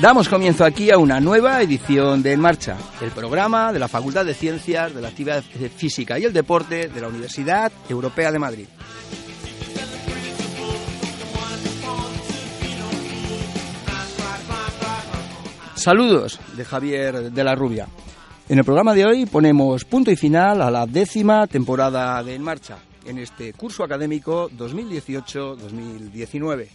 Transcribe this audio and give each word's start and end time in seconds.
Damos 0.00 0.28
comienzo 0.30 0.64
aquí 0.64 0.90
a 0.90 0.96
una 0.96 1.20
nueva 1.20 1.60
edición 1.60 2.22
de 2.22 2.32
En 2.32 2.40
Marcha, 2.40 2.78
el 3.02 3.10
programa 3.10 3.70
de 3.70 3.78
la 3.78 3.86
Facultad 3.86 4.24
de 4.24 4.32
Ciencias 4.32 4.94
de 4.94 5.02
la 5.02 5.08
Actividad 5.08 5.42
Física 5.42 6.18
y 6.18 6.24
el 6.24 6.32
Deporte 6.32 6.88
de 6.88 7.00
la 7.02 7.08
Universidad 7.08 7.70
Europea 7.86 8.32
de 8.32 8.38
Madrid. 8.38 8.64
Saludos 15.74 16.40
de 16.56 16.64
Javier 16.64 17.30
de 17.30 17.44
la 17.44 17.54
Rubia. 17.54 17.86
En 18.48 18.56
el 18.56 18.64
programa 18.64 18.94
de 18.94 19.04
hoy 19.04 19.26
ponemos 19.26 19.84
punto 19.84 20.10
y 20.10 20.16
final 20.16 20.62
a 20.62 20.70
la 20.70 20.86
décima 20.86 21.46
temporada 21.46 22.22
de 22.22 22.36
En 22.36 22.42
Marcha, 22.42 22.78
en 23.04 23.18
este 23.18 23.52
curso 23.52 23.84
académico 23.84 24.48
2018-2019. 24.56 26.68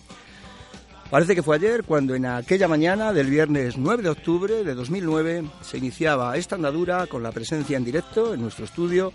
Parece 1.09 1.36
que 1.36 1.44
fue 1.44 1.58
ayer 1.58 1.84
cuando 1.84 2.16
en 2.16 2.25
aquella 2.25 2.67
mañana 2.67 3.14
del 3.14 3.30
viernes 3.30 3.78
9 3.78 4.02
de 4.02 4.09
octubre 4.09 4.64
de 4.64 4.73
2009 4.73 5.45
se 5.62 5.78
iniciaba 5.78 6.36
esta 6.36 6.56
andadura 6.56 7.06
con 7.06 7.22
la 7.22 7.31
presencia 7.31 7.78
en 7.78 7.86
directo 7.86 8.34
en 8.34 8.42
nuestro 8.42 8.66
estudio 8.66 9.14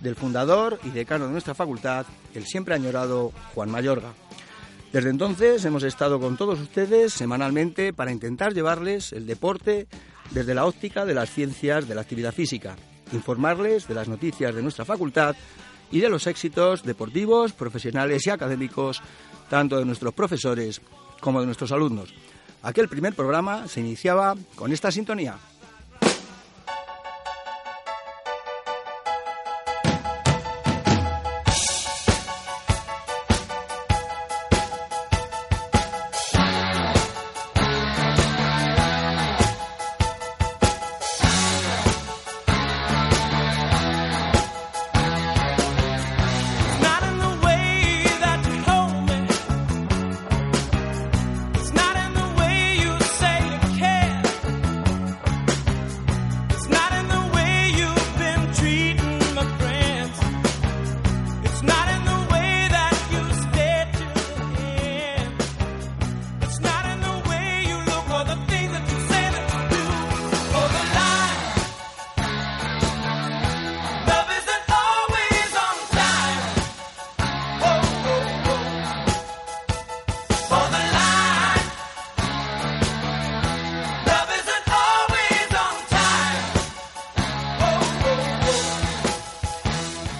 del 0.00 0.16
fundador 0.16 0.80
y 0.82 0.90
decano 0.90 1.26
de 1.26 1.32
nuestra 1.32 1.54
facultad, 1.54 2.06
el 2.34 2.44
siempre 2.44 2.74
añorado 2.74 3.32
Juan 3.54 3.70
Mayorga. 3.70 4.14
Desde 4.92 5.10
entonces 5.10 5.64
hemos 5.64 5.84
estado 5.84 6.18
con 6.18 6.36
todos 6.36 6.58
ustedes 6.58 7.12
semanalmente 7.12 7.92
para 7.92 8.10
intentar 8.10 8.52
llevarles 8.52 9.12
el 9.12 9.24
deporte 9.24 9.86
desde 10.32 10.54
la 10.54 10.66
óptica 10.66 11.04
de 11.04 11.14
las 11.14 11.30
ciencias 11.30 11.86
de 11.86 11.94
la 11.94 12.00
actividad 12.00 12.34
física, 12.34 12.74
informarles 13.12 13.86
de 13.86 13.94
las 13.94 14.08
noticias 14.08 14.54
de 14.54 14.62
nuestra 14.62 14.84
facultad 14.84 15.36
y 15.92 16.00
de 16.00 16.08
los 16.08 16.26
éxitos 16.26 16.82
deportivos, 16.82 17.52
profesionales 17.52 18.26
y 18.26 18.30
académicos, 18.30 19.00
tanto 19.48 19.78
de 19.78 19.84
nuestros 19.84 20.12
profesores 20.12 20.82
como 21.20 21.40
de 21.40 21.46
nuestros 21.46 21.72
alumnos. 21.72 22.14
Aquel 22.62 22.88
primer 22.88 23.14
programa 23.14 23.68
se 23.68 23.80
iniciaba 23.80 24.34
con 24.56 24.72
esta 24.72 24.90
sintonía. 24.90 25.36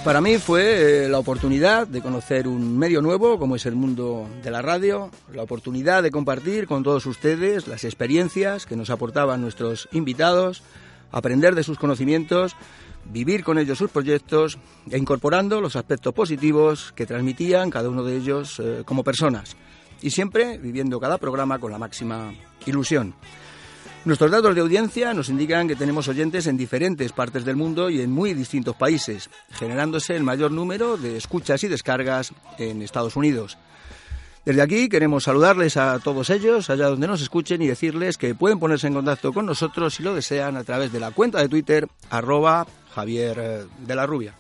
Para 0.09 0.23
mí 0.23 0.39
fue 0.39 1.05
eh, 1.05 1.09
la 1.11 1.19
oportunidad 1.19 1.87
de 1.87 2.01
conocer 2.01 2.49
un 2.49 2.79
medio 2.79 3.03
nuevo 3.03 3.39
como 3.39 3.57
es 3.57 3.67
el 3.67 3.75
mundo 3.75 4.27
de 4.43 4.51
la 4.51 4.63
radio, 4.63 5.11
la 5.35 5.43
oportunidad 5.43 6.03
de 6.03 6.11
compartir 6.11 6.67
con 6.67 6.83
todos 6.83 7.05
ustedes 7.05 7.69
las 7.69 7.85
experiencias 7.85 8.65
que 8.65 8.75
nos 8.75 8.89
aportaban 8.89 9.43
nuestros 9.43 9.87
invitados, 9.93 10.63
aprender 11.13 11.55
de 11.55 11.63
sus 11.63 11.79
conocimientos, 11.79 12.57
vivir 13.05 13.45
con 13.45 13.59
ellos 13.59 13.77
sus 13.77 13.91
proyectos 13.91 14.57
e 14.91 14.97
incorporando 14.97 15.61
los 15.61 15.77
aspectos 15.77 16.15
positivos 16.15 16.91
que 16.97 17.05
transmitían 17.05 17.69
cada 17.69 17.91
uno 17.91 18.03
de 18.03 18.17
ellos 18.17 18.61
eh, 18.61 18.85
como 18.87 19.05
personas 19.05 19.59
y 20.01 20.09
siempre 20.09 20.57
viviendo 20.57 20.99
cada 21.01 21.19
programa 21.19 21.59
con 21.59 21.71
la 21.71 21.77
máxima 21.77 22.33
ilusión. 22.65 23.13
Nuestros 24.09 24.31
datos 24.31 24.55
de 24.55 24.63
audiencia 24.63 25.13
nos 25.13 25.29
indican 25.29 25.69
que 25.69 25.77
tenemos 25.77 26.09
oyentes 26.09 26.47
en 26.47 26.57
diferentes 26.57 27.13
partes 27.13 27.45
del 27.45 27.57
mundo 27.57 27.91
y 27.91 28.01
en 28.01 28.11
muy 28.11 28.33
distintos 28.33 28.75
países, 28.75 29.29
generándose 29.51 30.17
el 30.17 30.23
mayor 30.23 30.51
número 30.51 30.97
de 30.97 31.19
escuchas 31.19 31.63
y 31.63 31.69
descargas 31.69 32.33
en 32.57 32.81
Estados 32.81 33.17
Unidos. 33.17 33.59
Desde 34.47 34.63
aquí 34.63 34.89
queremos 34.89 35.25
saludarles 35.25 35.77
a 35.77 35.99
todos 35.99 36.31
ellos, 36.31 36.71
allá 36.71 36.87
donde 36.87 37.07
nos 37.07 37.21
escuchen, 37.21 37.61
y 37.61 37.67
decirles 37.67 38.17
que 38.17 38.35
pueden 38.35 38.59
ponerse 38.59 38.87
en 38.87 38.95
contacto 38.95 39.31
con 39.35 39.45
nosotros 39.45 39.97
si 39.97 40.03
lo 40.03 40.15
desean 40.15 40.57
a 40.57 40.65
través 40.65 40.91
de 40.91 41.01
la 41.01 41.11
cuenta 41.11 41.43
de 41.43 41.51
Twitter 41.51 41.87
arroba 42.09 42.67
Javier 42.95 43.37
eh, 43.39 43.67
de 43.87 43.95
la 43.95 44.07
Rubia. 44.07 44.33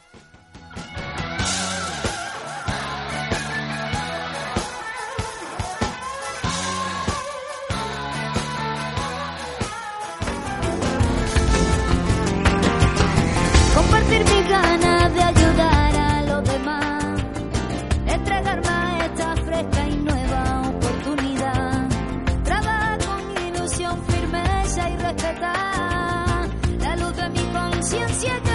Ciencia 27.89 28.39
que 28.43 28.48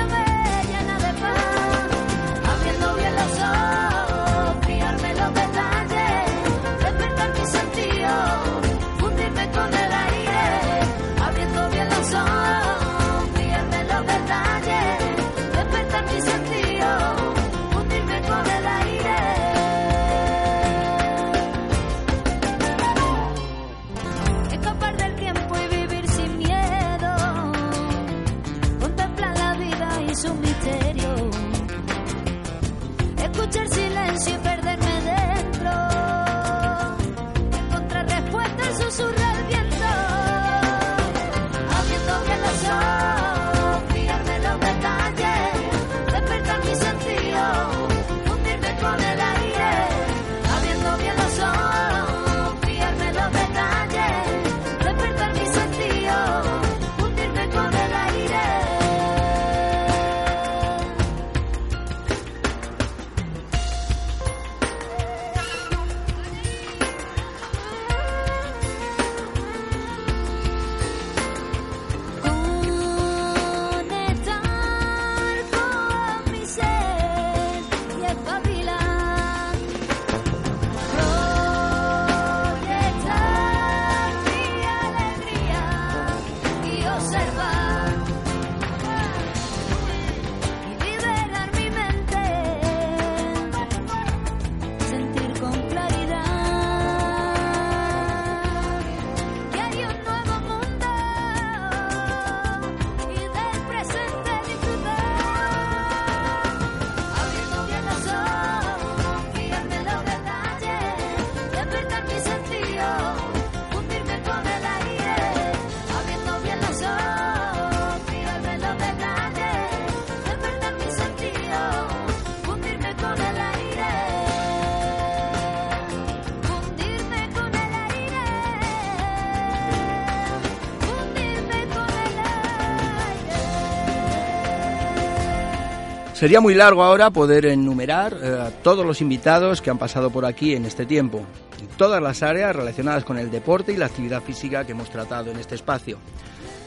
Sería 136.23 136.39
muy 136.39 136.53
largo 136.53 136.85
ahora 136.85 137.11
poder 137.11 137.45
enumerar 137.47 138.13
eh, 138.13 138.27
a 138.27 138.49
todos 138.49 138.85
los 138.85 139.01
invitados 139.01 139.61
que 139.61 139.69
han 139.69 139.77
pasado 139.77 140.09
por 140.09 140.23
aquí 140.23 140.55
en 140.55 140.63
este 140.63 140.85
tiempo, 140.85 141.25
en 141.59 141.67
todas 141.75 142.01
las 142.01 142.23
áreas 142.23 142.55
relacionadas 142.55 143.03
con 143.03 143.17
el 143.17 143.29
deporte 143.29 143.73
y 143.73 143.75
la 143.75 143.87
actividad 143.87 144.23
física 144.23 144.65
que 144.65 144.71
hemos 144.71 144.89
tratado 144.89 145.31
en 145.31 145.37
este 145.37 145.55
espacio. 145.55 145.97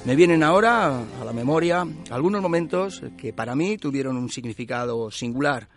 Me 0.04 0.14
vienen 0.14 0.42
ahora 0.42 0.98
a 0.98 1.24
la 1.24 1.32
memoria 1.32 1.86
algunos 2.10 2.42
momentos 2.42 3.02
que 3.16 3.32
para 3.32 3.56
mí 3.56 3.78
tuvieron 3.78 4.18
un 4.18 4.28
significado 4.28 5.10
singular, 5.10 5.70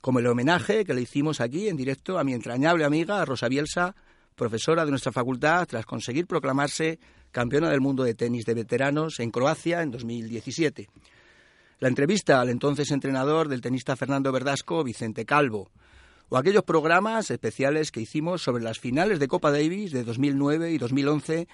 como 0.00 0.20
el 0.20 0.28
homenaje 0.28 0.84
que 0.84 0.94
le 0.94 1.02
hicimos 1.02 1.40
aquí 1.40 1.68
en 1.68 1.76
directo 1.76 2.20
a 2.20 2.22
mi 2.22 2.32
entrañable 2.32 2.84
amiga 2.84 3.24
Rosa 3.24 3.48
Bielsa, 3.48 3.96
profesora 4.36 4.84
de 4.84 4.92
nuestra 4.92 5.10
facultad, 5.10 5.66
tras 5.66 5.84
conseguir 5.84 6.28
proclamarse 6.28 7.00
campeona 7.32 7.70
del 7.70 7.80
mundo 7.80 8.04
de 8.04 8.14
tenis 8.14 8.46
de 8.46 8.54
veteranos 8.54 9.18
en 9.18 9.32
Croacia 9.32 9.82
en 9.82 9.90
2017 9.90 10.88
la 11.78 11.88
entrevista 11.88 12.40
al 12.40 12.48
entonces 12.48 12.90
entrenador 12.90 13.48
del 13.48 13.60
tenista 13.60 13.96
Fernando 13.96 14.32
Verdasco, 14.32 14.82
Vicente 14.82 15.26
Calvo, 15.26 15.70
o 16.28 16.36
aquellos 16.36 16.64
programas 16.64 17.30
especiales 17.30 17.92
que 17.92 18.00
hicimos 18.00 18.42
sobre 18.42 18.64
las 18.64 18.78
finales 18.78 19.20
de 19.20 19.28
Copa 19.28 19.50
Davis 19.50 19.92
de 19.92 20.02
2009 20.02 20.72
y 20.72 20.78
2011 20.78 21.48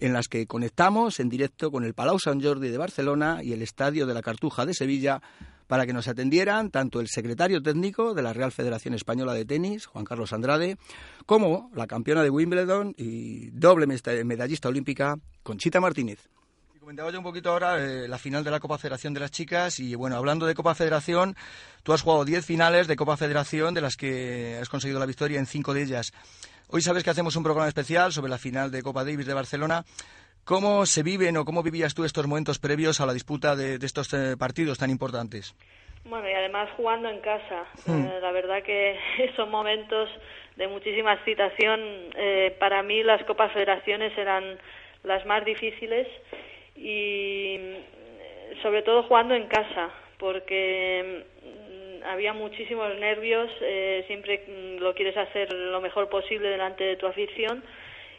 en 0.00 0.12
las 0.12 0.28
que 0.28 0.46
conectamos 0.46 1.20
en 1.20 1.28
directo 1.28 1.70
con 1.70 1.84
el 1.84 1.94
Palau 1.94 2.18
Sant 2.18 2.42
Jordi 2.42 2.68
de 2.68 2.78
Barcelona 2.78 3.40
y 3.42 3.52
el 3.52 3.62
Estadio 3.62 4.06
de 4.06 4.14
la 4.14 4.22
Cartuja 4.22 4.66
de 4.66 4.74
Sevilla 4.74 5.22
para 5.66 5.86
que 5.86 5.92
nos 5.92 6.08
atendieran 6.08 6.70
tanto 6.70 7.00
el 7.00 7.08
secretario 7.08 7.62
técnico 7.62 8.14
de 8.14 8.22
la 8.22 8.32
Real 8.32 8.52
Federación 8.52 8.94
Española 8.94 9.34
de 9.34 9.44
Tenis, 9.44 9.86
Juan 9.86 10.04
Carlos 10.04 10.32
Andrade, 10.32 10.76
como 11.24 11.70
la 11.74 11.86
campeona 11.86 12.22
de 12.22 12.30
Wimbledon 12.30 12.94
y 12.96 13.50
doble 13.50 13.86
medallista 14.24 14.68
olímpica, 14.68 15.18
Conchita 15.42 15.80
Martínez. 15.80 16.28
Comentaba 16.86 17.10
yo 17.10 17.18
un 17.18 17.24
poquito 17.24 17.50
ahora 17.50 17.78
eh, 17.78 18.06
la 18.06 18.16
final 18.16 18.44
de 18.44 18.50
la 18.52 18.60
Copa 18.60 18.78
Federación 18.78 19.12
de 19.12 19.18
las 19.18 19.32
chicas 19.32 19.80
y 19.80 19.96
bueno, 19.96 20.14
hablando 20.14 20.46
de 20.46 20.54
Copa 20.54 20.72
Federación, 20.72 21.34
tú 21.82 21.92
has 21.92 22.02
jugado 22.02 22.24
10 22.24 22.46
finales 22.46 22.86
de 22.86 22.94
Copa 22.94 23.16
Federación 23.16 23.74
de 23.74 23.80
las 23.80 23.96
que 23.96 24.56
has 24.60 24.68
conseguido 24.68 25.00
la 25.00 25.06
victoria 25.06 25.40
en 25.40 25.46
5 25.46 25.74
de 25.74 25.82
ellas. 25.82 26.12
Hoy 26.68 26.82
sabes 26.82 27.02
que 27.02 27.10
hacemos 27.10 27.34
un 27.34 27.42
programa 27.42 27.66
especial 27.66 28.12
sobre 28.12 28.30
la 28.30 28.38
final 28.38 28.70
de 28.70 28.82
Copa 28.82 29.02
Davis 29.02 29.26
de 29.26 29.34
Barcelona. 29.34 29.82
¿Cómo 30.44 30.86
se 30.86 31.02
viven 31.02 31.36
o 31.38 31.44
cómo 31.44 31.64
vivías 31.64 31.92
tú 31.92 32.04
estos 32.04 32.28
momentos 32.28 32.60
previos 32.60 33.00
a 33.00 33.06
la 33.06 33.14
disputa 33.14 33.56
de, 33.56 33.84
estos 33.84 34.14
eh, 34.14 34.36
partidos 34.38 34.78
tan 34.78 34.88
importantes? 34.88 35.56
Bueno, 36.04 36.30
y 36.30 36.34
además 36.34 36.68
jugando 36.76 37.08
en 37.08 37.18
casa. 37.18 37.64
Hmm. 37.84 38.04
Eh, 38.04 38.20
la 38.22 38.30
verdad 38.30 38.62
que 38.62 38.96
esos 39.24 39.48
momentos 39.48 40.08
de 40.54 40.68
muchísima 40.68 41.14
excitación, 41.14 41.80
para 42.60 42.84
mí 42.84 43.02
las 43.02 43.24
Copas 43.24 43.52
Federaciones 43.52 44.16
eran 44.16 44.56
las 45.02 45.26
más 45.26 45.44
difíciles 45.44 46.06
y 46.76 47.58
mm, 47.58 48.62
sobre 48.62 48.82
todo 48.82 49.02
jugando 49.04 49.34
en 49.34 49.46
casa, 49.46 49.90
porque 50.18 51.24
mm, 51.42 52.04
había 52.04 52.32
muchísimos 52.32 52.94
nervios, 52.98 53.50
eh, 53.60 54.04
siempre 54.06 54.42
mm, 54.46 54.82
lo 54.82 54.94
quieres 54.94 55.16
hacer 55.16 55.52
lo 55.52 55.80
mejor 55.80 56.08
posible 56.08 56.48
delante 56.48 56.84
de 56.84 56.96
tu 56.96 57.06
afición 57.06 57.62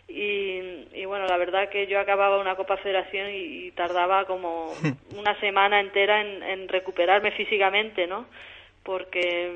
y, 0.09 1.03
bueno, 1.05 1.25
la 1.27 1.35
verdad 1.35 1.67
que 1.69 1.85
yo 1.87 1.99
acababa 1.99 2.39
una 2.39 2.55
Copa 2.55 2.77
Federación 2.77 3.29
y, 3.29 3.71
tardaba 3.71 4.25
como 4.25 4.73
una 5.17 5.37
semana 5.39 5.81
entera 5.81 6.21
en, 6.21 6.43
en 6.43 6.67
recuperarme 6.69 7.31
físicamente, 7.31 8.07
¿no? 8.07 8.25
porque 8.87 9.51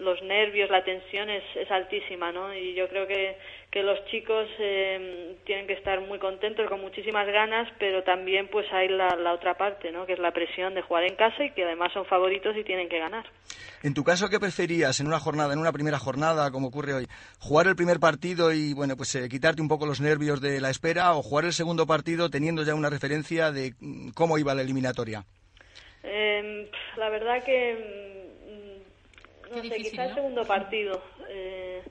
los 0.00 0.20
nervios, 0.22 0.68
la 0.68 0.82
tensión 0.82 1.30
es, 1.30 1.44
es 1.54 1.70
altísima, 1.70 2.32
¿no? 2.32 2.52
Y 2.52 2.74
yo 2.74 2.88
creo 2.88 3.06
que, 3.06 3.36
que 3.72 3.82
los 3.82 4.04
chicos 4.04 4.46
eh, 4.58 5.34
tienen 5.46 5.66
que 5.66 5.72
estar 5.72 5.98
muy 6.02 6.18
contentos, 6.18 6.68
con 6.68 6.82
muchísimas 6.82 7.26
ganas, 7.26 7.72
pero 7.78 8.02
también 8.02 8.46
pues 8.48 8.70
hay 8.70 8.88
la, 8.88 9.16
la, 9.16 9.32
otra 9.32 9.54
parte, 9.54 9.90
¿no? 9.90 10.04
Que 10.04 10.12
es 10.12 10.18
la 10.18 10.30
presión 10.30 10.74
de 10.74 10.82
jugar 10.82 11.04
en 11.04 11.16
casa 11.16 11.42
y 11.42 11.52
que 11.52 11.64
además 11.64 11.90
son 11.94 12.04
favoritos 12.04 12.54
y 12.54 12.64
tienen 12.64 12.90
que 12.90 12.98
ganar. 12.98 13.24
En 13.82 13.94
tu 13.94 14.04
caso, 14.04 14.28
¿qué 14.28 14.38
preferías 14.38 15.00
en 15.00 15.06
una 15.06 15.18
jornada, 15.18 15.54
en 15.54 15.58
una 15.58 15.72
primera 15.72 15.98
jornada, 15.98 16.50
como 16.50 16.68
ocurre 16.68 16.92
hoy? 16.92 17.06
¿Jugar 17.38 17.66
el 17.66 17.74
primer 17.74 17.98
partido 17.98 18.52
y, 18.52 18.74
bueno, 18.74 18.94
pues 18.94 19.14
eh, 19.14 19.26
quitarte 19.30 19.62
un 19.62 19.68
poco 19.68 19.86
los 19.86 20.02
nervios 20.02 20.42
de 20.42 20.60
la 20.60 20.68
espera 20.68 21.14
o 21.14 21.22
jugar 21.22 21.46
el 21.46 21.54
segundo 21.54 21.86
partido 21.86 22.28
teniendo 22.28 22.64
ya 22.64 22.74
una 22.74 22.90
referencia 22.90 23.52
de 23.52 23.72
mm, 23.80 24.10
cómo 24.10 24.36
iba 24.36 24.54
la 24.54 24.60
eliminatoria? 24.60 25.24
Eh, 26.02 26.70
la 26.98 27.08
verdad 27.08 27.42
que 27.42 28.12
no 29.50 29.62
sé, 29.62 29.76
quizá 29.76 30.04
el 30.06 30.14
segundo 30.14 30.44
partido 30.44 31.02
eh, 31.28 31.82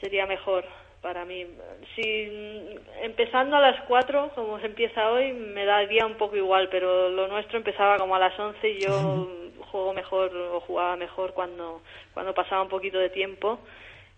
sería 0.00 0.26
mejor 0.26 0.64
para 1.00 1.24
mí. 1.24 1.46
Si 1.94 2.78
empezando 3.02 3.56
a 3.56 3.60
las 3.60 3.80
4, 3.82 4.32
como 4.34 4.58
se 4.60 4.66
empieza 4.66 5.10
hoy, 5.10 5.32
me 5.32 5.64
daría 5.64 6.06
un 6.06 6.14
poco 6.14 6.36
igual, 6.36 6.68
pero 6.70 7.10
lo 7.10 7.28
nuestro 7.28 7.58
empezaba 7.58 7.98
como 7.98 8.14
a 8.14 8.18
las 8.18 8.38
11 8.38 8.68
y 8.70 8.80
yo 8.80 9.28
juego 9.70 9.92
mejor 9.92 10.34
o 10.36 10.60
jugaba 10.60 10.96
mejor 10.96 11.34
cuando, 11.34 11.82
cuando 12.14 12.32
pasaba 12.32 12.62
un 12.62 12.68
poquito 12.68 12.98
de 12.98 13.10
tiempo 13.10 13.58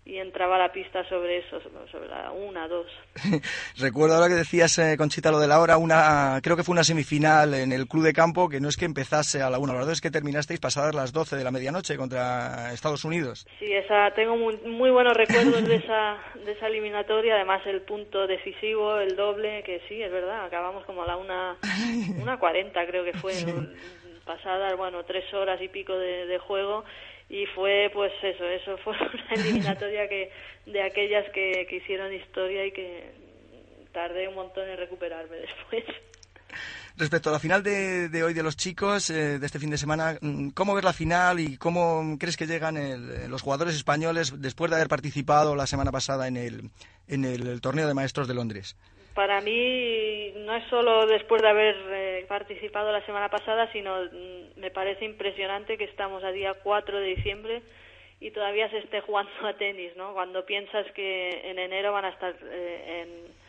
y 0.07 0.19
entraba 0.19 0.55
a 0.55 0.59
la 0.59 0.71
pista 0.71 1.03
sobre 1.09 1.39
eso, 1.39 1.59
sobre 1.91 2.07
la 2.07 2.31
una, 2.31 2.67
dos. 2.67 2.87
Recuerdo 3.77 4.15
ahora 4.15 4.29
que 4.29 4.35
decías, 4.35 4.77
eh, 4.79 4.95
Conchita, 4.97 5.31
lo 5.31 5.39
de 5.39 5.47
la 5.47 5.59
hora, 5.59 5.77
una, 5.77 6.39
creo 6.41 6.55
que 6.55 6.63
fue 6.63 6.73
una 6.73 6.85
semifinal 6.85 7.53
en 7.53 7.73
el 7.73 7.87
Club 7.87 8.05
de 8.05 8.13
Campo, 8.13 8.47
que 8.47 8.61
no 8.61 8.69
es 8.69 8.77
que 8.77 8.85
empezase 8.85 9.41
a 9.41 9.49
la 9.49 9.59
una, 9.59 9.73
la 9.73 9.79
verdad 9.79 9.93
es 9.93 10.01
que 10.01 10.09
terminasteis 10.09 10.61
pasadas 10.61 10.95
las 10.95 11.11
doce 11.11 11.35
de 11.35 11.43
la 11.43 11.51
medianoche 11.51 11.97
contra 11.97 12.71
Estados 12.73 13.03
Unidos. 13.03 13.45
Sí, 13.59 13.71
esa, 13.73 14.11
tengo 14.11 14.37
muy, 14.37 14.57
muy 14.65 14.91
buenos 14.91 15.15
recuerdos 15.15 15.67
de 15.67 15.75
esa, 15.75 16.17
de 16.45 16.53
esa 16.53 16.67
eliminatoria, 16.67 17.35
además 17.35 17.61
el 17.65 17.81
punto 17.81 18.27
decisivo, 18.27 18.99
el 18.99 19.17
doble, 19.17 19.61
que 19.63 19.81
sí, 19.89 20.01
es 20.01 20.11
verdad, 20.11 20.45
acabamos 20.45 20.85
como 20.85 21.03
a 21.03 21.07
la 21.07 21.17
una, 21.17 21.57
una 22.21 22.39
cuarenta 22.39 22.85
creo 22.87 23.03
que 23.03 23.13
fue, 23.13 23.33
pasadas, 24.25 24.77
bueno, 24.77 25.03
tres 25.03 25.33
horas 25.33 25.61
y 25.61 25.67
pico 25.67 25.97
de 25.97 26.37
juego 26.39 26.85
y 27.29 27.45
fue 27.47 27.89
pues 27.93 28.11
eso 28.23 28.45
eso 28.45 28.77
fue 28.77 28.93
una 29.13 29.41
eliminatoria 29.41 30.07
que 30.07 30.31
de 30.65 30.81
aquellas 30.81 31.29
que, 31.31 31.65
que 31.69 31.77
hicieron 31.77 32.13
historia 32.13 32.65
y 32.65 32.71
que 32.71 33.11
tardé 33.91 34.27
un 34.27 34.35
montón 34.35 34.67
en 34.69 34.77
recuperarme 34.77 35.37
después 35.37 35.83
Respecto 36.97 37.29
a 37.29 37.33
la 37.33 37.39
final 37.39 37.61
de, 37.61 38.23
hoy 38.23 38.33
de 38.33 38.41
los 38.41 38.57
chicos, 38.57 39.11
eh, 39.11 39.37
de 39.37 39.45
este 39.45 39.59
fin 39.59 39.69
de 39.69 39.77
semana, 39.77 40.17
mm, 40.19 40.49
¿cómo 40.49 40.73
ves 40.73 40.83
la 40.83 40.93
final 40.93 41.39
y 41.39 41.55
cómo 41.57 42.17
crees 42.19 42.35
que 42.35 42.47
llegan 42.47 43.29
los 43.29 43.43
jugadores 43.43 43.75
españoles 43.75 44.33
después 44.37 44.71
de 44.71 44.77
haber 44.77 44.87
participado 44.87 45.55
la 45.55 45.67
semana 45.67 45.91
pasada 45.91 46.27
en 46.27 46.37
el, 46.37 46.71
en 47.07 47.23
el, 47.23 47.61
torneo 47.61 47.87
de 47.87 47.93
maestros 47.93 48.27
de 48.27 48.33
Londres? 48.33 48.75
Para 49.17 49.41
mí 49.41 50.31
no 50.45 50.55
es 50.55 50.63
solo 50.65 51.07
después 51.07 51.41
de 51.41 51.47
haber 51.47 51.75
eh, 51.89 52.25
participado 52.27 52.91
la 52.91 53.03
semana 53.07 53.29
pasada, 53.29 53.67
sino 53.71 54.03
mm, 54.03 54.59
me 54.59 54.69
parece 54.69 55.05
impresionante 55.05 55.75
que 55.75 55.85
estamos 55.85 56.23
a 56.23 56.31
día 56.31 56.53
4 56.61 56.99
de 56.99 57.15
diciembre 57.15 57.63
y 58.19 58.29
todavía 58.29 58.69
se 58.69 58.77
esté 58.77 59.01
jugando 59.01 59.31
a 59.47 59.53
tenis, 59.57 59.95
¿no? 59.97 60.13
Cuando 60.13 60.45
piensas 60.45 60.85
que 60.91 61.49
en 61.49 61.57
enero 61.57 61.93
van 61.93 62.05
a 62.05 62.09
estar 62.09 62.35
eh, 62.43 63.01
en 63.01 63.47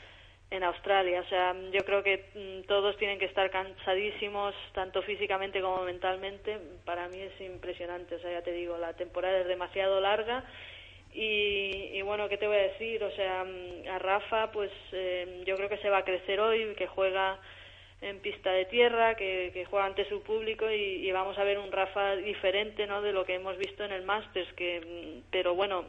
en 0.50 0.64
Australia. 0.64 1.20
O 1.20 1.28
sea, 1.28 1.54
yo 1.70 1.84
creo 1.84 2.02
que 2.02 2.24
mm, 2.34 2.66
todos 2.66 2.96
tienen 2.96 3.18
que 3.18 3.26
estar 3.26 3.50
cansadísimos, 3.50 4.54
tanto 4.72 5.02
físicamente 5.02 5.60
como 5.60 5.82
mentalmente. 5.82 6.58
Para 6.86 7.08
mí 7.08 7.20
es 7.20 7.38
impresionante. 7.40 8.14
O 8.14 8.20
sea, 8.20 8.32
ya 8.32 8.42
te 8.42 8.52
digo, 8.52 8.78
la 8.78 8.94
temporada 8.94 9.38
es 9.38 9.46
demasiado 9.46 10.00
larga. 10.00 10.44
Y, 11.20 12.00
bueno, 12.02 12.28
¿qué 12.28 12.38
te 12.38 12.46
voy 12.46 12.58
a 12.58 12.62
decir? 12.62 13.02
O 13.02 13.10
sea, 13.10 13.44
mm, 13.44 13.88
a 13.88 13.98
Rafa, 13.98 14.52
pues 14.52 14.70
eh, 14.92 15.42
yo 15.44 15.56
creo 15.56 15.68
que 15.68 15.78
se 15.78 15.90
va 15.90 15.98
a 15.98 16.04
crecer 16.04 16.38
hoy, 16.38 16.74
que 16.76 16.86
juega 16.86 17.40
en 18.00 18.20
pista 18.20 18.52
de 18.52 18.66
tierra, 18.66 19.16
que, 19.16 19.50
que 19.52 19.64
juega 19.64 19.86
ante 19.86 20.08
su 20.08 20.22
público 20.22 20.70
y, 20.70 21.10
vamos 21.10 21.36
a 21.36 21.42
ver 21.42 21.58
un 21.58 21.72
Rafa 21.72 22.14
diferente, 22.14 22.86
¿no? 22.86 23.02
De 23.02 23.12
lo 23.12 23.24
que 23.24 23.34
hemos 23.34 23.58
visto 23.58 23.84
en 23.84 23.90
el 23.90 24.04
Masters, 24.04 24.52
que, 24.52 24.80
mm, 24.80 25.30
pero 25.32 25.56
bueno, 25.56 25.84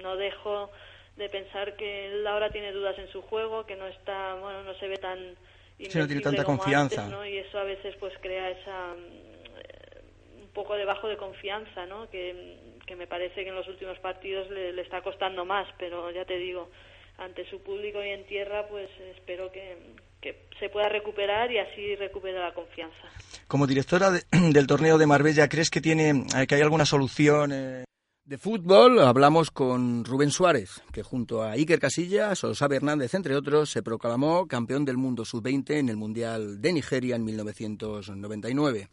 no 0.00 0.16
dejo 0.16 0.70
de 1.16 1.28
pensar 1.28 1.76
que 1.76 2.06
él 2.06 2.26
ahora 2.26 2.48
tiene 2.50 2.72
dudas 2.72 2.98
en 2.98 3.08
su 3.08 3.20
juego, 3.20 3.66
que 3.66 3.76
no 3.76 3.86
está, 3.86 4.36
bueno, 4.36 4.62
no 4.62 4.72
se 4.74 4.88
ve 4.88 4.96
tan 4.96 5.36
sí, 5.78 5.98
no 5.98 6.06
tiene 6.06 6.22
tanta 6.22 6.44
confianza, 6.44 7.06
¿no? 7.08 7.26
Y 7.26 7.36
eso 7.36 7.58
a 7.58 7.64
veces 7.64 7.94
pues 8.00 8.14
crea 8.22 8.50
esa 8.50 8.94
mm, 8.94 10.40
un 10.40 10.48
poco 10.54 10.76
de 10.76 10.86
bajo 10.86 11.08
de 11.08 11.18
confianza, 11.18 11.84
¿no? 11.84 12.08
Que, 12.08 12.56
que 12.86 12.96
me 12.96 13.06
parece 13.06 13.42
que 13.42 13.48
en 13.48 13.56
los 13.56 13.68
últimos 13.68 13.98
partidos 13.98 14.50
le, 14.50 14.72
le, 14.72 14.82
está 14.82 15.02
costando 15.02 15.44
más, 15.44 15.66
pero 15.78 16.10
ya 16.10 16.24
te 16.24 16.38
digo, 16.38 16.70
ante 17.18 17.48
su 17.50 17.60
público 17.62 18.02
y 18.02 18.10
en 18.10 18.26
tierra, 18.26 18.66
pues 18.68 18.88
espero 19.16 19.50
que, 19.50 19.76
que 20.20 20.46
se 20.58 20.68
pueda 20.68 20.88
recuperar 20.88 21.50
y 21.50 21.58
así 21.58 21.96
recupere 21.96 22.38
la 22.38 22.54
confianza. 22.54 23.08
Como 23.46 23.66
directora 23.66 24.10
del 24.52 24.66
torneo 24.66 24.98
de 24.98 25.06
Marbella, 25.06 25.48
¿crees 25.48 25.70
que 25.70 25.80
tiene 25.80 26.24
que 26.48 26.54
hay 26.54 26.62
alguna 26.62 26.86
solución? 26.86 27.52
Eh, 27.52 27.84
de 28.26 28.38
fútbol 28.38 28.98
hablamos 28.98 29.52
con 29.52 30.04
Rubén 30.04 30.32
Suárez, 30.32 30.82
que 30.92 31.04
junto 31.04 31.44
a 31.44 31.52
Iker 31.52 31.78
Casillas 31.78 32.42
o 32.42 32.52
Hernández, 32.52 33.14
entre 33.14 33.36
otros, 33.36 33.70
se 33.70 33.84
proclamó 33.84 34.48
campeón 34.48 34.84
del 34.84 34.96
mundo 34.96 35.24
sub-20 35.24 35.78
en 35.78 35.88
el 35.88 35.96
Mundial 35.96 36.60
de 36.60 36.72
Nigeria 36.72 37.14
en 37.14 37.24
1999. 37.24 38.88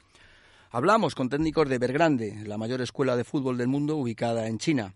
Hablamos 0.76 1.14
con 1.14 1.30
técnicos 1.30 1.70
de 1.70 1.78
Bergrande, 1.78 2.36
la 2.48 2.58
mayor 2.58 2.82
escuela 2.82 3.16
de 3.16 3.24
fútbol 3.24 3.60
del 3.60 3.68
mundo 3.68 3.96
ubicada 3.96 4.48
en 4.48 4.58
China. 4.58 4.96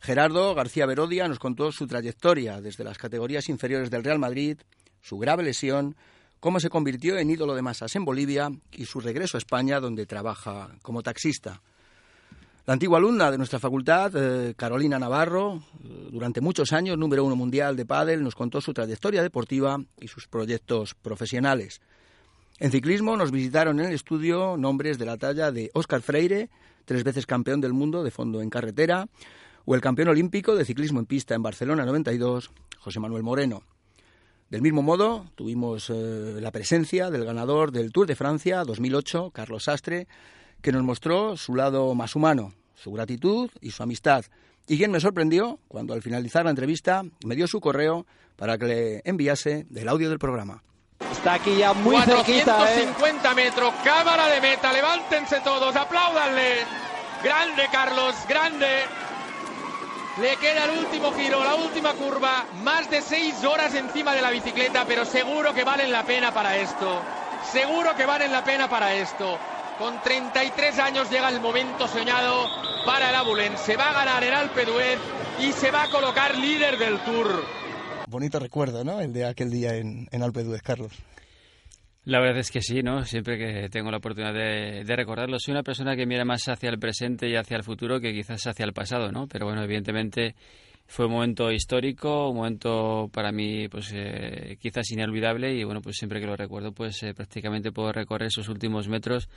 Gerardo 0.00 0.54
García 0.54 0.84
Verodia 0.84 1.26
nos 1.28 1.38
contó 1.38 1.72
su 1.72 1.86
trayectoria 1.86 2.60
desde 2.60 2.84
las 2.84 2.98
categorías 2.98 3.48
inferiores 3.48 3.90
del 3.90 4.04
Real 4.04 4.18
Madrid, 4.18 4.58
su 5.00 5.16
grave 5.16 5.44
lesión, 5.44 5.96
cómo 6.40 6.60
se 6.60 6.68
convirtió 6.68 7.16
en 7.16 7.30
ídolo 7.30 7.54
de 7.54 7.62
masas 7.62 7.96
en 7.96 8.04
Bolivia 8.04 8.50
y 8.70 8.84
su 8.84 9.00
regreso 9.00 9.38
a 9.38 9.40
España 9.40 9.80
donde 9.80 10.04
trabaja 10.04 10.76
como 10.82 11.02
taxista. 11.02 11.62
La 12.66 12.74
antigua 12.74 12.98
alumna 12.98 13.30
de 13.30 13.38
nuestra 13.38 13.58
facultad, 13.58 14.12
eh, 14.14 14.52
Carolina 14.58 14.98
Navarro, 14.98 15.62
eh, 15.82 16.08
durante 16.10 16.42
muchos 16.42 16.70
años 16.74 16.98
número 16.98 17.24
uno 17.24 17.34
mundial 17.34 17.76
de 17.76 17.86
pádel, 17.86 18.22
nos 18.22 18.34
contó 18.34 18.60
su 18.60 18.74
trayectoria 18.74 19.22
deportiva 19.22 19.82
y 19.98 20.08
sus 20.08 20.28
proyectos 20.28 20.94
profesionales. 20.94 21.80
En 22.62 22.70
ciclismo 22.70 23.16
nos 23.16 23.32
visitaron 23.32 23.80
en 23.80 23.86
el 23.86 23.92
estudio 23.92 24.56
nombres 24.56 24.96
de 24.96 25.04
la 25.04 25.16
talla 25.16 25.50
de 25.50 25.72
Óscar 25.74 26.00
Freire, 26.00 26.48
tres 26.84 27.02
veces 27.02 27.26
campeón 27.26 27.60
del 27.60 27.72
mundo 27.72 28.04
de 28.04 28.12
fondo 28.12 28.40
en 28.40 28.50
carretera, 28.50 29.08
o 29.64 29.74
el 29.74 29.80
campeón 29.80 30.10
olímpico 30.10 30.54
de 30.54 30.64
ciclismo 30.64 31.00
en 31.00 31.06
pista 31.06 31.34
en 31.34 31.42
Barcelona 31.42 31.84
92, 31.84 32.52
José 32.78 33.00
Manuel 33.00 33.24
Moreno. 33.24 33.64
Del 34.48 34.62
mismo 34.62 34.80
modo, 34.80 35.26
tuvimos 35.34 35.90
eh, 35.90 36.38
la 36.40 36.52
presencia 36.52 37.10
del 37.10 37.24
ganador 37.24 37.72
del 37.72 37.90
Tour 37.90 38.06
de 38.06 38.14
Francia 38.14 38.62
2008, 38.62 39.32
Carlos 39.34 39.64
Sastre, 39.64 40.06
que 40.60 40.70
nos 40.70 40.84
mostró 40.84 41.36
su 41.36 41.56
lado 41.56 41.92
más 41.96 42.14
humano, 42.14 42.54
su 42.76 42.92
gratitud 42.92 43.50
y 43.60 43.72
su 43.72 43.82
amistad. 43.82 44.24
Y 44.68 44.78
quien 44.78 44.92
me 44.92 45.00
sorprendió 45.00 45.58
cuando 45.66 45.94
al 45.94 46.02
finalizar 46.02 46.44
la 46.44 46.50
entrevista 46.50 47.02
me 47.26 47.34
dio 47.34 47.48
su 47.48 47.60
correo 47.60 48.06
para 48.36 48.56
que 48.56 48.66
le 48.66 49.02
enviase 49.04 49.66
el 49.74 49.88
audio 49.88 50.08
del 50.08 50.20
programa. 50.20 50.62
Está 51.22 51.34
aquí 51.34 51.56
ya 51.56 51.72
muy 51.72 51.94
450 51.94 53.30
¿eh? 53.30 53.34
metros, 53.36 53.72
cámara 53.84 54.26
de 54.26 54.40
meta, 54.40 54.72
levántense 54.72 55.38
todos, 55.38 55.76
apláudanle. 55.76 56.64
Grande 57.22 57.68
Carlos, 57.70 58.16
grande. 58.28 58.66
Le 60.20 60.36
queda 60.38 60.64
el 60.64 60.80
último 60.80 61.12
giro, 61.12 61.44
la 61.44 61.54
última 61.54 61.92
curva, 61.92 62.44
más 62.64 62.90
de 62.90 63.00
seis 63.00 63.44
horas 63.44 63.72
encima 63.76 64.16
de 64.16 64.20
la 64.20 64.30
bicicleta, 64.30 64.84
pero 64.84 65.04
seguro 65.04 65.54
que 65.54 65.62
valen 65.62 65.92
la 65.92 66.02
pena 66.02 66.34
para 66.34 66.56
esto. 66.56 67.00
Seguro 67.52 67.94
que 67.94 68.04
valen 68.04 68.32
la 68.32 68.42
pena 68.42 68.68
para 68.68 68.92
esto. 68.92 69.38
Con 69.78 70.02
33 70.02 70.76
años 70.80 71.08
llega 71.08 71.28
el 71.28 71.40
momento 71.40 71.86
soñado 71.86 72.48
para 72.84 73.10
el 73.10 73.14
Abulen. 73.14 73.56
Se 73.58 73.76
va 73.76 73.90
a 73.90 73.92
ganar 73.92 74.24
el 74.24 74.34
Alpe 74.34 74.64
d'Huez 74.64 74.98
y 75.38 75.52
se 75.52 75.70
va 75.70 75.84
a 75.84 75.88
colocar 75.88 76.36
líder 76.36 76.78
del 76.78 76.98
Tour. 77.04 77.44
Bonito 78.08 78.40
recuerdo, 78.40 78.82
¿no? 78.82 79.00
El 79.00 79.12
de 79.12 79.24
aquel 79.24 79.52
día 79.52 79.76
en, 79.76 80.08
en 80.10 80.22
Alpe 80.24 80.42
d'Huez, 80.42 80.62
Carlos. 80.62 80.90
La 82.04 82.18
verdad 82.18 82.38
es 82.38 82.50
que 82.50 82.60
sí, 82.60 82.82
¿no? 82.82 83.04
Siempre 83.04 83.38
que 83.38 83.68
tengo 83.68 83.90
la 83.90 83.98
oportunidad 83.98 84.34
de, 84.34 84.82
de, 84.84 84.96
recordarlo. 84.96 85.38
Soy 85.38 85.52
una 85.52 85.62
persona 85.62 85.94
que 85.94 86.04
mira 86.04 86.24
más 86.24 86.48
hacia 86.48 86.68
el 86.68 86.78
presente 86.80 87.28
y 87.28 87.36
hacia 87.36 87.56
el 87.56 87.62
futuro 87.62 88.00
que 88.00 88.12
quizás 88.12 88.44
hacia 88.46 88.64
el 88.64 88.72
pasado, 88.72 89.12
¿no? 89.12 89.28
Pero 89.28 89.46
bueno, 89.46 89.62
evidentemente 89.62 90.34
fue 90.86 91.06
un 91.06 91.12
momento 91.12 91.50
histórico, 91.50 92.28
un 92.28 92.36
momento 92.36 93.08
para 93.12 93.32
mí 93.32 93.68
pues 93.68 93.92
eh, 93.94 94.58
quizás 94.60 94.90
inolvidable 94.90 95.54
y 95.54 95.64
bueno, 95.64 95.80
pues 95.80 95.96
siempre 95.96 96.20
que 96.20 96.26
lo 96.26 96.36
recuerdo 96.36 96.72
pues 96.72 97.02
eh, 97.02 97.14
prácticamente 97.14 97.72
puedo 97.72 97.92
recorrer 97.92 98.26
esos 98.26 98.48
últimos 98.48 98.88
metros 98.88 99.28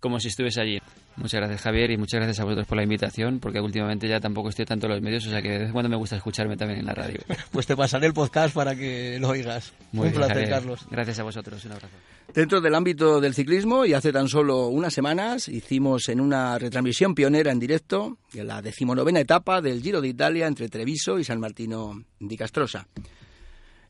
como 0.00 0.20
si 0.20 0.28
estuviese 0.28 0.60
allí. 0.60 0.80
Muchas 1.16 1.40
gracias 1.40 1.62
Javier 1.62 1.90
y 1.90 1.96
muchas 1.96 2.18
gracias 2.18 2.40
a 2.40 2.44
vosotros 2.44 2.66
por 2.66 2.76
la 2.76 2.82
invitación, 2.82 3.40
porque 3.40 3.60
últimamente 3.60 4.06
ya 4.06 4.20
tampoco 4.20 4.50
estoy 4.50 4.66
tanto 4.66 4.86
en 4.86 4.92
los 4.92 5.02
medios, 5.02 5.26
o 5.26 5.30
sea 5.30 5.40
que 5.40 5.50
de 5.50 5.58
vez 5.58 5.66
en 5.68 5.72
cuando 5.72 5.88
me 5.88 5.96
gusta 5.96 6.16
escucharme 6.16 6.56
también 6.56 6.80
en 6.80 6.86
la 6.86 6.94
radio. 6.94 7.20
pues 7.50 7.66
te 7.66 7.74
pasaré 7.74 8.06
el 8.06 8.12
podcast 8.12 8.54
para 8.54 8.74
que 8.74 9.18
lo 9.18 9.30
oigas. 9.30 9.72
Muy 9.92 10.08
un 10.08 10.14
placer, 10.14 10.48
Carlos. 10.48 10.86
Gracias 10.90 11.18
a 11.18 11.22
vosotros, 11.22 11.64
un 11.64 11.72
abrazo. 11.72 11.94
Dentro 12.34 12.60
del 12.60 12.74
ámbito 12.74 13.20
del 13.20 13.34
ciclismo, 13.34 13.86
y 13.86 13.94
hace 13.94 14.12
tan 14.12 14.28
solo 14.28 14.66
unas 14.66 14.92
semanas, 14.92 15.48
hicimos 15.48 16.08
en 16.10 16.20
una 16.20 16.58
retransmisión 16.58 17.14
pionera 17.14 17.50
en 17.50 17.58
directo 17.58 18.18
la 18.34 18.60
decimonovena 18.60 19.20
etapa 19.20 19.62
del 19.62 19.80
Giro 19.80 20.02
de 20.02 20.08
Italia 20.08 20.46
entre 20.46 20.68
Treviso 20.68 21.18
y 21.18 21.24
San 21.24 21.40
Martino 21.40 22.04
di 22.20 22.36
Castrosa. 22.36 22.86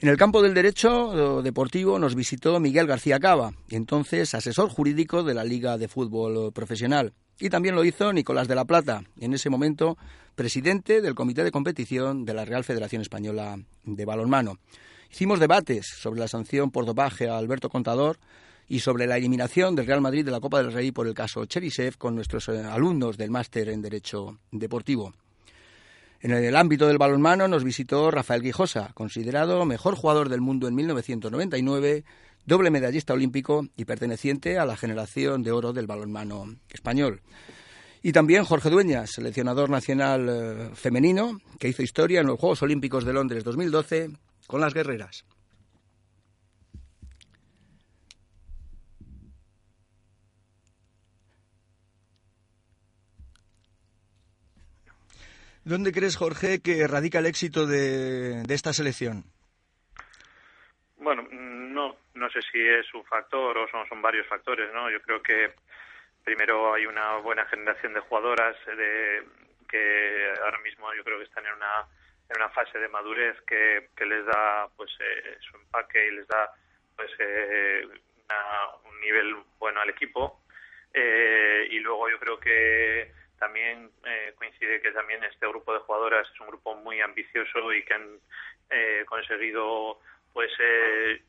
En 0.07 0.11
el 0.11 0.19
campo 0.19 0.41
del 0.41 0.55
derecho 0.55 1.43
deportivo 1.43 1.99
nos 1.99 2.15
visitó 2.15 2.61
Miguel 2.61 2.87
García 2.87 3.19
Cava, 3.19 3.55
entonces 3.71 4.37
asesor 4.37 4.69
jurídico 4.69 5.25
de 5.25 5.35
la 5.35 5.43
Liga 5.43 5.79
de 5.79 5.89
Fútbol 5.89 6.53
Profesional. 6.53 7.13
Y 7.41 7.51
también 7.51 7.75
lo 7.75 7.85
hizo 7.85 8.13
Nicolás 8.13 8.47
de 8.47 8.55
la 8.55 8.67
Plata, 8.67 9.03
en 9.19 9.35
ese 9.35 9.51
momento 9.51 9.99
presidente 10.37 11.01
del 11.03 11.17
Comité 11.17 11.43
de 11.43 11.51
Competición 11.51 12.25
de 12.25 12.35
la 12.35 12.45
Real 12.45 12.63
Federación 12.63 13.03
Española 13.03 13.59
de 13.83 14.05
Balonmano. 14.05 14.61
Hicimos 15.11 15.41
debates 15.41 15.89
sobre 15.99 16.21
la 16.21 16.29
sanción 16.29 16.71
por 16.71 16.87
dopaje 16.87 17.29
a 17.29 17.37
Alberto 17.37 17.69
Contador 17.69 18.21
y 18.69 18.79
sobre 18.79 19.09
la 19.09 19.17
eliminación 19.17 19.75
del 19.75 19.89
Real 19.89 20.03
Madrid 20.03 20.25
de 20.25 20.31
la 20.31 20.39
Copa 20.39 20.63
del 20.63 20.73
Rey 20.73 20.93
por 20.93 21.09
el 21.09 21.15
caso 21.15 21.47
Cherisev 21.47 21.99
con 21.99 22.15
nuestros 22.15 22.49
eh, 22.49 22.63
alumnos 22.63 23.17
del 23.17 23.33
máster 23.33 23.71
en 23.71 23.83
Derecho 23.83 24.39
Deportivo. 24.53 25.15
En 26.27 26.33
el 26.33 26.57
ámbito 26.57 26.89
del 26.89 26.99
balonmano 26.99 27.47
nos 27.47 27.63
visitó 27.63 28.11
Rafael 28.11 28.43
Guijosa, 28.43 28.91
considerado 28.95 29.65
mejor 29.65 29.95
jugador 29.95 30.29
del 30.29 30.41
mundo 30.41 30.67
en 30.67 30.75
1999, 30.75 32.03
doble 32.45 32.71
medallista 32.73 33.13
olímpico 33.13 33.69
y 33.77 33.85
perteneciente 33.85 34.59
a 34.59 34.67
la 34.67 34.77
generación 34.77 35.45
de 35.45 35.53
oro 35.53 35.73
del 35.73 35.87
balonmano 35.87 36.57
español. 36.69 37.21
Y 38.03 38.11
también 38.11 38.43
Jorge 38.43 38.71
Dueñas, 38.71 39.13
seleccionador 39.13 39.71
nacional 39.71 40.27
eh, 40.29 40.71
femenino, 40.75 41.39
que 41.61 41.69
hizo 41.69 41.85
historia 41.85 42.23
en 42.23 42.27
los 42.27 42.41
Juegos 42.41 42.61
Olímpicos 42.61 43.05
de 43.05 43.13
Londres 43.13 43.45
2012 43.45 44.11
con 44.49 44.61
las 44.61 44.75
guerreras. 44.75 45.25
¿Dónde 55.67 55.91
crees, 55.91 56.17
Jorge, 56.17 56.63
que 56.63 56.87
radica 56.87 57.19
el 57.19 57.27
éxito 57.27 57.67
de, 57.67 58.43
esta 58.55 58.73
selección? 58.73 59.25
Bueno, 60.97 61.27
no, 61.33 61.97
no 62.15 62.31
sé 62.31 62.39
si 62.53 62.61
es 62.61 62.87
un 62.95 63.05
factor 63.05 63.59
o 63.59 63.69
son, 63.69 63.85
son 63.89 64.01
varios 64.01 64.29
factores, 64.29 64.73
¿no? 64.73 64.89
Yo 64.93 65.03
creo 65.03 65.21
que 65.21 65.55
primero 66.23 66.73
hay 66.73 66.87
una 66.87 67.17
buena 67.17 67.45
generación 67.47 67.95
de 67.95 68.01
jugadoras 68.01 68.55
de, 68.65 69.25
que 69.69 70.35
ahora 70.45 70.61
mismo 70.61 70.87
yo 70.95 71.03
creo 71.03 71.19
que 71.19 71.25
están 71.25 71.45
en 71.45 71.55
una 71.55 71.85
en 72.31 72.37
una 72.43 72.49
fase 72.51 72.79
de 72.79 72.89
madurez 72.89 73.37
que, 73.45 73.89
que 73.97 74.07
les 74.07 74.25
da 74.25 74.69
pues 74.77 74.91
eh, 75.01 75.37
su 75.41 75.57
empaque 75.57 76.07
y 76.07 76.11
les 76.13 76.29
da 76.29 76.49
pues 76.95 77.11
eh, 77.19 77.89
un 78.85 79.01
nivel 79.01 79.35
bueno 79.59 79.81
al 79.81 79.91
equipo. 79.91 80.43
Eh, 80.95 81.67
y 81.73 81.81
luego 81.81 82.09
yo 82.09 82.21
creo 82.21 82.39
que 82.39 83.16
también 83.39 83.91
eh, 84.05 84.33
coincide 84.37 84.81
que 84.81 84.93
también 84.93 85.23
este 85.25 85.47
grupo 85.47 85.73
de 85.73 85.81
jugadoras 85.81 86.29
es 86.33 86.41
un 86.41 86.49
grupo 86.49 86.75
muy 86.75 87.01
ambicioso 87.01 87.73
y 87.73 87.85
que 87.85 87.95
han 87.95 88.19
eh, 88.71 89.05
conseguido 89.07 90.01
pues 90.33 90.51
eh, 90.59 91.23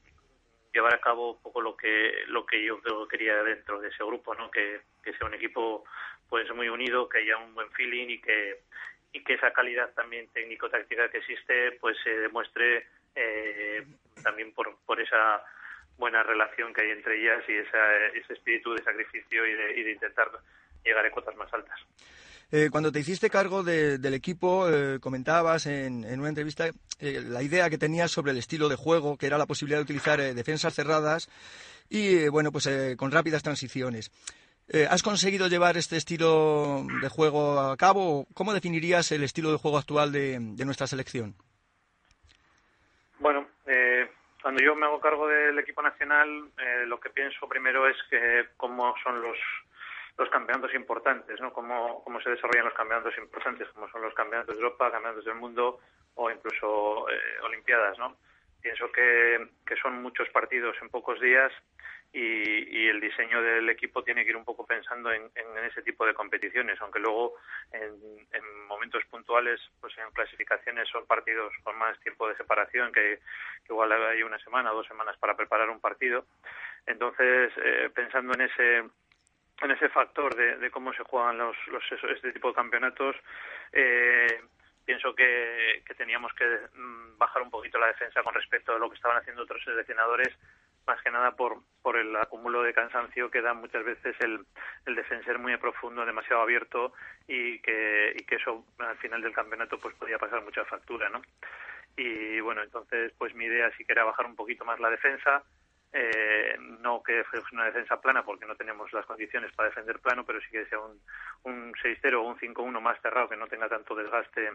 llevar 0.73 0.95
a 0.95 1.01
cabo 1.01 1.33
un 1.33 1.41
poco 1.41 1.61
lo 1.61 1.75
que 1.75 2.23
lo 2.27 2.45
que 2.45 2.63
yo 2.63 2.79
quería 3.07 3.43
dentro 3.43 3.79
de 3.79 3.89
ese 3.89 4.03
grupo 4.03 4.35
no 4.35 4.49
que, 4.51 4.81
que 5.03 5.13
sea 5.13 5.27
un 5.27 5.33
equipo 5.33 5.83
pues 6.29 6.53
muy 6.53 6.69
unido 6.69 7.07
que 7.09 7.19
haya 7.19 7.37
un 7.37 7.53
buen 7.53 7.71
feeling 7.71 8.09
y 8.09 8.21
que 8.21 8.61
y 9.13 9.23
que 9.23 9.35
esa 9.35 9.51
calidad 9.51 9.93
también 9.93 10.27
técnico-táctica 10.33 11.09
que 11.09 11.19
existe 11.19 11.73
pues 11.79 11.97
se 12.03 12.09
demuestre 12.09 12.87
eh, 13.15 13.85
también 14.23 14.53
por, 14.53 14.77
por 14.85 15.01
esa 15.01 15.43
buena 15.97 16.21
relación 16.21 16.73
que 16.73 16.81
hay 16.81 16.91
entre 16.91 17.19
ellas 17.19 17.43
y 17.47 17.53
esa, 17.53 18.05
ese 18.07 18.33
espíritu 18.33 18.73
de 18.73 18.83
sacrificio 18.83 19.45
y 19.45 19.83
de 19.83 19.91
intentar 19.91 20.29
llegar 20.83 21.05
a 21.05 21.11
cotas 21.11 21.35
más 21.35 21.53
altas. 21.53 21.79
Eh, 22.49 22.69
cuando 22.71 22.91
te 22.93 22.99
hiciste 22.99 23.29
cargo 23.29 23.61
de, 23.61 23.97
del 23.97 24.13
equipo, 24.13 24.69
eh, 24.69 24.99
comentabas 25.01 25.65
en, 25.65 26.05
en, 26.05 26.19
una 26.19 26.29
entrevista 26.29 26.69
eh, 26.99 27.21
la 27.23 27.43
idea 27.43 27.69
que 27.69 27.77
tenías 27.77 28.09
sobre 28.09 28.31
el 28.31 28.37
estilo 28.37 28.69
de 28.69 28.75
juego, 28.75 29.17
que 29.17 29.27
era 29.27 29.37
la 29.37 29.45
posibilidad 29.45 29.79
de 29.79 29.83
utilizar 29.83 30.19
eh, 30.19 30.33
defensas 30.33 30.73
cerradas 30.73 31.29
y, 31.89 32.19
eh, 32.19 32.29
bueno, 32.29 32.51
pues 32.51 32.69
con 32.97 33.11
rápidas 33.11 33.43
transiciones. 33.43 34.11
¿Has 34.89 35.01
conseguido 35.01 35.47
llevar 35.47 35.77
este 35.77 35.95
estilo 35.95 36.85
de 37.01 37.07
juego 37.07 37.57
a 37.57 37.77
cabo? 37.77 38.27
¿Cómo 38.33 38.53
definirías 38.53 39.13
el 39.13 39.23
estilo 39.23 39.49
de 39.49 39.57
juego 39.57 39.77
actual 39.77 40.11
de, 40.11 40.39
de 40.41 40.65
nuestra 40.65 40.87
selección? 40.87 41.35
Bueno, 43.17 43.47
cuando 44.41 44.61
yo 44.61 44.75
me 44.75 44.85
hago 44.85 44.99
cargo 44.99 45.25
del 45.29 45.57
equipo 45.57 45.81
nacional, 45.81 46.51
lo 46.85 46.99
que 46.99 47.09
pienso 47.11 47.47
primero 47.47 47.87
es 47.87 47.95
que 48.09 48.47
cómo 48.57 48.93
son 49.01 49.21
los 49.21 49.37
los 50.17 50.29
campeonatos 50.29 50.73
importantes, 50.73 51.39
¿no? 51.39 51.53
Cómo, 51.53 52.03
cómo 52.03 52.19
se 52.21 52.31
desarrollan 52.31 52.65
los 52.65 52.73
campeonatos 52.73 53.17
importantes, 53.17 53.67
como 53.69 53.89
son 53.89 54.01
los 54.01 54.13
campeonatos 54.13 54.55
de 54.55 54.61
Europa, 54.61 54.91
campeonatos 54.91 55.25
del 55.25 55.35
mundo 55.35 55.79
o 56.15 56.31
incluso 56.31 57.09
eh, 57.09 57.39
Olimpiadas, 57.43 57.97
¿no? 57.99 58.17
Pienso 58.61 58.91
que, 58.91 59.47
que 59.65 59.75
son 59.77 60.01
muchos 60.01 60.27
partidos 60.29 60.75
en 60.81 60.89
pocos 60.89 61.21
días 61.21 61.51
y, 62.11 62.19
y, 62.19 62.87
el 62.87 62.99
diseño 62.99 63.41
del 63.43 63.69
equipo 63.69 64.03
tiene 64.03 64.23
que 64.23 64.31
ir 64.31 64.37
un 64.37 64.45
poco 64.45 64.65
pensando 64.65 65.11
en, 65.11 65.29
en 65.35 65.65
ese 65.65 65.83
tipo 65.83 66.05
de 66.05 66.13
competiciones, 66.13 66.79
aunque 66.81 66.99
luego 66.99 67.35
en, 67.71 67.93
en, 68.33 68.65
momentos 68.65 69.03
puntuales, 69.05 69.59
pues 69.79 69.95
en 69.97 70.09
clasificaciones 70.11 70.89
son 70.89 71.05
partidos 71.05 71.53
con 71.63 71.77
más 71.77 71.99
tiempo 71.99 72.27
de 72.27 72.35
separación, 72.35 72.91
que, 72.91 73.19
igual 73.69 73.91
hay 73.91 74.23
una 74.23 74.39
semana 74.39 74.71
o 74.71 74.75
dos 74.75 74.87
semanas 74.87 75.17
para 75.17 75.35
preparar 75.35 75.69
un 75.69 75.79
partido. 75.79 76.25
Entonces, 76.85 77.51
eh, 77.57 77.89
pensando 77.93 78.33
en 78.33 78.41
ese 78.41 78.83
en 79.61 79.71
ese 79.71 79.89
factor 79.89 80.35
de, 80.35 80.57
de 80.57 80.71
cómo 80.71 80.93
se 80.93 81.03
juegan 81.03 81.37
los, 81.37 81.55
los, 81.67 81.83
este 81.91 82.31
tipo 82.31 82.49
de 82.49 82.55
campeonatos, 82.55 83.15
eh, 83.71 84.41
pienso 84.85 85.13
que, 85.15 85.83
que 85.85 85.95
teníamos 85.95 86.31
que 86.33 86.45
mm, 86.45 87.17
bajar 87.17 87.41
un 87.41 87.49
poquito 87.49 87.79
la 87.79 87.87
defensa 87.87 88.23
con 88.23 88.33
respecto 88.33 88.73
a 88.73 88.79
lo 88.79 88.89
que 88.89 88.95
estaban 88.95 89.17
haciendo 89.17 89.43
otros 89.43 89.63
seleccionadores, 89.63 90.29
más 90.85 91.01
que 91.01 91.11
nada 91.11 91.31
por, 91.35 91.57
por 91.81 91.97
el 91.97 92.15
acúmulo 92.15 92.63
de 92.63 92.73
cansancio 92.73 93.29
que 93.29 93.41
da 93.41 93.53
muchas 93.53 93.83
veces 93.83 94.15
el, 94.21 94.45
el 94.85 94.95
defensor 94.95 95.39
muy 95.39 95.55
profundo, 95.57 96.05
demasiado 96.05 96.41
abierto 96.41 96.93
y 97.27 97.59
que, 97.59 98.15
y 98.15 98.23
que 98.23 98.35
eso 98.35 98.63
al 98.79 98.97
final 98.97 99.21
del 99.21 99.33
campeonato 99.33 99.77
pues 99.77 99.93
podía 99.95 100.17
pasar 100.17 100.41
mucha 100.43 100.63
factura, 100.65 101.09
¿no? 101.09 101.21
Y 101.97 102.39
bueno, 102.39 102.63
entonces 102.63 103.11
pues 103.17 103.33
mi 103.35 103.45
idea 103.45 103.69
sí 103.75 103.83
que 103.83 103.91
era 103.91 104.05
bajar 104.05 104.25
un 104.25 104.35
poquito 104.35 104.63
más 104.63 104.79
la 104.79 104.89
defensa, 104.89 105.43
eh, 105.93 106.55
no 106.59 107.01
que 107.01 107.23
fuese 107.25 107.45
una 107.53 107.65
defensa 107.65 107.99
plana 108.01 108.23
porque 108.23 108.45
no 108.45 108.55
tenemos 108.55 108.91
las 108.93 109.05
condiciones 109.05 109.51
para 109.53 109.69
defender 109.69 109.99
plano, 109.99 110.25
pero 110.25 110.39
sí 110.41 110.47
que 110.51 110.65
sea 110.65 110.79
un, 110.79 110.99
un 111.43 111.73
6-0 111.73 112.15
o 112.15 112.21
un 112.21 112.37
5-1 112.37 112.81
más 112.81 113.01
cerrado 113.01 113.29
que 113.29 113.37
no 113.37 113.47
tenga 113.47 113.69
tanto 113.69 113.95
desgaste 113.95 114.51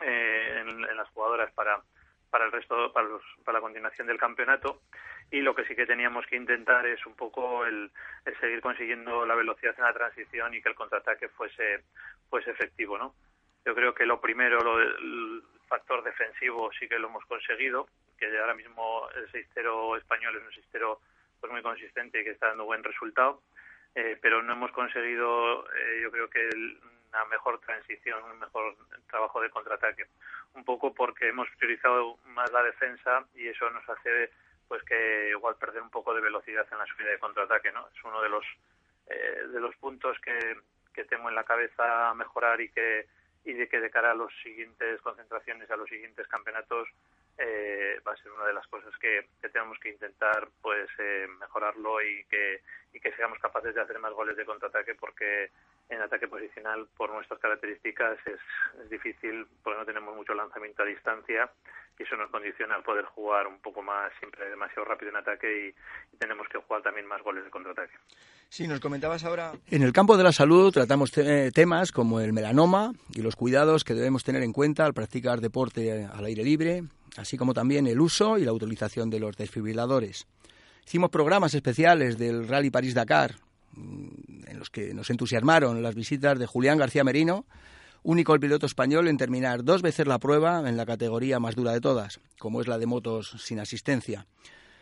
eh, 0.00 0.58
en, 0.60 0.68
en, 0.68 0.96
las 0.96 1.08
jugadoras 1.10 1.52
para 1.52 1.82
para 2.30 2.46
el 2.46 2.52
resto 2.52 2.90
para, 2.94 3.06
los, 3.06 3.22
para 3.44 3.58
la 3.58 3.62
continuación 3.62 4.06
del 4.06 4.18
campeonato. 4.18 4.80
Y 5.30 5.42
lo 5.42 5.54
que 5.54 5.64
sí 5.66 5.76
que 5.76 5.84
teníamos 5.84 6.26
que 6.26 6.36
intentar 6.36 6.86
es 6.86 7.04
un 7.04 7.14
poco 7.14 7.66
el, 7.66 7.90
el 8.24 8.40
seguir 8.40 8.62
consiguiendo 8.62 9.26
la 9.26 9.34
velocidad 9.34 9.74
en 9.76 9.84
la 9.84 9.92
transición 9.92 10.54
y 10.54 10.62
que 10.62 10.70
el 10.70 10.74
contraataque 10.74 11.28
fuese 11.28 11.84
fuese 12.30 12.50
efectivo 12.50 12.96
no 12.96 13.14
yo 13.64 13.74
creo 13.74 13.94
que 13.94 14.06
lo 14.06 14.20
primero 14.20 14.60
lo 14.60 14.80
el 14.80 15.42
factor 15.68 16.02
defensivo 16.02 16.70
sí 16.78 16.88
que 16.88 16.98
lo 16.98 17.08
hemos 17.08 17.24
conseguido 17.26 17.88
que 18.18 18.38
ahora 18.38 18.54
mismo 18.54 19.08
el 19.14 19.30
6-0 19.30 19.98
español 19.98 20.36
es 20.36 20.42
un 20.42 20.80
6-0 20.80 20.98
pues 21.40 21.52
muy 21.52 21.62
consistente 21.62 22.20
y 22.20 22.24
que 22.24 22.30
está 22.30 22.48
dando 22.48 22.64
buen 22.64 22.84
resultado, 22.84 23.42
eh, 23.94 24.16
pero 24.20 24.42
no 24.42 24.52
hemos 24.52 24.70
conseguido, 24.72 25.66
eh, 25.74 26.00
yo 26.02 26.10
creo 26.10 26.30
que 26.30 26.48
una 27.12 27.24
mejor 27.26 27.60
transición, 27.60 28.22
un 28.24 28.38
mejor 28.38 28.76
trabajo 29.08 29.40
de 29.40 29.50
contraataque. 29.50 30.06
Un 30.54 30.64
poco 30.64 30.94
porque 30.94 31.28
hemos 31.28 31.48
priorizado 31.58 32.16
más 32.26 32.50
la 32.52 32.62
defensa 32.62 33.24
y 33.34 33.48
eso 33.48 33.68
nos 33.70 33.86
hace 33.88 34.30
pues 34.68 34.82
que 34.84 35.28
igual 35.30 35.56
perder 35.56 35.82
un 35.82 35.90
poco 35.90 36.14
de 36.14 36.22
velocidad 36.22 36.66
en 36.70 36.78
la 36.78 36.86
subida 36.86 37.10
de 37.10 37.18
contraataque, 37.18 37.72
¿no? 37.72 37.86
Es 37.88 38.04
uno 38.04 38.22
de 38.22 38.28
los 38.30 38.44
eh, 39.08 39.42
de 39.52 39.60
los 39.60 39.74
puntos 39.76 40.18
que, 40.20 40.56
que 40.94 41.04
tengo 41.04 41.28
en 41.28 41.34
la 41.34 41.44
cabeza 41.44 42.08
a 42.08 42.14
mejorar 42.14 42.60
y 42.60 42.70
que 42.70 43.06
y 43.44 43.52
de 43.52 43.68
que 43.68 43.80
de 43.80 43.90
cara 43.90 44.12
a 44.12 44.14
las 44.14 44.32
siguientes 44.42 45.00
concentraciones, 45.02 45.70
a 45.70 45.76
los 45.76 45.88
siguientes 45.88 46.26
campeonatos, 46.28 46.88
eh, 47.38 48.00
va 48.06 48.12
a 48.12 48.16
ser 48.16 48.30
una 48.32 48.46
de 48.46 48.52
las 48.52 48.66
cosas 48.66 48.92
que, 49.00 49.28
que 49.40 49.48
tenemos 49.48 49.78
que 49.78 49.90
intentar 49.90 50.48
pues 50.60 50.88
eh, 50.98 51.26
mejorarlo 51.40 52.02
y 52.02 52.24
que, 52.24 52.60
y 52.92 53.00
que 53.00 53.12
seamos 53.12 53.38
capaces 53.38 53.74
de 53.74 53.80
hacer 53.80 53.98
más 53.98 54.12
goles 54.12 54.36
de 54.36 54.44
contraataque 54.44 54.94
porque 54.94 55.50
en 55.88 56.00
ataque 56.00 56.28
posicional 56.28 56.88
por 56.96 57.10
nuestras 57.12 57.40
características 57.40 58.18
es, 58.26 58.40
es 58.82 58.90
difícil 58.90 59.46
porque 59.62 59.78
no 59.78 59.86
tenemos 59.86 60.14
mucho 60.14 60.34
lanzamiento 60.34 60.82
a 60.82 60.86
distancia 60.86 61.50
y 61.98 62.02
eso 62.02 62.16
nos 62.16 62.30
condiciona 62.30 62.74
al 62.74 62.82
poder 62.82 63.04
jugar 63.04 63.46
un 63.46 63.60
poco 63.60 63.82
más 63.82 64.12
siempre 64.18 64.48
demasiado 64.48 64.84
rápido 64.84 65.10
en 65.10 65.16
ataque 65.16 65.68
y, 65.68 66.14
y 66.14 66.16
tenemos 66.18 66.48
que 66.48 66.58
jugar 66.58 66.82
también 66.82 67.06
más 67.06 67.22
goles 67.22 67.44
de 67.44 67.50
contraataque. 67.50 67.94
Sí, 68.48 68.68
nos 68.68 68.80
comentabas 68.80 69.24
ahora. 69.24 69.52
En 69.70 69.82
el 69.82 69.92
campo 69.92 70.16
de 70.16 70.24
la 70.24 70.32
salud 70.32 70.72
tratamos 70.72 71.10
te 71.10 71.50
temas 71.52 71.92
como 71.92 72.20
el 72.20 72.32
melanoma 72.32 72.92
y 73.14 73.22
los 73.22 73.36
cuidados 73.36 73.84
que 73.84 73.94
debemos 73.94 74.24
tener 74.24 74.42
en 74.42 74.52
cuenta 74.52 74.84
al 74.84 74.92
practicar 74.92 75.40
deporte 75.40 76.04
al 76.04 76.24
aire 76.24 76.44
libre, 76.44 76.82
así 77.16 77.36
como 77.36 77.54
también 77.54 77.86
el 77.86 78.00
uso 78.00 78.38
y 78.38 78.44
la 78.44 78.52
utilización 78.52 79.10
de 79.10 79.20
los 79.20 79.36
desfibriladores. 79.36 80.26
Hicimos 80.86 81.10
programas 81.10 81.54
especiales 81.54 82.18
del 82.18 82.48
Rally 82.48 82.70
París-Dakar, 82.70 83.36
mm, 83.74 84.48
en 84.48 84.58
los 84.58 84.70
que 84.70 84.94
nos 84.94 85.10
entusiasmaron 85.10 85.82
las 85.82 85.94
visitas 85.94 86.38
de 86.38 86.46
Julián 86.46 86.78
García 86.78 87.04
Merino, 87.04 87.46
único 88.02 88.38
piloto 88.38 88.66
español 88.66 89.08
en 89.08 89.16
terminar 89.16 89.64
dos 89.64 89.82
veces 89.82 90.06
la 90.06 90.18
prueba 90.18 90.68
en 90.68 90.76
la 90.76 90.86
categoría 90.86 91.38
más 91.38 91.54
dura 91.54 91.72
de 91.72 91.80
todas, 91.80 92.20
como 92.38 92.60
es 92.60 92.66
la 92.66 92.78
de 92.78 92.86
motos 92.86 93.36
sin 93.38 93.60
asistencia. 93.60 94.26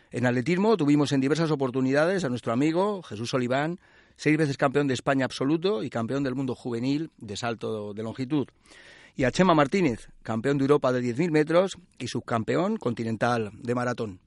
En 0.09 0.25
atletismo 0.25 0.75
tuvimos 0.75 1.11
en 1.11 1.21
diversas 1.21 1.51
oportunidades 1.51 2.23
a 2.23 2.29
nuestro 2.29 2.51
amigo 2.51 3.01
Jesús 3.03 3.33
Oliván, 3.33 3.79
seis 4.17 4.37
veces 4.37 4.57
campeón 4.57 4.87
de 4.87 4.93
España 4.93 5.25
absoluto 5.25 5.83
y 5.83 5.89
campeón 5.89 6.23
del 6.23 6.35
mundo 6.35 6.55
juvenil 6.55 7.11
de 7.17 7.37
salto 7.37 7.93
de 7.93 8.03
longitud 8.03 8.47
y 9.15 9.23
a 9.23 9.31
Chema 9.31 9.53
Martínez, 9.53 10.09
campeón 10.23 10.57
de 10.57 10.63
Europa 10.63 10.91
de 10.91 11.01
10.000 11.01 11.31
metros 11.31 11.71
y 11.99 12.07
subcampeón 12.07 12.77
continental 12.77 13.51
de 13.53 13.75
maratón. 13.75 14.19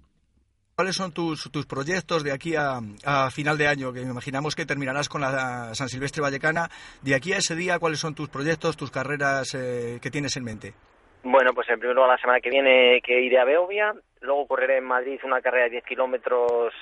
¿Cuáles 0.76 0.96
son 0.96 1.12
tus, 1.12 1.50
tus 1.52 1.66
proyectos 1.66 2.24
de 2.24 2.32
aquí 2.32 2.56
a, 2.56 2.80
a, 3.04 3.30
final 3.30 3.56
de 3.56 3.68
año? 3.68 3.92
Que 3.92 4.00
imaginamos 4.00 4.56
que 4.56 4.66
terminarás 4.66 5.08
con 5.08 5.20
la 5.20 5.72
San 5.72 5.88
Silvestre 5.88 6.20
Vallecana. 6.20 6.68
De 7.00 7.14
aquí 7.14 7.32
a 7.32 7.36
ese 7.36 7.54
día, 7.54 7.78
¿cuáles 7.78 8.00
son 8.00 8.16
tus 8.16 8.28
proyectos, 8.28 8.76
tus 8.76 8.90
carreras 8.90 9.54
eh, 9.54 10.00
que 10.02 10.10
tienes 10.10 10.36
en 10.36 10.42
mente? 10.42 10.74
Bueno, 11.22 11.52
pues 11.54 11.68
en 11.68 11.78
primer 11.78 11.94
lugar 11.94 12.10
la 12.10 12.18
semana 12.18 12.40
que 12.40 12.50
viene 12.50 13.00
que 13.02 13.20
iré 13.20 13.38
a 13.38 13.44
Beovia, 13.44 13.94
luego 14.20 14.48
correré 14.48 14.78
en 14.78 14.84
Madrid 14.84 15.20
una 15.22 15.40
carrera 15.40 15.66
de 15.66 15.70
10 15.70 15.84
kilómetros 15.84 16.74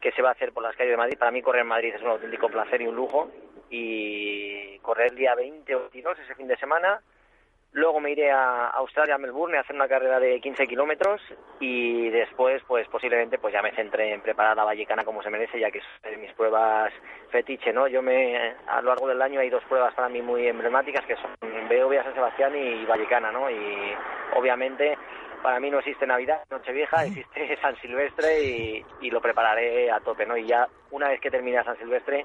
que 0.00 0.10
se 0.12 0.20
va 0.20 0.30
a 0.30 0.32
hacer 0.32 0.52
por 0.52 0.64
las 0.64 0.74
calles 0.74 0.92
de 0.92 0.96
Madrid. 0.96 1.16
Para 1.16 1.30
mí 1.30 1.40
correr 1.40 1.62
en 1.62 1.68
Madrid 1.68 1.94
es 1.94 2.02
un 2.02 2.08
auténtico 2.08 2.48
placer 2.48 2.82
y 2.82 2.88
un 2.88 2.96
lujo. 2.96 3.30
Y 3.70 4.78
correr 4.78 5.12
el 5.12 5.16
día 5.16 5.36
20 5.36 5.74
o 5.76 5.80
22 5.80 6.18
ese 6.18 6.34
fin 6.34 6.48
de 6.48 6.56
semana 6.56 7.00
Luego 7.72 8.00
me 8.00 8.12
iré 8.12 8.30
a 8.30 8.68
Australia, 8.68 9.16
a 9.16 9.18
Melbourne, 9.18 9.58
a 9.58 9.60
hacer 9.60 9.76
una 9.76 9.88
carrera 9.88 10.18
de 10.18 10.40
15 10.40 10.66
kilómetros 10.66 11.20
y 11.60 12.08
después, 12.08 12.62
pues 12.66 12.88
posiblemente, 12.88 13.38
pues 13.38 13.52
ya 13.52 13.60
me 13.60 13.72
centré 13.72 14.12
en 14.14 14.22
preparar 14.22 14.56
la 14.56 14.64
Vallecana 14.64 15.04
como 15.04 15.22
se 15.22 15.28
merece, 15.28 15.60
ya 15.60 15.70
que 15.70 15.78
es 15.78 16.18
mis 16.18 16.32
pruebas 16.32 16.92
fetiche, 17.30 17.72
¿no? 17.72 17.86
Yo 17.86 18.00
me, 18.00 18.54
a 18.66 18.80
lo 18.80 18.88
largo 18.88 19.06
del 19.06 19.20
año 19.20 19.40
hay 19.40 19.50
dos 19.50 19.62
pruebas 19.64 19.94
para 19.94 20.08
mí 20.08 20.22
muy 20.22 20.46
emblemáticas, 20.46 21.04
que 21.04 21.16
son 21.16 21.30
Beovia, 21.68 22.02
San 22.04 22.14
Sebastián 22.14 22.56
y 22.56 22.86
Vallecana, 22.86 23.30
¿no? 23.30 23.50
Y 23.50 23.94
obviamente 24.34 24.96
para 25.42 25.60
mí 25.60 25.70
no 25.70 25.78
existe 25.78 26.06
Navidad, 26.06 26.42
Nochevieja, 26.50 27.04
existe 27.04 27.58
San 27.60 27.76
Silvestre 27.76 28.42
y, 28.42 28.84
y 29.02 29.10
lo 29.10 29.20
prepararé 29.20 29.90
a 29.90 30.00
tope, 30.00 30.24
¿no? 30.24 30.36
Y 30.36 30.46
ya 30.46 30.66
una 30.90 31.10
vez 31.10 31.20
que 31.20 31.30
termine 31.30 31.62
San 31.64 31.76
Silvestre, 31.76 32.24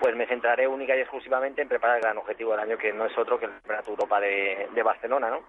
pues 0.00 0.16
me 0.16 0.26
centraré 0.26 0.66
única 0.66 0.96
y 0.96 1.00
exclusivamente 1.00 1.62
en 1.62 1.68
preparar 1.68 1.96
el 1.96 2.02
gran 2.02 2.18
objetivo 2.18 2.52
del 2.52 2.60
año, 2.60 2.78
que 2.78 2.92
no 2.92 3.06
es 3.06 3.16
otro 3.16 3.38
que 3.38 3.46
el 3.46 3.52
Campeonato 3.52 3.90
Europa 3.90 4.20
de, 4.20 4.68
de 4.74 4.82
Barcelona, 4.82 5.30
¿no? 5.30 5.42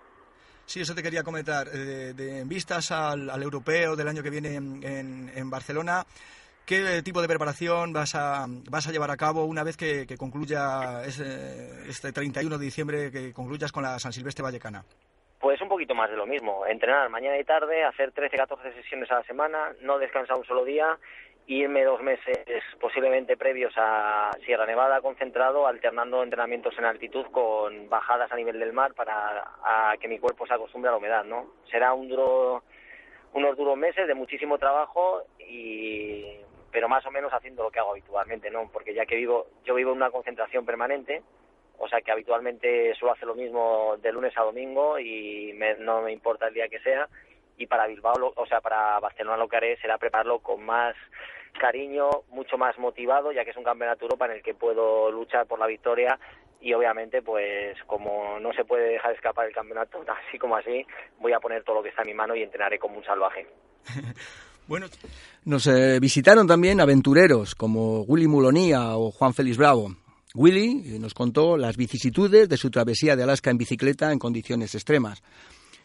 Sí, 0.65 0.81
eso 0.81 0.95
te 0.95 1.03
quería 1.03 1.23
comentar. 1.23 1.67
Eh, 1.67 1.77
de, 1.77 2.13
de, 2.13 2.39
en 2.39 2.49
vistas 2.49 2.91
al, 2.91 3.29
al, 3.29 3.43
europeo 3.43 3.95
del 3.95 4.07
año 4.07 4.23
que 4.23 4.31
viene 4.31 4.55
en, 4.55 4.83
en, 4.83 5.31
en, 5.35 5.49
Barcelona, 5.49 6.03
¿Qué 6.65 7.03
tipo 7.03 7.21
de 7.21 7.27
preparación 7.27 7.93
vas 7.93 8.15
a, 8.15 8.47
vas 8.71 8.87
a 8.87 8.91
llevar 8.91 9.11
a 9.11 9.17
cabo 9.17 9.45
una 9.45 9.63
vez 9.63 9.77
que, 9.77 10.07
concluya 10.17 11.03
este, 11.05 11.87
este 11.87 12.11
31 12.11 12.57
de 12.57 12.65
diciembre, 12.65 13.11
que 13.11 13.33
concluyas 13.33 13.71
con 13.71 13.83
la 13.83 13.99
San 13.99 14.11
Silvestre 14.11 14.41
Vallecana? 14.41 14.83
Pues 15.39 15.61
un 15.61 15.69
poquito 15.69 15.93
más 15.93 16.09
de 16.09 16.17
lo 16.17 16.25
mismo, 16.25 16.65
entrenar 16.65 17.07
mañana 17.09 17.37
y 17.37 17.43
tarde, 17.43 17.83
hacer 17.83 18.11
13, 18.13 18.35
14 18.35 18.73
sesiones 18.73 19.11
a 19.11 19.19
la 19.19 19.23
semana, 19.25 19.73
no 19.81 19.99
descansar 19.99 20.37
un 20.37 20.45
solo 20.45 20.65
día 20.65 20.97
irme 21.47 21.83
dos 21.83 22.01
meses 22.01 22.63
posiblemente 22.79 23.37
previos 23.37 23.73
a 23.77 24.31
Sierra 24.45 24.65
Nevada 24.65 25.01
concentrado, 25.01 25.67
alternando 25.67 26.23
entrenamientos 26.23 26.77
en 26.77 26.85
altitud 26.85 27.25
con 27.27 27.87
bajadas 27.87 28.31
a 28.31 28.35
nivel 28.35 28.59
del 28.59 28.73
mar 28.73 28.93
para 28.93 29.95
que 29.99 30.07
mi 30.07 30.19
cuerpo 30.19 30.47
se 30.47 30.53
acostumbre 30.53 30.89
a 30.89 30.91
la 30.93 30.97
humedad, 30.97 31.23
¿no? 31.23 31.53
Será 31.69 31.93
un 31.93 32.09
duro, 32.09 32.63
unos 33.33 33.55
duros 33.57 33.77
meses 33.77 34.07
de 34.07 34.15
muchísimo 34.15 34.57
trabajo 34.57 35.23
y 35.39 36.25
pero 36.71 36.89
más 36.89 37.05
o 37.05 37.11
menos 37.11 37.31
haciendo 37.31 37.63
lo 37.63 37.71
que 37.71 37.79
hago 37.79 37.91
habitualmente, 37.91 38.49
¿no? 38.49 38.69
Porque 38.69 38.93
ya 38.93 39.05
que 39.05 39.15
vivo, 39.15 39.47
yo 39.63 39.75
vivo 39.75 39.91
en 39.91 39.97
una 39.97 40.11
concentración 40.11 40.65
permanente, 40.65 41.21
o 41.77 41.87
sea 41.87 42.01
que 42.01 42.11
habitualmente 42.11 42.93
suelo 42.95 43.13
hacer 43.13 43.27
lo 43.27 43.35
mismo 43.35 43.95
de 44.01 44.11
lunes 44.11 44.37
a 44.37 44.41
domingo 44.41 44.99
y 44.99 45.57
no 45.79 46.01
me 46.01 46.11
importa 46.11 46.47
el 46.47 46.53
día 46.53 46.67
que 46.67 46.79
sea 46.79 47.07
y 47.57 47.67
para 47.67 47.87
Bilbao, 47.87 48.33
o 48.35 48.45
sea, 48.45 48.61
para 48.61 48.99
Barcelona 48.99 49.37
lo 49.37 49.47
que 49.47 49.57
haré 49.57 49.77
será 49.77 49.97
prepararlo 49.97 50.39
con 50.39 50.65
más 50.65 50.95
cariño, 51.59 52.09
mucho 52.29 52.57
más 52.57 52.77
motivado, 52.77 53.31
ya 53.31 53.43
que 53.43 53.51
es 53.51 53.57
un 53.57 53.63
campeonato 53.63 54.05
Europa 54.05 54.25
en 54.25 54.31
el 54.33 54.43
que 54.43 54.53
puedo 54.53 55.11
luchar 55.11 55.47
por 55.47 55.59
la 55.59 55.67
victoria 55.67 56.19
y 56.61 56.73
obviamente 56.73 57.21
pues 57.21 57.77
como 57.85 58.39
no 58.39 58.51
se 58.53 58.65
puede 58.65 58.93
dejar 58.93 59.13
escapar 59.13 59.47
el 59.47 59.53
campeonato 59.53 60.03
así 60.27 60.37
como 60.37 60.55
así, 60.55 60.85
voy 61.19 61.33
a 61.33 61.39
poner 61.39 61.63
todo 61.63 61.77
lo 61.77 61.83
que 61.83 61.89
está 61.89 62.01
en 62.01 62.09
mi 62.09 62.13
mano 62.13 62.35
y 62.35 62.43
entrenaré 62.43 62.79
como 62.79 62.97
un 62.97 63.05
salvaje. 63.05 63.47
bueno, 64.67 64.87
nos 65.45 65.67
eh, 65.67 65.99
visitaron 65.99 66.47
también 66.47 66.81
aventureros 66.81 67.55
como 67.55 68.01
Willy 68.01 68.27
Mulonía 68.27 68.97
o 68.97 69.11
Juan 69.11 69.33
Félix 69.33 69.57
Bravo. 69.57 69.89
Willy 70.33 70.95
eh, 70.95 70.99
nos 70.99 71.13
contó 71.13 71.55
las 71.55 71.77
vicisitudes 71.77 72.49
de 72.49 72.57
su 72.57 72.69
travesía 72.69 73.15
de 73.15 73.23
Alaska 73.23 73.49
en 73.49 73.57
bicicleta 73.57 74.11
en 74.11 74.19
condiciones 74.19 74.75
extremas 74.75 75.23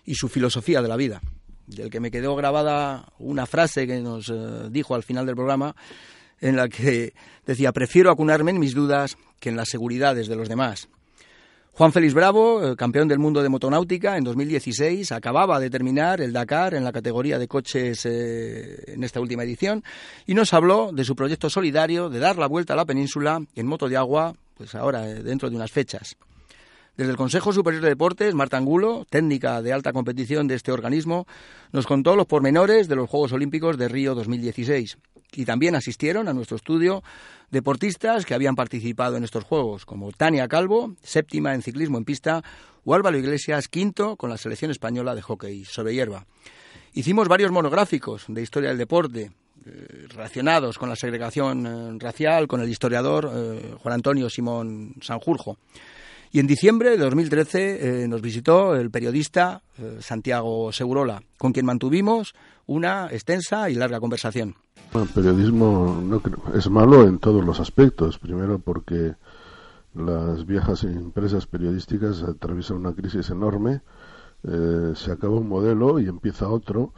y 0.05 0.15
su 0.15 0.29
filosofía 0.29 0.83
de 0.83 0.89
la 0.89 0.97
vida 0.97 1.21
del 1.75 1.91
que 1.91 2.01
me 2.01 2.11
quedó 2.11 2.35
grabada 2.37 3.13
una 3.19 3.47
frase 3.47 3.87
que 3.87 4.01
nos 4.01 4.29
eh, 4.29 4.69
dijo 4.71 4.95
al 4.95 5.03
final 5.03 5.27
del 5.27 5.37
programa, 5.37 5.75
en 6.41 6.57
la 6.57 6.69
que 6.69 7.13
decía, 7.47 7.73
prefiero 7.73 8.11
acunarme 8.11 8.51
en 8.51 8.59
mis 8.59 8.75
dudas 8.75 9.17
que 9.39 9.51
en 9.51 9.57
las 9.57 9.69
seguridades 9.69 10.29
de 10.29 10.37
los 10.37 10.49
demás. 10.49 10.89
Juan 11.73 11.93
Félix 11.93 12.13
Bravo, 12.13 12.63
eh, 12.73 12.77
campeón 12.77 13.09
del 13.09 13.19
mundo 13.19 13.43
de 13.43 13.49
motonáutica 13.49 14.17
en 14.17 14.25
2016, 14.25 15.13
acababa 15.13 15.61
de 15.61 15.71
terminar 15.71 16.21
el 16.21 16.33
Dakar 16.33 16.75
en 16.75 16.85
la 16.85 16.93
categoría 16.93 17.39
de 17.39 17.49
coches 17.49 18.05
eh, 18.05 18.93
en 18.93 19.05
esta 19.05 19.21
última 19.21 19.45
edición 19.45 19.83
y 20.27 20.35
nos 20.35 20.53
habló 20.53 20.91
de 20.93 21.05
su 21.05 21.15
proyecto 21.15 21.49
solidario 21.49 22.11
de 22.11 22.19
dar 22.19 22.37
la 22.37 22.49
vuelta 22.49 22.75
a 22.75 22.77
la 22.77 22.85
península 22.85 23.41
en 23.55 23.67
moto 23.67 23.89
de 23.89 23.97
agua, 23.97 24.35
pues 24.57 24.75
ahora 24.75 25.03
dentro 25.07 25.49
de 25.49 25.57
unas 25.57 25.71
fechas. 25.71 26.17
Desde 27.01 27.13
el 27.13 27.17
Consejo 27.17 27.55
Superior 27.55 27.83
de 27.83 27.89
Deportes, 27.89 28.35
Marta 28.35 28.59
Angulo, 28.59 29.07
técnica 29.09 29.63
de 29.63 29.73
alta 29.73 29.95
competición 29.95 30.47
de 30.47 30.55
este 30.55 30.71
organismo, 30.71 31.27
nos 31.73 31.87
contó 31.87 32.15
los 32.15 32.27
pormenores 32.27 32.89
de 32.89 32.97
los 32.97 33.09
Juegos 33.09 33.33
Olímpicos 33.33 33.79
de 33.79 33.89
Río 33.89 34.15
2016. 34.15 34.99
Y 35.33 35.47
también 35.47 35.75
asistieron 35.75 36.29
a 36.29 36.35
nuestro 36.35 36.59
estudio 36.59 37.03
deportistas 37.51 38.27
que 38.27 38.35
habían 38.35 38.55
participado 38.55 39.17
en 39.17 39.25
estos 39.25 39.45
Juegos, 39.45 39.87
como 39.87 40.13
Tania 40.13 40.47
Calvo, 40.47 40.95
séptima 41.03 41.55
en 41.55 41.63
ciclismo 41.63 41.97
en 41.97 42.05
pista, 42.05 42.43
o 42.85 42.95
Álvaro 42.95 43.17
Iglesias, 43.17 43.69
quinto 43.69 44.17
con 44.17 44.29
la 44.29 44.37
selección 44.37 44.71
española 44.71 45.15
de 45.15 45.23
hockey 45.23 45.65
sobre 45.65 45.95
hierba. 45.95 46.27
Hicimos 46.93 47.29
varios 47.29 47.51
monográficos 47.51 48.27
de 48.29 48.43
historia 48.43 48.69
del 48.69 48.79
deporte, 48.79 49.31
eh, 49.65 50.07
relacionados 50.11 50.77
con 50.77 50.91
la 50.91 50.97
segregación 50.97 51.67
eh, 51.67 51.99
racial, 51.99 52.47
con 52.47 52.61
el 52.61 52.69
historiador 52.69 53.33
eh, 53.33 53.75
Juan 53.79 53.95
Antonio 53.95 54.29
Simón 54.29 54.97
Sanjurjo. 55.01 55.57
Y 56.33 56.39
en 56.39 56.47
diciembre 56.47 56.91
de 56.91 56.99
2013 56.99 58.05
eh, 58.05 58.09
nos 58.09 58.23
visitó 58.23 58.77
el 58.77 58.91
periodista 58.93 59.63
eh, 59.79 59.97
Santiago 60.01 60.71
Segurola, 60.71 61.23
con 61.39 61.53
quien 61.53 61.67
mantuvimos 61.67 62.35
una 62.67 63.09
extensa 63.11 63.69
y 63.69 63.75
larga 63.75 63.99
conversación. 63.99 64.55
el 64.95 65.09
periodismo 65.09 66.01
no, 66.01 66.23
es 66.55 66.71
malo 66.71 67.05
en 67.05 67.19
todos 67.19 67.45
los 67.45 67.59
aspectos. 67.59 68.19
Primero 68.19 68.61
porque 68.61 69.17
las 69.95 70.47
viejas 70.47 70.85
empresas 70.85 71.49
periodísticas 71.49 72.23
atraviesan 72.23 72.77
una 72.77 72.95
crisis 72.95 73.29
enorme, 73.31 73.81
eh, 74.45 74.93
se 74.95 75.11
acaba 75.11 75.35
un 75.35 75.49
modelo 75.49 75.99
y 75.99 76.07
empieza 76.07 76.49
otro 76.49 76.95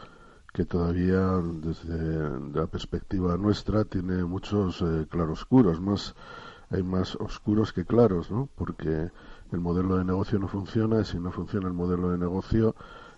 que 0.53 0.66
todavía 0.66 1.40
desde 1.62 2.38
la 2.53 2.66
perspectiva 2.66 3.38
nuestra 3.38 3.87
tiene 3.87 4.25
muchos 4.25 4.85
claroscuros, 5.09 5.81
más 5.81 6.14
hay 6.73 6.83
más 6.83 7.17
oscuros 7.17 7.73
que 7.73 7.85
claros, 7.85 8.31
¿no? 8.31 8.49
Porque 8.57 9.11
el 9.53 9.61
modelo 9.61 9.99
de 9.99 10.05
negocio 10.05 10.39
no 10.39 10.49
funciona 10.49 11.01
y 11.01 11.05
si 11.05 11.19
no 11.19 11.31
funciona 11.31 11.69
el 11.69 11.75
modelo 11.75 12.11
de 12.11 12.19
negocio, 12.19 12.75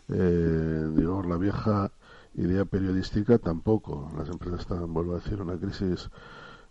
eh, 0.09 0.88
digamos, 0.95 1.27
la 1.27 1.37
vieja 1.37 1.93
idea 2.35 2.64
periodística 2.64 3.38
tampoco. 3.38 4.11
Las 4.17 4.29
empresas 4.29 4.61
están, 4.61 4.93
vuelvo 4.93 5.12
a 5.12 5.21
decir, 5.21 5.40
una 5.40 5.57
crisis 5.57 6.11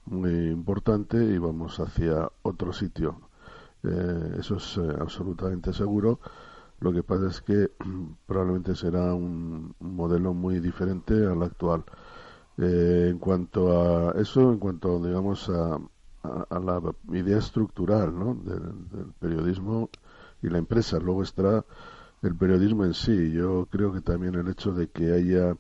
muy 0.06 0.50
importante 0.50 1.24
y 1.24 1.38
vamos 1.38 1.80
hacia 1.80 2.30
otro 2.41 2.74
sitio. 2.74 3.22
Eh, 3.84 4.36
eso 4.39 4.58
es 4.58 4.78
eh, 4.78 4.96
absolutamente 5.00 5.72
seguro. 5.72 6.19
Lo 6.82 6.91
que 6.91 7.04
pasa 7.04 7.28
es 7.28 7.41
que 7.41 7.72
probablemente 8.28 8.76
será 8.76 9.13
un, 9.13 9.74
modelo 9.80 10.34
muy 10.34 10.60
diferente 10.60 11.13
al 11.26 11.41
actual. 11.43 11.86
en 12.58 13.17
cuanto 13.19 13.72
a 13.72 14.12
eso, 14.19 14.52
en 14.52 14.60
cuanto, 14.60 15.00
digamos, 15.04 15.50
a, 15.50 15.80
a, 16.23 16.59
la 16.59 16.81
idea 17.12 17.38
estructural 17.38 18.17
¿no? 18.17 18.36
del, 18.36 19.13
periodismo 19.19 19.89
y 20.41 20.49
la 20.49 20.57
empresa. 20.57 20.99
Luego 20.99 21.23
está 21.23 21.65
el 22.21 22.36
periodismo 22.36 22.86
en 22.86 22.93
sí. 22.93 23.31
Yo 23.31 23.67
creo 23.69 23.93
que 23.93 24.01
también 24.01 24.36
el 24.36 24.47
hecho 24.47 24.71
de 24.71 24.89
que 24.89 25.12
haya 25.12 25.55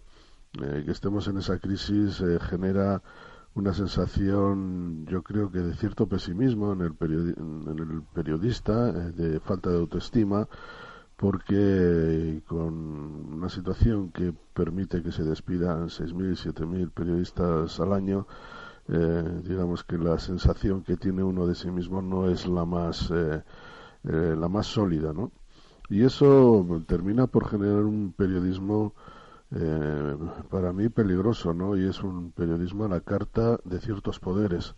eh, 0.61 0.83
que 0.85 0.91
estemos 0.91 1.27
en 1.27 1.37
esa 1.37 1.59
crisis 1.59 2.21
eh, 2.21 2.39
genera 2.39 3.01
una 3.55 3.73
sensación, 3.73 5.05
yo 5.05 5.21
creo 5.21 5.51
que 5.51 5.59
de 5.59 5.75
cierto 5.75 6.07
pesimismo 6.07 6.73
en 6.73 6.81
el, 6.81 6.95
en 6.99 7.79
el 7.79 8.01
periodista, 8.13 8.89
eh, 8.89 9.11
de 9.11 9.39
falta 9.39 9.69
de 9.69 9.77
autoestima, 9.77 10.47
porque 11.17 12.41
con 12.47 12.73
una 13.33 13.49
situación 13.49 14.11
que 14.11 14.33
permite 14.53 15.03
que 15.03 15.11
se 15.11 15.23
despidan 15.23 15.87
6.000, 15.87 16.53
7.000 16.53 16.91
periodistas 16.91 17.79
al 17.79 17.93
año, 17.93 18.27
eh, 18.89 19.41
digamos 19.43 19.83
que 19.83 19.97
la 19.97 20.19
sensación 20.19 20.83
que 20.83 20.97
tiene 20.97 21.23
uno 21.23 21.47
de 21.47 21.55
sí 21.55 21.71
mismo 21.71 22.01
no 22.01 22.29
es 22.29 22.45
la 22.47 22.65
más 22.65 23.09
eh, 23.11 23.41
eh, 24.03 24.35
la 24.37 24.49
más 24.49 24.67
sólida 24.67 25.13
no 25.13 25.31
y 25.89 26.03
eso 26.03 26.65
termina 26.85 27.27
por 27.27 27.47
generar 27.47 27.83
un 27.83 28.13
periodismo 28.15 28.93
para 30.49 30.73
mí 30.73 30.89
peligroso 30.89 31.53
no 31.53 31.77
y 31.77 31.87
es 31.87 32.01
un 32.01 32.31
periodismo 32.31 32.85
a 32.85 32.89
la 32.89 33.01
carta 33.01 33.59
de 33.63 33.79
ciertos 33.79 34.19
poderes 34.19 34.73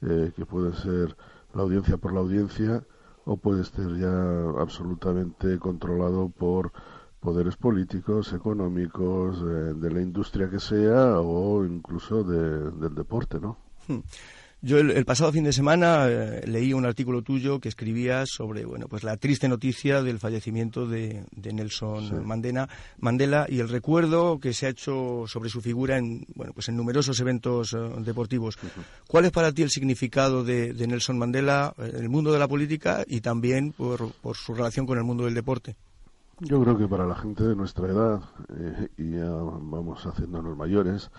que 0.00 0.46
puede 0.46 0.72
ser 0.72 1.14
la 1.52 1.62
audiencia 1.62 1.98
por 1.98 2.14
la 2.14 2.20
audiencia 2.20 2.82
o 3.26 3.36
puede 3.36 3.60
estar 3.60 3.94
ya 3.96 4.60
absolutamente 4.60 5.58
controlado 5.58 6.30
por 6.30 6.72
poderes 7.26 7.56
políticos, 7.56 8.32
económicos, 8.32 9.44
de 9.82 9.90
la 9.90 10.00
industria 10.00 10.48
que 10.48 10.60
sea 10.60 11.18
o 11.18 11.64
incluso 11.64 12.22
del 12.22 12.94
deporte, 12.94 13.40
¿no? 13.40 13.58
Hmm. 13.88 13.98
Yo 14.62 14.78
el, 14.78 15.04
pasado 15.04 15.32
fin 15.32 15.44
de 15.44 15.52
semana 15.52 16.06
eh, 16.08 16.42
leí 16.46 16.72
un 16.72 16.86
artículo 16.86 17.22
tuyo 17.22 17.60
que 17.60 17.68
escribías 17.68 18.28
sobre 18.30 18.64
bueno 18.64 18.86
pues 18.88 19.04
la 19.04 19.16
triste 19.16 19.48
noticia 19.48 20.02
del 20.02 20.18
fallecimiento 20.18 20.86
de, 20.86 21.24
Nelson 21.36 22.26
Mandela, 22.26 22.68
Mandela 22.98 23.46
y 23.48 23.58
el 23.58 23.68
recuerdo 23.68 24.40
que 24.40 24.54
se 24.54 24.66
ha 24.66 24.70
hecho 24.70 25.24
sobre 25.26 25.50
su 25.50 25.60
figura 25.60 25.98
en 25.98 26.26
bueno 26.34 26.52
pues 26.54 26.68
en 26.68 26.76
numerosos 26.76 27.20
eventos 27.20 27.74
eh, 27.74 27.78
deportivos. 28.00 28.56
¿Cuál 29.06 29.26
es 29.26 29.30
para 29.30 29.52
ti 29.52 29.62
el 29.62 29.70
significado 29.70 30.42
de, 30.42 30.72
Nelson 30.74 31.18
Mandela 31.18 31.74
en 31.78 31.96
el 31.96 32.08
mundo 32.08 32.32
de 32.32 32.38
la 32.38 32.48
política 32.48 33.04
y 33.06 33.20
también 33.20 33.72
por 33.72 34.12
su 34.34 34.54
relación 34.54 34.86
con 34.86 34.96
el 34.96 35.04
mundo 35.04 35.24
del 35.24 35.34
deporte? 35.34 35.76
Yo 36.40 36.60
creo 36.60 36.76
que 36.76 36.86
para 36.86 37.06
la 37.06 37.14
gente 37.14 37.44
de 37.44 37.56
nuestra 37.56 37.88
edad, 37.88 38.20
eh, 38.50 38.88
y 38.98 39.12
ya 39.12 39.30
vamos 39.30 40.04
haciéndonos 40.04 40.54
mayores, 40.54 41.10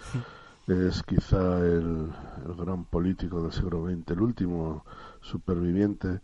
es 0.67 1.01
quizá 1.01 1.57
el, 1.59 2.11
gran 2.55 2.85
político 2.85 3.41
del 3.41 3.51
siglo 3.51 3.87
XX, 3.87 4.11
el 4.11 4.21
último 4.21 4.85
superviviente. 5.21 6.21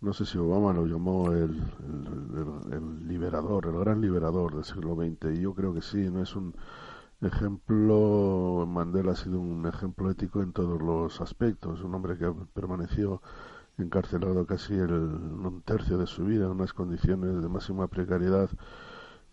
No 0.00 0.12
sé 0.12 0.26
si 0.26 0.38
Obama 0.38 0.72
lo 0.72 0.86
llamó 0.86 1.32
el, 1.32 1.60
el, 2.70 3.08
liberador, 3.08 3.66
el 3.66 3.80
gran 3.80 4.00
liberador 4.00 4.54
del 4.54 4.64
siglo 4.64 4.94
XX. 4.94 5.36
Y 5.36 5.40
yo 5.40 5.52
creo 5.52 5.74
que 5.74 5.82
sí, 5.82 6.08
no 6.08 6.22
es 6.22 6.36
un 6.36 6.54
ejemplo. 7.22 8.64
Mandela 8.68 9.12
ha 9.12 9.16
sido 9.16 9.40
un 9.40 9.66
ejemplo 9.66 10.08
ético 10.08 10.40
en 10.40 10.52
todos 10.52 10.80
los 10.80 11.20
aspectos. 11.20 11.82
Un 11.82 11.96
hombre 11.96 12.16
que 12.16 12.32
permaneció 12.54 13.22
encarcelado 13.78 14.46
casi 14.46 14.74
el, 14.74 14.92
un 14.92 15.62
tercio 15.64 15.98
de 15.98 16.06
su 16.06 16.24
vida 16.24 16.46
en 16.46 16.52
unas 16.52 16.72
condiciones 16.72 17.42
de 17.42 17.48
máxima 17.48 17.86
precariedad 17.88 18.50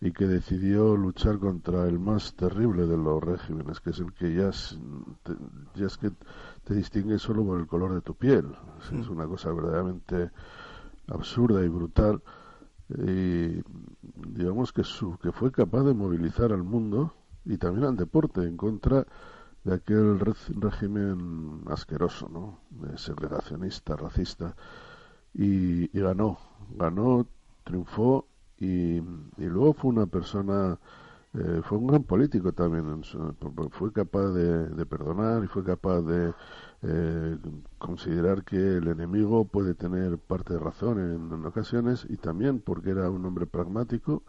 y 0.00 0.12
que 0.12 0.26
decidió 0.26 0.96
luchar 0.96 1.38
contra 1.38 1.86
el 1.86 1.98
más 1.98 2.34
terrible 2.34 2.86
de 2.86 2.96
los 2.96 3.22
regímenes, 3.22 3.80
que 3.80 3.90
es 3.90 4.00
el 4.00 4.12
que 4.12 4.34
ya 4.34 4.48
es, 4.48 4.78
ya 5.74 5.86
es 5.86 5.96
que 5.96 6.10
te 6.64 6.74
distingue 6.74 7.18
solo 7.18 7.44
por 7.44 7.58
el 7.58 7.66
color 7.66 7.94
de 7.94 8.02
tu 8.02 8.14
piel. 8.14 8.54
Es, 8.92 9.08
una 9.08 9.26
cosa 9.26 9.50
verdaderamente 9.52 10.30
absurda 11.06 11.64
y 11.64 11.68
brutal. 11.68 12.22
Y 12.90 13.62
digamos 14.28 14.74
que, 14.74 14.84
su, 14.84 15.16
que 15.18 15.32
fue 15.32 15.50
capaz 15.50 15.84
de 15.84 15.94
movilizar 15.94 16.52
al 16.52 16.64
mundo 16.64 17.14
y 17.46 17.56
también 17.56 17.86
al 17.86 17.96
deporte 17.96 18.42
en 18.42 18.58
contra 18.58 19.06
de 19.64 19.74
aquel 19.74 20.20
régimen 20.20 21.62
asqueroso, 21.68 22.28
¿no? 22.28 22.60
segregacionista, 22.96 23.96
racista, 23.96 24.54
y, 25.32 25.88
ganó, 25.98 26.38
ganó, 26.76 27.26
triunfó 27.64 28.26
y, 28.58 29.00
luego 29.38 29.72
fue 29.72 29.90
una 29.90 30.06
persona, 30.06 30.78
eh, 31.32 31.60
fue 31.64 31.78
un 31.78 31.86
gran 31.88 32.04
político 32.04 32.52
también, 32.52 33.02
fue 33.70 33.92
capaz 33.92 34.32
de, 34.32 34.86
perdonar 34.86 35.42
y 35.42 35.48
fue 35.48 35.64
capaz 35.64 36.02
de 36.02 36.32
eh, 36.82 37.38
considerar 37.78 38.44
que 38.44 38.76
el 38.76 38.86
enemigo 38.88 39.46
puede 39.46 39.74
tener 39.74 40.18
parte 40.18 40.52
de 40.54 40.60
razón 40.60 41.00
en 41.00 41.46
ocasiones 41.46 42.06
y 42.08 42.18
también 42.18 42.60
porque 42.60 42.90
era 42.90 43.10
un 43.10 43.24
hombre 43.24 43.46
pragmático, 43.46 44.22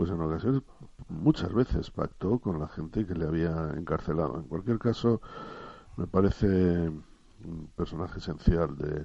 pues 0.00 0.12
en 0.12 0.20
ocasiones, 0.22 0.62
muchas 1.10 1.52
veces 1.52 1.90
pactó 1.90 2.38
con 2.38 2.58
la 2.58 2.68
gente 2.68 3.04
que 3.04 3.14
le 3.14 3.26
había 3.26 3.74
encarcelado. 3.76 4.38
En 4.38 4.44
cualquier 4.44 4.78
caso, 4.78 5.20
me 5.98 6.06
parece 6.06 6.56
un 6.56 7.68
personaje 7.76 8.18
esencial 8.18 8.78
de, 8.78 9.04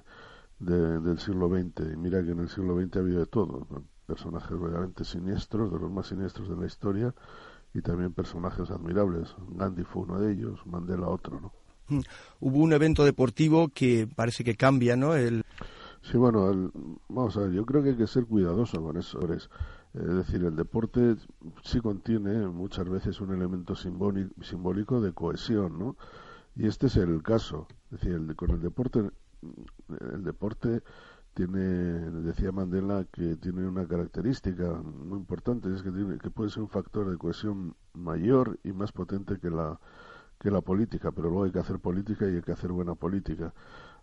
del 1.01 1.19
siglo 1.19 1.49
XX. 1.49 1.91
Y 1.91 1.97
mira 1.97 2.23
que 2.23 2.31
en 2.31 2.39
el 2.39 2.47
siglo 2.47 2.79
XX 2.79 2.95
ha 2.95 2.99
habido 2.99 3.19
de 3.19 3.25
todo. 3.25 3.67
Personajes 4.07 4.51
verdaderamente 4.51 5.03
siniestros, 5.03 5.69
de 5.69 5.79
los 5.79 5.91
más 5.91 6.07
siniestros 6.07 6.47
de 6.47 6.55
la 6.55 6.65
historia, 6.65 7.13
y 7.73 7.81
también 7.81 8.13
personajes 8.13 8.71
admirables. 8.71 9.35
Gandhi 9.49 9.83
fue 9.83 10.03
uno 10.03 10.17
de 10.21 10.31
ellos, 10.31 10.65
Mandela 10.65 11.09
otro, 11.09 11.41
¿no? 11.41 11.51
Mm. 11.89 12.03
Hubo 12.39 12.59
un 12.59 12.71
evento 12.71 13.03
deportivo 13.03 13.67
que 13.67 14.07
parece 14.15 14.45
que 14.45 14.55
cambia, 14.55 14.95
¿no? 14.95 15.13
El... 15.13 15.43
Sí, 16.03 16.17
bueno, 16.17 16.71
vamos 17.09 17.35
a 17.35 17.41
ver, 17.41 17.51
yo 17.51 17.65
creo 17.65 17.83
que 17.83 17.89
hay 17.89 17.97
que 17.97 18.07
ser 18.07 18.25
cuidadoso 18.27 18.81
con 18.81 18.95
eso. 18.95 19.19
Es 19.95 20.13
decir, 20.13 20.43
el 20.43 20.55
deporte 20.55 21.15
sí 21.63 21.79
contiene 21.79 22.47
muchas 22.47 22.89
veces 22.89 23.21
un 23.21 23.33
elemento 23.33 23.75
simbólico 23.75 24.99
de 24.99 25.13
cohesión, 25.13 25.79
¿no? 25.79 25.95
Y 26.55 26.67
este 26.67 26.87
es 26.87 26.97
el 26.97 27.23
caso. 27.23 27.67
Es 27.91 28.01
decir, 28.01 28.35
con 28.35 28.51
el 28.51 28.61
deporte, 28.61 29.09
el 30.11 30.23
deporte 30.23 30.83
tiene, 31.33 31.59
decía 32.23 32.51
Mandela, 32.51 33.05
que 33.11 33.37
tiene 33.37 33.65
una 33.67 33.87
característica 33.87 34.73
muy 34.73 35.19
importante, 35.19 35.73
es 35.73 35.81
que, 35.81 35.91
tiene, 35.91 36.17
que 36.17 36.29
puede 36.29 36.49
ser 36.49 36.63
un 36.63 36.69
factor 36.69 37.09
de 37.09 37.17
cohesión 37.17 37.75
mayor 37.93 38.59
y 38.63 38.73
más 38.73 38.91
potente 38.91 39.39
que 39.39 39.49
la, 39.49 39.79
que 40.39 40.51
la 40.51 40.61
política, 40.61 41.11
pero 41.11 41.29
luego 41.29 41.45
hay 41.45 41.51
que 41.51 41.59
hacer 41.59 41.79
política 41.79 42.29
y 42.29 42.35
hay 42.35 42.41
que 42.41 42.51
hacer 42.51 42.71
buena 42.71 42.95
política. 42.95 43.53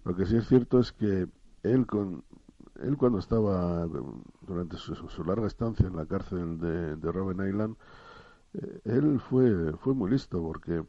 Lo 0.04 0.16
que 0.16 0.24
sí 0.24 0.36
es 0.36 0.46
cierto 0.46 0.78
es 0.78 0.92
que 0.92 1.28
él 1.62 1.86
con, 1.86 2.24
él 2.82 2.96
cuando 2.96 3.18
estaba, 3.18 3.86
durante 4.42 4.76
su, 4.76 5.24
larga 5.24 5.46
estancia 5.46 5.86
en 5.86 5.96
la 5.96 6.06
cárcel 6.06 6.58
de, 6.58 6.96
de 6.96 7.12
Robben 7.12 7.46
Island, 7.48 7.76
eh, 8.54 8.80
él 8.84 9.20
fue, 9.20 9.72
fue 9.78 9.94
muy 9.94 10.10
listo 10.10 10.40
porque 10.42 10.84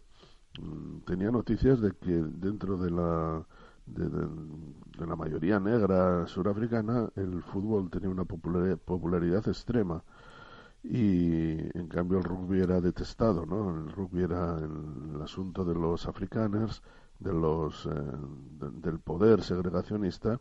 mm, 0.61 0.99
tenía 1.05 1.31
noticias 1.31 1.79
de 1.81 1.91
que 1.93 2.11
dentro 2.11 2.77
de 2.77 2.91
la, 2.91 3.45
de, 3.85 5.05
la 5.05 5.15
mayoría 5.15 5.59
negra 5.59 6.25
surafricana 6.27 7.09
el 7.15 7.41
fútbol 7.43 7.89
tenía 7.89 8.09
una 8.09 8.25
popularidad, 8.25 9.47
extrema 9.47 10.03
y 10.83 11.53
en 11.77 11.87
cambio 11.87 12.17
el 12.17 12.25
rugby 12.25 12.59
era 12.59 12.81
detestado, 12.81 13.45
¿no? 13.45 13.69
El 13.69 13.91
rugby 13.91 14.23
era 14.23 14.57
el, 14.59 15.21
asunto 15.21 15.63
de 15.63 15.75
los 15.75 16.07
africaners, 16.07 16.81
de 17.19 17.33
los, 17.33 17.85
eh, 17.85 17.89
del 18.81 18.99
poder 18.99 19.41
segregacionista 19.43 20.39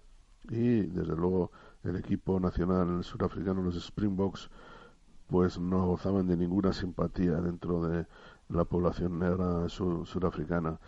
y 0.51 0.83
desde 0.83 1.17
luego 1.17 1.51
el 1.85 1.97
equipo 1.97 2.39
nacional 2.41 3.03
surafricano, 3.05 3.63
los 3.63 3.77
Springboks, 3.77 4.51
pues 5.29 5.59
no 5.59 5.87
gozaban 5.87 6.27
de 6.27 6.37
ninguna 6.37 6.73
simpatía 6.73 7.41
dentro 7.41 7.85
de 7.87 8.07
la 8.49 8.65
población 8.65 9.19
negra 9.19 9.69
surafricana. 9.69 10.79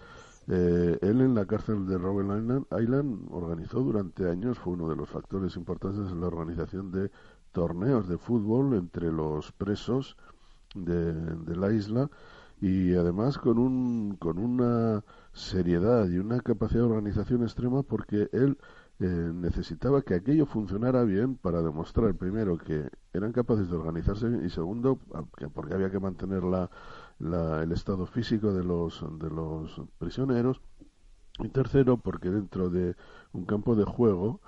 Eh, 0.47 0.99
él 1.01 1.23
en 1.23 1.35
la 1.35 1.47
cárcel 1.47 1.87
de 1.87 1.97
Robben 1.97 2.67
Island, 2.79 3.29
organizó 3.31 3.81
durante 3.81 4.29
años, 4.29 4.59
fue 4.59 4.75
uno 4.75 4.91
de 4.91 4.97
los 4.97 5.09
factores 5.09 5.57
importantes 5.57 6.11
en 6.11 6.21
la 6.21 6.27
organización 6.27 6.93
de 6.93 7.11
torneos 7.53 8.09
de 8.09 8.19
fútbol 8.19 8.75
entre 8.75 9.11
los 9.11 9.53
presos 9.53 10.17
de, 10.75 11.13
de 11.15 11.57
la 11.57 11.73
isla 11.73 12.11
y 12.61 12.95
además 12.95 13.39
con, 13.39 13.59
un, 13.59 14.17
con 14.17 14.39
una 14.39 15.03
seriedad 15.33 16.09
y 16.09 16.19
una 16.19 16.41
capacidad 16.41 16.81
de 16.81 16.89
organización 16.91 17.43
extrema 17.43 17.83
porque 17.83 18.29
él 18.33 18.59
eh, 19.01 19.07
necesitaba 19.07 20.03
que 20.03 20.15
aquello 20.15 20.47
funcionara 20.47 21.03
bien 21.05 21.37
para 21.37 21.63
demostrar 21.63 22.15
primero 22.15 22.59
que 22.59 22.89
eran 23.13 23.33
capaces 23.33 23.69
de 23.69 23.77
organizarse 23.77 24.29
y 24.45 24.51
segundo 24.51 24.99
porque 25.53 25.75
había 25.75 25.91
que 25.91 25.99
mantener 25.99 26.45
la, 26.45 26.71
el 27.63 27.73
estado 27.73 28.07
físico 28.07 28.53
de 28.53 28.65
los 28.65 29.05
de 29.19 29.31
los 29.31 29.83
prisioneros 29.99 30.61
y 31.41 31.49
tercero 31.49 31.97
porque 31.97 32.31
dentro 32.31 32.71
de 32.71 32.95
un 33.33 33.45
campo 33.45 33.75
de 33.75 33.85
juego 33.85 34.41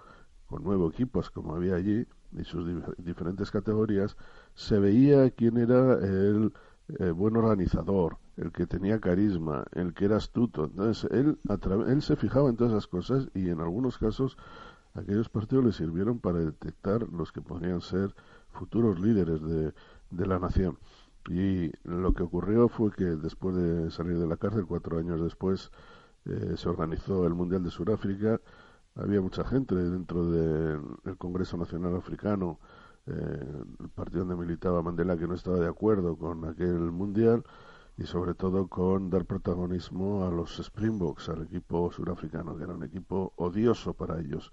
con 0.47 0.63
nueve 0.63 0.87
equipos 0.87 1.31
como 1.31 1.55
había 1.55 1.75
allí 1.75 2.07
y 2.33 2.45
sus 2.45 2.69
diferentes 2.99 3.51
categorías 3.51 4.17
se 4.55 4.79
veía 4.79 5.31
quién 5.31 5.57
era 5.57 5.95
el 5.95 6.53
eh, 7.01 7.11
buen 7.11 7.37
organizador, 7.37 8.19
el 8.37 8.53
que 8.53 8.67
tenía 8.67 9.01
carisma, 9.01 9.65
el 9.73 9.95
que 9.95 10.07
era 10.07 10.17
astuto. 10.17 10.65
Entonces, 10.65 11.11
él, 11.11 11.39
él 11.89 12.03
se 12.03 12.17
fijaba 12.17 12.49
en 12.51 12.57
todas 12.57 12.73
esas 12.73 12.87
cosas 12.87 13.29
y 13.35 13.49
en 13.49 13.61
algunos 13.61 13.99
casos 13.99 14.37
aquellos 14.95 15.29
partidos 15.29 15.65
le 15.65 15.73
sirvieron 15.73 16.19
para 16.19 16.39
detectar 16.39 17.09
los 17.11 17.33
que 17.33 17.41
podrían 17.41 17.81
ser 17.81 18.15
futuros 18.51 18.99
líderes 18.99 19.41
de, 19.43 19.73
la 20.27 20.39
nación. 20.39 20.79
Y 21.29 21.73
lo 21.85 22.13
que 22.15 22.23
ocurrió 22.23 22.69
fue 22.69 22.91
que 22.93 23.05
después 23.05 23.57
de 23.57 23.91
salir 23.91 24.19
de 24.19 24.27
la 24.27 24.37
cárcel, 24.37 24.67
cuatro 24.67 24.99
años 24.99 25.21
después, 25.21 25.71
eh, 26.25 26.55
se 26.57 26.69
organizó 26.69 27.27
el 27.27 27.35
Mundial 27.35 27.63
de 27.63 27.71
Sudáfrica. 27.71 28.41
Había 28.95 29.21
mucha 29.21 29.45
gente 29.45 29.75
dentro 29.75 30.31
del 30.31 31.17
Congreso 31.19 31.57
Nacional 31.57 31.97
Africano 31.97 32.59
eh, 33.07 33.65
el 33.81 33.89
partido 33.91 34.25
donde 34.25 34.35
militaba 34.45 34.83
Mandela 34.83 35.17
que 35.17 35.29
no 35.29 35.35
estaba 35.35 35.61
de 35.61 35.69
acuerdo 35.69 36.17
con 36.17 36.45
aquel 36.45 36.75
mundial 36.91 37.45
y 37.99 38.05
sobre 38.05 38.35
todo 38.35 38.69
con 38.69 39.09
dar 39.09 39.25
protagonismo 39.25 40.25
a 40.25 40.31
los 40.31 40.59
Springboks, 40.59 41.29
al 41.31 41.43
equipo 41.43 41.91
surafricano, 41.91 42.57
que 42.57 42.65
era 42.65 42.75
un 42.75 42.85
equipo 42.85 43.33
odioso 43.37 43.95
para 43.95 44.21
ellos. 44.21 44.53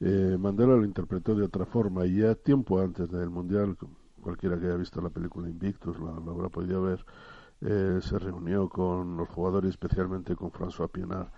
Eh, 0.00 0.36
Mandela 0.38 0.74
lo 0.74 0.84
interpretó 0.84 1.34
de 1.34 1.44
otra 1.44 1.66
forma 1.66 2.04
y 2.06 2.18
ya 2.18 2.34
tiempo 2.34 2.80
antes 2.80 3.10
del 3.10 3.30
mundial, 3.30 3.76
cualquiera 4.20 4.58
que 4.58 4.66
haya 4.66 4.76
visto 4.76 5.00
la 5.00 5.10
película 5.10 5.48
Invictus 5.48 5.98
lo, 5.98 6.10
habrá 6.10 6.48
podido 6.48 6.82
ver, 6.82 7.04
eh, 7.60 8.00
se 8.02 8.18
reunió 8.18 8.68
con 8.68 9.16
los 9.16 9.28
jugadores, 9.28 9.70
especialmente 9.70 10.34
con 10.34 10.50
François 10.50 10.90
Pienaar, 10.90 11.30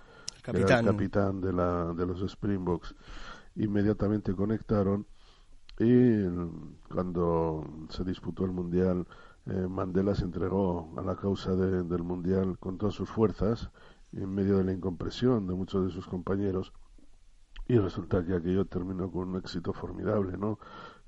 que 0.42 0.53
era 0.53 0.79
el 0.81 0.87
capitán 0.87 1.40
de, 1.42 1.53
la, 1.53 1.92
de 1.92 2.07
los 2.07 2.22
Springboks. 2.22 2.94
Inmediatamente 3.57 4.35
conectaron 4.35 5.07
y 5.79 6.25
cuando 6.88 7.62
se 7.90 8.03
disputó 8.05 8.46
el 8.46 8.53
Mundial, 8.53 9.07
eh, 9.46 9.66
Mandela 9.68 10.14
se 10.14 10.24
entregó 10.24 10.92
a 10.96 11.02
la 11.02 11.16
causa 11.16 11.54
del 11.54 12.02
Mundial 12.02 12.59
con 12.59 12.78
todas 12.78 12.94
sus 12.94 13.09
fuerzas, 13.09 13.70
en 14.12 14.35
medio 14.35 14.59
de 14.59 14.64
la 14.64 14.72
incompresión 14.72 15.46
de 15.46 15.54
muchos 15.54 15.87
de 15.87 15.92
sus 15.92 16.06
compañeros, 16.06 16.72
y 17.68 17.78
resulta 17.78 18.24
que 18.24 18.35
aquello 18.35 18.64
terminó 18.64 19.11
con 19.11 19.30
un 19.30 19.37
éxito 19.37 19.72
formidable, 19.72 20.37
¿no? 20.37 20.59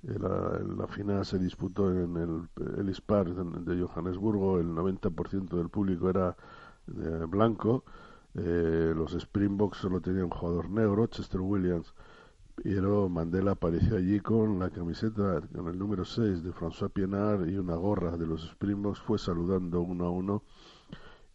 Eh, 0.04 0.18
la, 0.18 0.86
final 0.86 1.24
se 1.26 1.38
disputó 1.38 1.90
en 1.92 2.16
el 2.16 2.48
Ellis 2.78 3.00
Park 3.00 3.30
de, 3.30 3.82
Johannesburgo, 3.82 4.58
el 4.58 4.68
90% 4.68 5.56
del 5.56 5.68
público 5.68 6.08
era 6.08 6.36
eh, 6.88 7.24
blanco, 7.28 7.84
los 8.34 9.14
Springboks 9.14 9.78
solo 9.78 10.00
tenían 10.00 10.24
un 10.24 10.30
jugador 10.30 10.70
negro, 10.70 11.08
Chester 11.08 11.40
Williams, 11.40 11.92
pero 12.62 13.08
Mandela 13.08 13.52
apareció 13.52 13.96
allí 13.96 14.20
con 14.20 14.58
la 14.58 14.70
camiseta, 14.70 15.40
con 15.54 15.68
el 15.68 15.78
número 15.78 16.04
6 16.04 16.42
de 16.42 16.52
François 16.52 16.90
Pienaar 16.90 17.48
y 17.48 17.56
una 17.56 17.76
gorra 17.76 18.16
de 18.16 18.26
los 18.26 18.44
Springboks, 18.44 19.00
fue 19.00 19.18
saludando 19.18 19.80
uno 19.80 20.06
a 20.06 20.10
uno. 20.10 20.42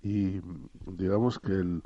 Y 0.02 0.42
digamos 0.86 1.40
que 1.40 1.54
el, 1.54 1.84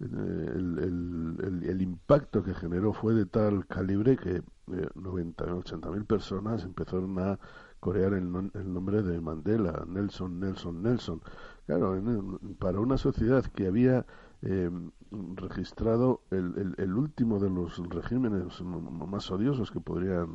el, 0.00 1.62
el, 1.64 1.82
impacto 1.82 2.42
que 2.42 2.54
generó 2.54 2.92
fue 2.92 3.14
de 3.14 3.26
tal 3.26 3.66
calibre 3.66 4.16
que 4.16 4.42
90, 4.94 5.44
eh, 5.44 5.50
80 5.50 5.90
mil 5.90 6.04
personas 6.04 6.64
empezaron 6.64 7.18
a 7.18 7.38
corear 7.80 8.14
el, 8.14 8.30
nombre 8.30 9.02
de 9.02 9.20
Mandela, 9.20 9.84
Nelson, 9.86 10.40
Nelson, 10.40 10.82
Nelson. 10.82 11.20
Claro, 11.66 12.00
para 12.58 12.80
una 12.80 12.96
sociedad 12.96 13.44
que 13.44 13.66
había 13.66 14.06
eh, 14.42 14.70
registrado 15.34 16.20
el, 16.30 16.74
el, 16.76 16.94
último 16.94 17.38
de 17.40 17.50
los 17.50 17.78
regímenes 17.88 18.60
más 18.62 19.30
odiosos 19.30 19.70
que 19.70 19.80
podrían 19.80 20.28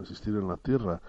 existir 0.00 0.34
en 0.36 0.48
la 0.48 0.56
Tierra, 0.56 1.00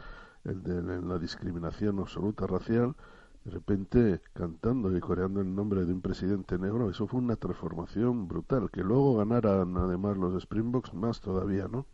el 0.43 0.63
de 0.63 1.01
la 1.01 1.19
discriminación 1.19 1.99
absoluta 1.99 2.47
racial, 2.47 2.95
de 3.43 3.51
repente 3.51 4.21
cantando 4.34 4.95
y 4.95 4.99
coreando 4.99 5.41
el 5.41 5.54
nombre 5.54 5.86
de 5.86 5.93
un 5.93 6.01
presidente 6.01 6.58
negro, 6.58 6.89
eso 6.89 7.08
fue 7.08 7.19
una 7.19 7.36
transformación 7.36 8.27
brutal. 8.27 8.69
Que 8.71 8.82
luego 8.82 9.17
ganaran 9.17 9.77
además 9.77 10.17
los 10.17 10.36
Springboks, 10.43 10.93
más 10.93 11.21
todavía, 11.21 11.67
¿no? 11.67 11.86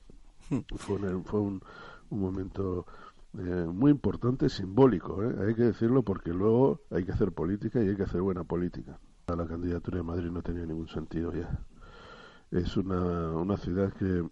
Hmm. 0.50 0.60
fue, 0.78 1.00
fue 1.24 1.40
un, 1.42 1.62
un 2.10 2.20
momento 2.20 2.86
eh, 3.38 3.68
muy 3.72 3.92
importante, 3.92 4.50
simbólico, 4.50 5.24
¿eh? 5.24 5.36
hay 5.46 5.56
que 5.56 5.64
decirlo 5.64 6.04
porque 6.04 6.32
luego 6.32 6.82
hay 6.90 7.04
que 7.04 7.12
hacer 7.12 7.32
política 7.34 7.84
y 7.84 7.90
hay 7.90 7.96
que 7.96 8.04
hacer 8.04 8.22
buena 8.22 8.44
política. 8.44 9.00
La 9.36 9.46
candidatura 9.46 9.98
de 9.98 10.04
Madrid 10.04 10.32
no 10.32 10.42
tenía 10.42 10.66
ningún 10.66 10.88
sentido 10.88 11.34
ya. 11.34 11.60
Es 12.50 12.78
una, 12.78 13.32
una 13.32 13.58
ciudad 13.58 13.92
que 13.92 14.26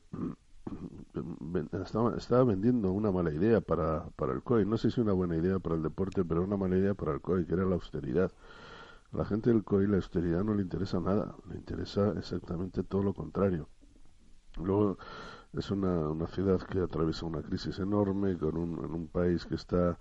estaba, 1.84 2.16
estaba, 2.16 2.46
vendiendo 2.46 2.94
una 2.94 3.12
mala 3.12 3.30
idea 3.30 3.60
para, 3.60 4.06
para 4.16 4.32
el 4.32 4.42
COI. 4.42 4.66
No 4.66 4.78
sé 4.78 4.92
si 4.92 5.02
una 5.02 5.12
buena 5.12 5.36
idea 5.36 5.60
para 5.60 5.76
el 5.76 5.84
deporte, 5.84 6.24
pero 6.24 6.44
una 6.44 6.56
mala 6.56 6.78
idea 6.78 6.94
para 6.94 7.12
el 7.12 7.20
COI, 7.20 7.46
que 7.46 7.56
era 7.56 7.66
la 7.66 7.76
austeridad. 7.76 8.32
A 9.12 9.18
la 9.18 9.26
gente 9.26 9.50
del 9.50 9.66
COI 9.66 9.86
la 9.88 9.98
austeridad 9.98 10.46
no 10.46 10.54
le 10.54 10.62
interesa 10.62 11.02
nada, 11.02 11.36
le 11.50 11.58
interesa 11.58 12.14
exactamente 12.18 12.82
todo 12.82 13.04
lo 13.04 13.14
contrario. 13.14 13.68
Luego 14.64 14.98
es 15.52 15.72
una, 15.72 16.10
una 16.10 16.28
ciudad 16.28 16.62
que 16.62 16.80
atraviesa 16.80 17.26
una 17.26 17.42
crisis 17.42 17.80
enorme, 17.80 18.38
con 18.38 18.56
un, 18.56 18.80
en 18.86 18.94
un 18.94 19.08
país 19.10 19.46
que 19.46 19.56
está 19.56 20.00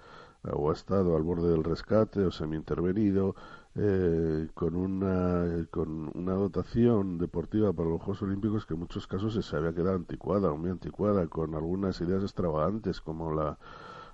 o 0.53 0.71
ha 0.71 0.73
estado 0.73 1.17
al 1.17 1.23
borde 1.23 1.51
del 1.51 1.65
rescate 1.65 2.25
o 2.25 2.31
semi-intervenido, 2.31 3.35
eh, 3.77 4.49
con, 4.55 4.77
una, 4.77 5.67
con 5.71 6.11
una 6.15 6.35
dotación 6.35 7.19
deportiva 7.19 7.73
para 7.73 7.89
los 7.89 8.01
Juegos 8.01 8.23
Olímpicos 8.23 8.67
que 8.67 8.75
en 8.75 8.81
muchos 8.81 9.07
casos 9.07 9.35
se 9.45 9.57
había 9.57 9.75
quedado 9.75 9.97
anticuada, 9.97 10.53
muy 10.53 10.71
anticuada, 10.71 11.27
con 11.27 11.55
algunas 11.55 12.01
ideas 12.01 12.23
extravagantes 12.23 13.01
como 13.01 13.33
la, 13.33 13.59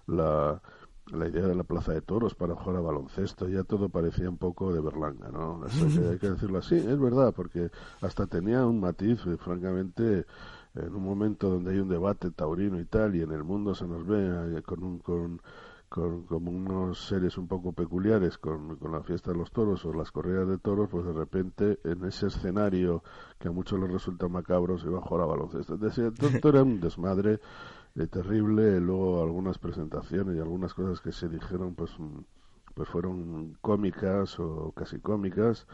la, 0.07 0.63
la 1.13 1.29
idea 1.29 1.47
de 1.47 1.55
la 1.55 1.65
plaza 1.65 1.93
de 1.93 2.01
toros 2.01 2.35
para 2.35 2.55
jugar 2.55 2.77
a 2.77 2.81
baloncesto, 2.81 3.49
ya 3.49 3.65
todo 3.65 3.89
parecía 3.89 4.29
un 4.29 4.39
poco 4.39 4.73
de 4.73 4.81
berlanga, 4.81 5.31
¿no? 5.31 5.63
hay 6.11 6.19
que 6.19 6.31
decirlo 6.31 6.59
así, 6.59 6.77
es 6.77 6.99
verdad, 6.99 7.35
porque 7.35 7.71
hasta 8.01 8.27
tenía 8.27 8.65
un 8.67 8.81
matiz, 8.81 9.21
eh, 9.27 9.37
francamente, 9.37 10.27
en 10.75 10.95
un 10.95 11.03
momento 11.03 11.51
donde 11.51 11.73
hay 11.73 11.79
un 11.79 11.89
debate 11.89 12.31
taurino 12.31 12.79
y 12.81 12.85
tal, 12.85 13.17
y 13.17 13.23
en 13.23 13.33
el 13.33 13.43
mundo 13.43 13.75
se 13.75 13.87
nos 13.87 14.07
ve 14.07 14.59
eh, 14.59 14.63
con, 14.63 14.85
un, 14.85 14.99
con, 15.01 15.41
con, 15.91 16.23
como 16.23 16.53
unos 16.53 17.09
seres 17.09 17.37
un 17.37 17.49
poco 17.49 17.73
peculiares 17.73 18.39
con, 18.39 18.77
con, 18.77 18.93
la 18.93 19.03
fiesta 19.03 19.33
de 19.33 19.39
los 19.39 19.51
toros 19.51 19.85
o 19.85 19.93
las 19.93 20.13
corridas 20.13 20.47
de 20.47 20.57
toros, 20.57 20.89
pues 20.89 21.05
de 21.05 21.13
repente 21.13 21.81
en 21.83 22.05
ese 22.05 22.29
escenario 22.29 23.03
que 23.41 23.49
a 23.49 23.51
muchos 23.51 23.81
les 23.81 23.91
resulta 23.91 24.29
macabro 24.29 24.79
se 24.79 24.87
iba 24.87 24.99
a 24.99 25.03
jugar 25.03 25.25
a 25.25 25.27
baloncesto. 25.27 25.77
Todo 26.41 26.49
era 26.49 26.63
un 26.63 26.81
desmadre 26.81 27.41
eh, 27.97 28.07
terrible, 28.07 28.81
luego 28.81 29.21
algunas 29.21 29.59
presentaciones 29.59 30.37
y 30.37 30.39
algunas 30.39 30.75
cosas 30.75 31.01
que 31.01 31.11
se 31.11 31.29
dijeron 31.29 31.75
pues, 31.75 31.91
pues 32.73 32.89
fueron 32.89 33.59
cómicas 33.61 34.39
o 34.39 34.71
casi 34.71 35.01
cómicas 35.01 35.67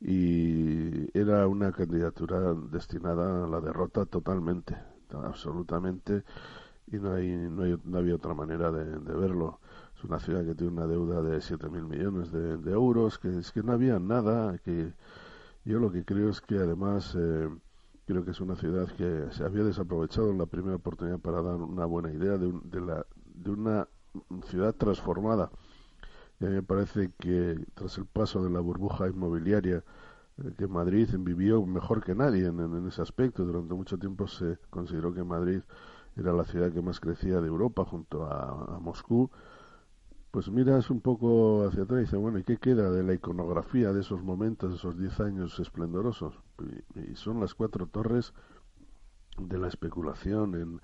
y 0.00 1.16
era 1.16 1.46
una 1.46 1.70
candidatura 1.70 2.52
destinada 2.52 3.44
a 3.44 3.48
la 3.48 3.60
derrota 3.60 4.06
totalmente, 4.06 4.76
absolutamente, 5.12 6.24
y 6.86 6.96
no, 6.96 7.14
hay, 7.14 7.28
no, 7.28 7.62
hay, 7.62 7.78
no 7.84 7.98
había 7.98 8.14
otra 8.14 8.34
manera 8.34 8.70
de, 8.70 8.98
verlo. 9.14 9.60
Es 9.96 10.04
una 10.04 10.18
ciudad 10.18 10.44
que 10.44 10.54
tiene 10.54 10.72
una 10.72 10.86
deuda 10.86 11.22
de 11.22 11.38
7.000 11.38 11.88
millones 11.88 12.32
de, 12.32 12.72
euros, 12.72 13.18
que 13.18 13.38
es 13.38 13.52
que 13.52 13.62
no 13.62 13.72
había 13.72 13.98
nada, 13.98 14.58
que 14.58 14.92
yo 15.64 15.78
lo 15.78 15.92
que 15.92 16.04
creo 16.04 16.30
es 16.30 16.40
que 16.40 16.56
además 16.56 17.16
eh, 17.18 17.48
creo 18.06 18.24
que 18.24 18.32
es 18.32 18.40
una 18.40 18.56
ciudad 18.56 18.88
que 18.96 19.28
se 19.30 19.44
había 19.44 19.64
desaprovechado 19.64 20.30
en 20.30 20.38
la 20.38 20.46
primera 20.46 20.76
oportunidad 20.76 21.18
para 21.20 21.40
dar 21.42 21.56
una 21.56 21.86
buena 21.86 22.10
idea 22.12 22.36
de, 22.36 22.52
de, 22.64 22.80
la, 22.80 23.06
de 23.34 23.50
una 23.50 23.88
ciudad 24.48 24.74
transformada 24.74 25.50
y 26.42 26.46
a 26.46 26.48
mí 26.48 26.56
me 26.56 26.62
parece 26.62 27.12
que 27.18 27.64
tras 27.74 27.98
el 27.98 28.06
paso 28.06 28.42
de 28.42 28.50
la 28.50 28.58
burbuja 28.58 29.08
inmobiliaria 29.08 29.84
eh, 30.38 30.52
que 30.58 30.66
Madrid 30.66 31.08
vivió 31.18 31.64
mejor 31.64 32.02
que 32.02 32.16
nadie 32.16 32.46
en, 32.46 32.86
ese 32.88 33.00
aspecto. 33.00 33.44
Durante 33.44 33.74
mucho 33.74 33.96
tiempo 33.96 34.26
se 34.26 34.58
consideró 34.68 35.14
que 35.14 35.22
Madrid 35.22 35.60
era 36.16 36.32
la 36.32 36.44
ciudad 36.44 36.72
que 36.72 36.82
más 36.82 37.00
crecía 37.00 37.40
de 37.40 37.48
Europa 37.48 37.84
junto 37.84 38.24
a, 38.24 38.78
Moscú. 38.80 39.30
Pues 40.30 40.50
miras 40.50 40.88
un 40.90 41.00
poco 41.00 41.66
hacia 41.66 41.82
atrás 41.82 41.98
y 41.98 42.04
dices, 42.04 42.18
bueno, 42.18 42.38
¿y 42.38 42.42
qué 42.42 42.56
queda 42.56 42.90
de 42.90 43.02
la 43.02 43.12
iconografía 43.12 43.92
de 43.92 44.00
esos 44.00 44.22
momentos, 44.22 44.70
de 44.70 44.76
esos 44.76 44.98
diez 44.98 45.20
años 45.20 45.58
esplendorosos? 45.60 46.34
y 46.94 47.16
son 47.16 47.40
las 47.40 47.54
cuatro 47.54 47.86
torres 47.86 48.32
de 49.36 49.58
la 49.58 49.66
especulación 49.66 50.54
en 50.54 50.80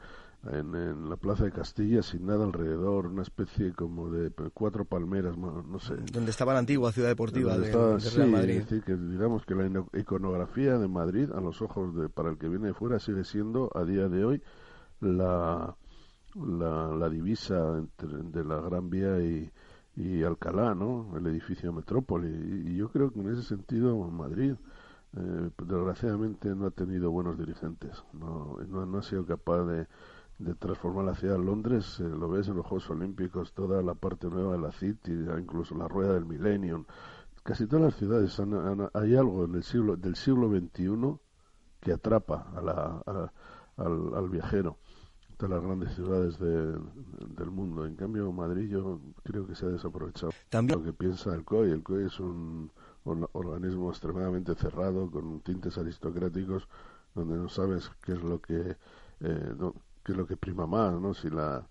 en, 0.47 1.11
la 1.11 1.17
Plaza 1.17 1.45
de 1.45 1.53
Castilla 1.53 2.03
sin 2.03 2.27
nada 2.27 2.45
alrededor, 2.45 3.07
una 3.07 3.23
especie 3.23 3.73
como 3.73 4.11
de 4.11 4.31
cuatro 4.55 4.85
palmeras, 4.85 5.37
no 5.37 5.79
sé. 5.81 5.95
Donde 6.13 6.31
estaba 6.31 6.53
la 6.53 6.61
antigua 6.61 6.93
ciudad 6.93 7.09
deportiva 7.09 7.59
de, 7.59 7.73
Real 7.73 8.31
Madrid. 8.31 8.63
que 8.85 8.97
digamos 8.97 9.45
que 9.45 9.55
la 9.55 9.85
iconografía 9.95 10.79
de 10.79 10.89
Madrid, 10.89 11.31
a 11.33 11.41
los 11.41 11.61
ojos 11.61 11.95
de 11.97 12.09
para 12.09 12.31
el 12.31 12.39
que 12.39 12.49
viene 12.49 12.69
de 12.69 12.75
fuera, 12.75 12.99
sigue 12.99 13.25
siendo 13.25 13.71
a 13.75 13.85
día 13.85 14.09
de 14.09 14.25
hoy 14.25 14.43
la, 15.01 15.77
la, 16.35 17.09
divisa 17.09 17.79
entre, 17.79 18.09
de 18.09 18.45
la 18.45 18.61
Gran 18.61 18.91
Vía 18.91 19.21
y, 19.21 19.51
y 19.97 20.23
Alcalá, 20.23 20.75
¿no? 20.75 21.17
El 21.17 21.27
edificio 21.27 21.73
Metrópoli. 21.73 22.71
Y, 22.71 22.77
yo 22.77 22.91
creo 22.91 23.11
que 23.13 23.21
en 23.21 23.31
ese 23.31 23.43
sentido 23.43 23.97
Madrid 24.11 24.55
eh, 25.17 25.51
desgraciadamente 25.59 26.55
no 26.55 26.67
ha 26.67 26.71
tenido 26.71 27.11
buenos 27.11 27.39
dirigentes, 27.39 28.05
no, 28.13 28.59
no, 28.69 28.87
no 28.87 28.99
ha 28.99 29.03
sido 29.03 29.25
capaz 29.25 29.65
de 29.65 29.87
de 30.39 30.55
transformar 30.55 31.05
la 31.05 31.15
ciudad 31.15 31.37
de 31.37 31.45
Londres, 31.45 31.99
eh, 32.01 32.05
lo 32.05 32.29
ves 32.29 32.49
en 32.49 32.57
los 32.57 32.67
Juegos 32.67 32.89
Olímpicos, 32.91 33.53
toda 33.53 33.83
la 33.83 33.95
parte 33.95 34.29
nueva 34.29 34.53
de 34.53 34.61
la 34.61 34.73
City, 34.73 35.13
incluso 35.13 35.75
la 35.77 35.89
rueda 35.89 36.15
del 36.15 36.27
Millennium. 36.27 36.85
Casi 37.43 37.67
todas 37.67 37.87
las 37.87 37.97
ciudades 37.97 38.39
hay 38.95 39.17
algo 39.17 39.45
en 39.45 39.57
el 39.57 39.63
siglo, 39.63 39.97
del 39.97 40.17
siglo 40.17 40.49
XXI 40.49 41.19
que 41.81 41.93
atrapa 41.93 42.47
a 42.55 42.61
la, 42.61 43.33
al, 43.77 44.29
viajero. 44.29 44.77
Todas 45.39 45.51
las 45.55 45.63
grandes 45.63 45.95
ciudades 45.95 46.39
del 46.39 47.51
mundo. 47.51 47.87
En 47.87 47.95
cambio, 47.95 48.31
Madrid 48.33 48.69
yo 48.69 49.01
creo 49.23 49.47
que 49.47 49.55
se 49.55 49.65
ha 49.65 49.69
desaprovechado. 49.71 50.33
También 50.51 50.81
lo 50.81 50.85
que 50.85 50.93
piensa 50.93 51.35
el 51.35 51.45
COI. 51.45 51.71
El 51.71 51.83
COI 51.83 52.07
es 52.07 52.21
un, 52.21 52.71
organismo 53.05 53.89
extremadamente 53.89 54.55
cerrado, 54.55 55.11
con 55.11 55.41
tintes 55.41 55.79
aristocráticos, 55.79 56.69
donde 57.15 57.37
no 57.37 57.49
sabes 57.49 57.91
qué 58.03 58.13
es 58.13 58.23
lo 58.23 58.41
que... 58.41 58.77
Eh, 59.21 59.55
qué 60.05 60.13
es 60.13 60.19
lo 60.19 60.27
que 60.27 60.37
prima 60.37 60.67
más, 60.67 60.99
¿no? 60.99 61.13
Si 61.13 61.29
la, 61.29 61.67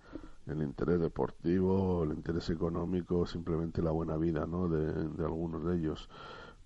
el 0.47 0.61
interés 0.61 0.99
deportivo, 0.99 2.03
el 2.03 2.11
interés 2.11 2.49
económico, 2.49 3.25
simplemente 3.25 3.81
la 3.81 3.91
buena 3.91 4.17
vida, 4.17 4.45
¿no? 4.45 4.69
De, 4.69 5.23
algunos 5.23 5.65
de 5.65 5.75
ellos. 5.75 6.09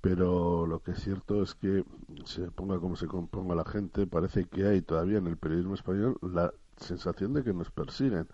Pero 0.01 0.65
lo 0.65 0.81
que 0.81 0.91
es 0.91 0.99
cierto 0.99 1.41
es 1.43 1.55
que, 1.55 1.83
se 2.25 2.49
ponga 2.51 2.79
como 2.79 2.95
se 2.95 3.07
componga 3.07 3.55
la 3.55 3.65
gente, 3.65 4.07
parece 4.07 4.45
que 4.45 4.65
hay 4.67 4.81
todavía 4.81 5.17
en 5.19 5.27
el 5.27 5.37
periodismo 5.37 5.75
español 5.75 6.17
la 6.21 6.51
sensación 6.77 7.33
de 7.33 7.43
que 7.43 7.53
nos 7.53 7.71
persiguen, 7.71 8.27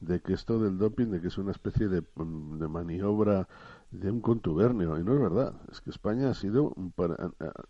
de 0.00 0.20
que 0.20 0.32
esto 0.32 0.58
del 0.58 0.78
doping, 0.78 1.08
de 1.08 1.20
que 1.20 1.28
es 1.28 1.38
una 1.38 1.50
especie 1.50 1.88
de, 1.88 2.00
de 2.00 2.68
maniobra 2.68 3.48
de 3.90 4.10
un 4.10 4.20
contubernio, 4.20 4.98
y 4.98 5.04
no 5.04 5.14
es 5.14 5.20
verdad, 5.20 5.54
es 5.70 5.80
que 5.80 5.90
España 5.90 6.30
ha 6.30 6.34
sido, 6.34 6.74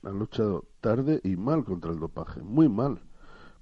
ha 0.02 0.10
luchado 0.10 0.66
tarde 0.80 1.20
y 1.24 1.36
mal 1.36 1.64
contra 1.64 1.90
el 1.92 1.98
dopaje, 1.98 2.42
muy 2.42 2.68
mal, 2.68 3.00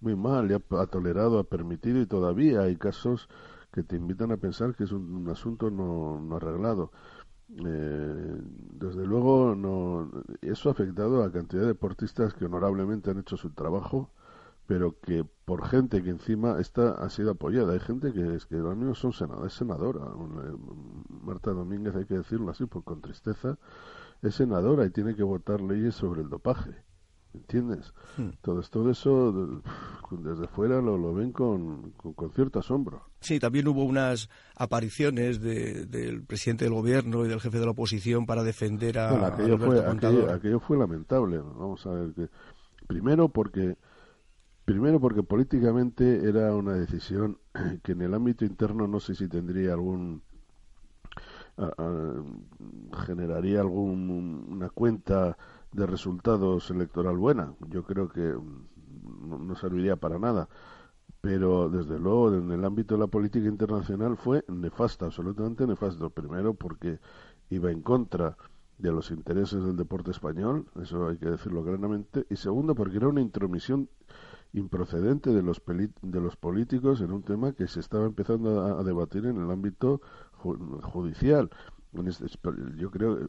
muy 0.01 0.17
mal, 0.17 0.49
ya 0.49 0.61
ha 0.79 0.87
tolerado, 0.87 1.39
ha 1.39 1.45
permitido 1.45 2.01
y 2.01 2.07
todavía 2.07 2.63
hay 2.63 2.77
casos 2.77 3.29
que 3.73 3.83
te 3.83 3.97
invitan 3.97 4.33
a 4.33 4.37
pensar 4.37 4.75
que 4.75 4.85
es 4.85 4.93
un, 4.93 5.29
asunto 5.29 5.71
no, 5.71 6.21
no 6.21 6.37
arreglado. 6.37 6.91
Eh, 7.65 8.41
desde 8.73 9.07
luego, 9.07 9.55
no, 9.55 10.11
eso 10.43 10.69
ha 10.69 10.73
afectado 10.73 11.23
a 11.23 11.33
cantidad 11.33 11.63
de 11.63 11.69
deportistas 11.69 12.35
que 12.35 12.45
honorablemente 12.45 13.11
han 13.11 13.19
hecho 13.19 13.37
su 13.37 13.51
trabajo, 13.51 14.11
pero 14.69 15.01
que 15.01 15.25
por 15.47 15.67
gente 15.67 16.03
que 16.03 16.11
encima 16.11 16.61
está, 16.61 16.91
ha 16.91 17.09
sido 17.09 17.31
apoyada. 17.31 17.73
Hay 17.73 17.81
gente 17.81 18.13
que 18.13 18.35
es 18.35 18.45
que 18.45 18.57
los 18.57 18.77
míos 18.77 18.99
son 18.99 19.15
senadores, 19.15 19.55
es 19.55 19.59
senadora. 19.59 20.01
Eh, 20.03 20.57
Marta 21.23 21.53
Domínguez, 21.53 21.97
hay 21.97 22.05
que 22.05 22.19
decirlo 22.19 22.51
así, 22.51 22.67
por, 22.67 22.85
con 22.85 23.01
tristeza, 23.01 23.57
es 24.21 24.35
senadora 24.35 24.85
y 24.85 24.91
tiene 24.91 25.17
que 25.17 25.23
votar 25.23 25.63
leyes 25.63 25.95
sobre 25.95 26.21
el 26.21 26.29
dopaje. 26.29 26.85
¿Entiendes? 27.33 27.95
Hmm. 28.19 28.29
Entonces, 28.29 28.71
todo 28.71 28.91
eso 28.91 29.63
desde 30.11 30.49
fuera 30.49 30.83
lo, 30.83 30.99
lo 30.99 31.15
ven 31.15 31.33
con, 31.33 31.93
con, 31.93 32.31
cierto 32.33 32.59
asombro. 32.59 33.05
Sí, 33.21 33.41
también 33.41 33.69
hubo 33.69 33.85
unas 33.85 34.29
apariciones 34.55 35.41
del 35.41 36.25
presidente 36.25 36.67
del 36.67 36.75
gobierno 36.75 37.25
y 37.25 37.29
del 37.29 37.41
jefe 37.41 37.59
de 37.59 37.65
la 37.65 37.71
oposición 37.71 38.27
para 38.27 38.43
defender 38.43 38.99
a. 38.99 39.29
aquello, 39.29 39.57
fue, 39.57 39.81
aquello, 40.31 40.61
fue 40.61 40.77
lamentable. 40.77 41.39
Vamos 41.39 41.87
a 41.87 41.91
ver 41.91 42.13
que. 42.13 42.29
Primero 42.87 43.31
porque. 43.31 43.79
Primero 44.69 45.01
porque 45.01 45.23
políticamente 45.23 46.29
era 46.29 46.55
una 46.55 46.75
decisión 46.75 47.39
que 47.83 47.93
en 47.93 48.03
el 48.03 48.13
ámbito 48.13 48.45
interno 48.45 48.87
no 48.87 49.01
sé 49.01 49.15
si 49.15 49.27
tendría 49.27 49.73
algún. 49.73 50.21
generaría 53.07 53.63
alguna 53.63 54.69
cuenta 54.69 55.39
de 55.73 55.87
resultados 55.87 56.71
electoral 56.71 57.17
buena. 57.17 57.55
Yo 57.71 57.83
creo 57.83 58.11
que 58.11 58.21
mm, 58.21 59.47
no, 59.47 59.55
serviría 59.55 59.97
para 59.97 60.19
nada. 60.19 60.51
pero 61.23 61.71
desde 61.71 61.99
luego 61.99 62.35
en 62.35 62.53
el 62.53 62.63
ámbito 62.63 62.95
de 62.95 63.01
la 63.01 63.07
política 63.07 63.49
internacional 63.49 64.19
fue 64.19 64.45
nefasta, 64.49 65.07
absolutamente 65.07 65.67
nefasto. 65.67 66.11
Primero 66.11 66.53
porque 66.53 67.01
iba 67.49 67.71
en 67.71 67.81
contra 67.81 68.37
de 68.77 68.93
los 68.93 69.11
intereses 69.13 69.65
del 69.65 69.77
deporte 69.77 70.11
español, 70.11 70.67
eso 70.81 71.09
hay 71.09 71.17
que 71.17 71.31
decirlo 71.31 71.65
claramente, 71.65 72.27
y 72.29 72.37
segundo 72.37 72.75
porque 72.75 72.99
era 72.99 73.09
una 73.09 73.23
intromisión 73.23 73.89
improcedente 74.53 75.31
de 75.31 75.43
los, 75.43 75.63
de 75.67 76.21
los 76.21 76.37
políticos 76.37 77.01
en 77.01 77.13
un 77.13 77.23
tema 77.23 77.53
que 77.53 77.67
se 77.67 77.81
estaba 77.81 78.07
empezando 78.07 78.79
a, 78.79 78.83
debatir 78.83 79.27
en 79.27 79.37
el 79.37 79.51
ámbito 79.51 80.01
judicial. 80.35 81.51
Este, 82.07 82.27
yo 82.77 82.91
creo, 82.91 83.29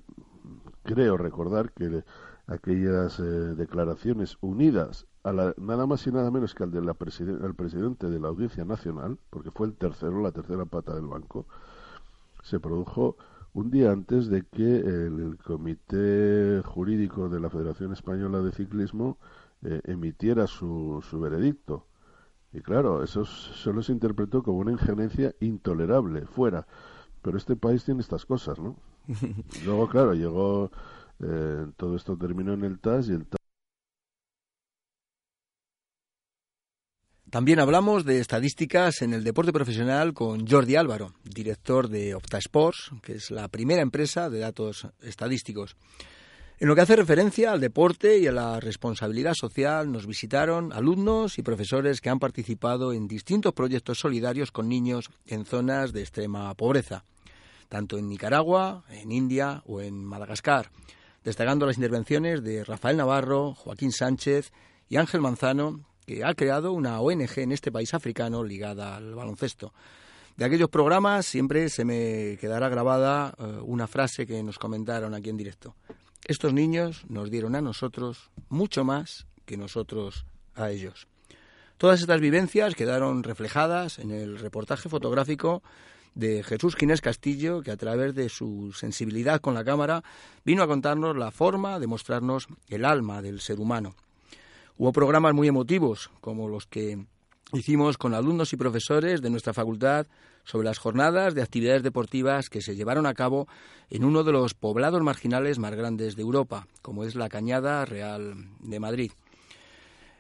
creo 0.84 1.18
recordar 1.18 1.72
que 1.72 2.04
aquellas 2.48 3.20
eh, 3.20 3.24
declaraciones 3.24 4.38
unidas 4.42 5.06
a 5.24 5.34
la, 5.34 5.54
nada 5.58 5.86
más 5.86 6.06
y 6.08 6.12
nada 6.12 6.32
menos 6.32 6.56
que 6.56 6.64
al, 6.64 6.72
de 6.72 6.82
la 6.82 6.92
al 6.92 7.56
presidente 7.56 8.10
de 8.10 8.20
la 8.20 8.30
Audiencia 8.30 8.66
Nacional, 8.66 9.18
porque 9.30 9.52
fue 9.52 9.68
el 9.68 9.74
tercero, 9.74 10.22
la 10.22 10.32
tercera 10.32 10.66
pata 10.66 10.96
del 10.96 11.08
banco, 11.08 11.46
se 12.44 12.60
produjo 12.60 13.18
un 13.54 13.72
día 13.72 13.92
antes 13.92 14.30
de 14.30 14.44
que 14.44 14.78
el, 14.78 15.38
Comité 15.44 16.62
Jurídico 16.64 17.30
de 17.30 17.40
la 17.40 17.50
Federación 17.50 17.94
Española 17.94 18.40
de 18.40 18.52
Ciclismo 18.52 19.18
eh, 19.64 19.82
emitiera 19.86 20.48
su, 20.48 21.04
su 21.08 21.20
veredicto. 21.20 21.88
Y 22.52 22.62
claro, 22.62 23.04
eso 23.04 23.26
solo 23.26 23.84
se 23.84 23.92
interpretó 23.92 24.42
como 24.42 24.60
una 24.60 24.72
injerencia 24.72 25.36
intolerable, 25.40 26.26
fuera. 26.26 26.66
Pero 27.22 27.38
este 27.38 27.56
país 27.56 27.84
tiene 27.84 28.02
estas 28.02 28.26
cosas, 28.26 28.58
¿no? 28.60 28.78
Luego, 29.66 29.88
claro, 29.88 30.14
llegó, 30.14 30.72
eh, 31.20 31.68
todo 31.78 31.96
esto 31.96 32.18
terminó 32.18 32.54
en 32.54 32.64
el 32.64 32.80
TAS 32.80 33.10
y 33.10 33.14
el 33.14 33.26
TAS 33.26 33.40
También 37.30 37.60
hablamos 37.60 38.06
de 38.06 38.20
estadísticas 38.20 39.04
en 39.04 39.14
el 39.14 39.24
deporte 39.24 39.54
profesional 39.54 40.16
con 40.16 40.48
Jordi 40.48 40.76
Álvaro, 40.76 41.14
director 41.24 41.88
de 41.88 42.16
OptaSports, 42.16 42.92
que 43.04 43.14
es 43.14 43.30
la 43.30 43.48
primera 43.50 43.84
empresa 43.84 44.32
de 44.32 44.40
datos 44.40 44.88
estadísticos. 45.00 45.76
En 46.62 46.68
lo 46.68 46.76
que 46.76 46.82
hace 46.82 46.98
referencia 46.98 47.54
al 47.54 47.62
deporte 47.62 48.18
y 48.18 48.28
a 48.28 48.34
la 48.34 48.60
responsabilidad 48.60 49.34
social, 49.34 49.90
nos 49.94 50.06
visitaron 50.06 50.74
alumnos 50.74 51.38
y 51.38 51.42
profesores 51.42 52.02
que 52.02 52.10
han 52.10 52.20
participado 52.20 52.92
en 52.92 53.08
distintos 53.08 53.54
proyectos 53.54 54.00
solidarios 54.00 54.52
con 54.52 54.68
niños 54.68 55.10
en 55.26 55.46
zonas 55.46 55.94
de 55.94 56.02
extrema 56.02 56.54
pobreza, 56.56 57.06
tanto 57.70 57.98
en 57.98 58.10
Nicaragua, 58.10 58.84
en 58.90 59.14
India 59.14 59.64
o 59.68 59.80
en 59.80 60.04
Madagascar, 60.04 60.70
destacando 61.24 61.66
las 61.66 61.78
intervenciones 61.78 62.44
de 62.44 62.66
Rafael 62.66 62.98
Navarro, 62.98 63.54
Joaquín 63.54 63.94
Sánchez 63.94 64.52
y 64.90 64.98
Ángel 64.98 65.22
Manzano, 65.22 65.86
que 66.06 66.26
ha 66.26 66.34
creado 66.34 66.74
una 66.74 67.00
ONG 67.00 67.38
en 67.38 67.54
este 67.54 67.72
país 67.72 67.94
africano 67.94 68.44
ligada 68.44 68.98
al 68.98 69.16
baloncesto. 69.16 69.74
De 70.36 70.44
aquellos 70.44 70.70
programas 70.70 71.26
siempre 71.26 71.70
se 71.70 71.86
me 71.86 72.38
quedará 72.42 72.68
grabada 72.68 73.34
eh, 73.40 73.44
una 73.64 73.88
frase 73.88 74.28
que 74.28 74.44
nos 74.44 74.60
comentaron 74.60 75.14
aquí 75.14 75.30
en 75.30 75.38
directo. 75.38 75.74
Estos 76.26 76.54
niños 76.54 77.06
nos 77.10 77.32
dieron 77.32 77.56
a 77.56 77.62
nosotros 77.62 78.30
mucho 78.50 78.84
más 78.84 79.28
que 79.46 79.58
nosotros 79.58 80.26
a 80.56 80.70
ellos. 80.70 81.08
Todas 81.78 82.02
estas 82.02 82.20
vivencias 82.20 82.76
quedaron 82.76 83.24
reflejadas 83.24 84.00
en 84.00 84.12
el 84.12 84.38
reportaje 84.38 84.90
fotográfico 84.90 85.64
de 86.14 86.44
Jesús 86.44 86.76
Ginés 86.76 87.02
Castillo, 87.02 87.62
que 87.62 87.72
a 87.72 87.78
través 87.78 88.14
de 88.16 88.30
su 88.30 88.74
sensibilidad 88.74 89.40
con 89.40 89.54
la 89.54 89.64
cámara 89.64 90.04
vino 90.44 90.62
a 90.62 90.68
contarnos 90.68 91.16
la 91.16 91.32
forma 91.32 91.80
de 91.80 91.88
mostrarnos 91.88 92.48
el 92.68 92.84
alma 92.84 93.22
del 93.22 93.40
ser 93.40 93.60
humano. 93.60 93.96
Hubo 94.78 94.92
programas 94.92 95.34
muy 95.34 95.48
emotivos, 95.48 96.12
como 96.22 96.48
los 96.50 96.66
que 96.66 97.06
hicimos 97.54 97.98
con 97.98 98.14
alumnos 98.14 98.54
y 98.54 98.58
profesores 98.58 99.22
de 99.22 99.30
nuestra 99.30 99.54
facultad 99.54 100.08
sobre 100.44 100.66
las 100.66 100.78
jornadas 100.78 101.36
de 101.36 101.42
actividades 101.42 101.84
deportivas 101.84 102.50
que 102.50 102.62
se 102.62 102.76
llevaron 102.76 103.06
a 103.06 103.14
cabo 103.14 103.48
en 103.90 104.04
uno 104.04 104.24
de 104.24 104.32
los 104.32 104.54
poblados 104.54 105.02
marginales 105.02 105.60
más 105.60 105.76
grandes 105.76 106.16
de 106.16 106.22
Europa, 106.22 106.68
como 106.82 107.04
es 107.04 107.16
la 107.16 107.30
Cañada 107.30 107.86
Real 107.86 108.36
de 108.60 108.80
Madrid. 108.80 109.12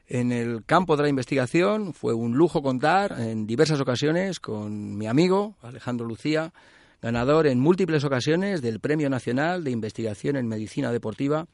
En 0.07 0.32
el 0.32 0.65
campo 0.65 0.97
de 0.97 1.03
la 1.03 1.09
investigación 1.09 1.93
fue 1.93 2.13
un 2.13 2.36
lujo 2.36 2.63
contar 2.63 3.15
en 3.19 3.45
diversas 3.45 3.80
ocasiones 3.80 4.39
con 4.39 4.97
mi 4.97 5.05
amigo 5.05 5.55
Alejandro 5.61 6.07
Lucía, 6.07 6.51
ganador 7.01 7.45
en 7.47 7.59
múltiples 7.59 8.03
ocasiones 8.03 8.61
del 8.61 8.80
Premio 8.80 9.09
Nacional 9.09 9.63
de 9.63 9.71
Investigación 9.71 10.36
en 10.36 10.47
Medicina 10.47 10.91
Deportiva 10.91 11.45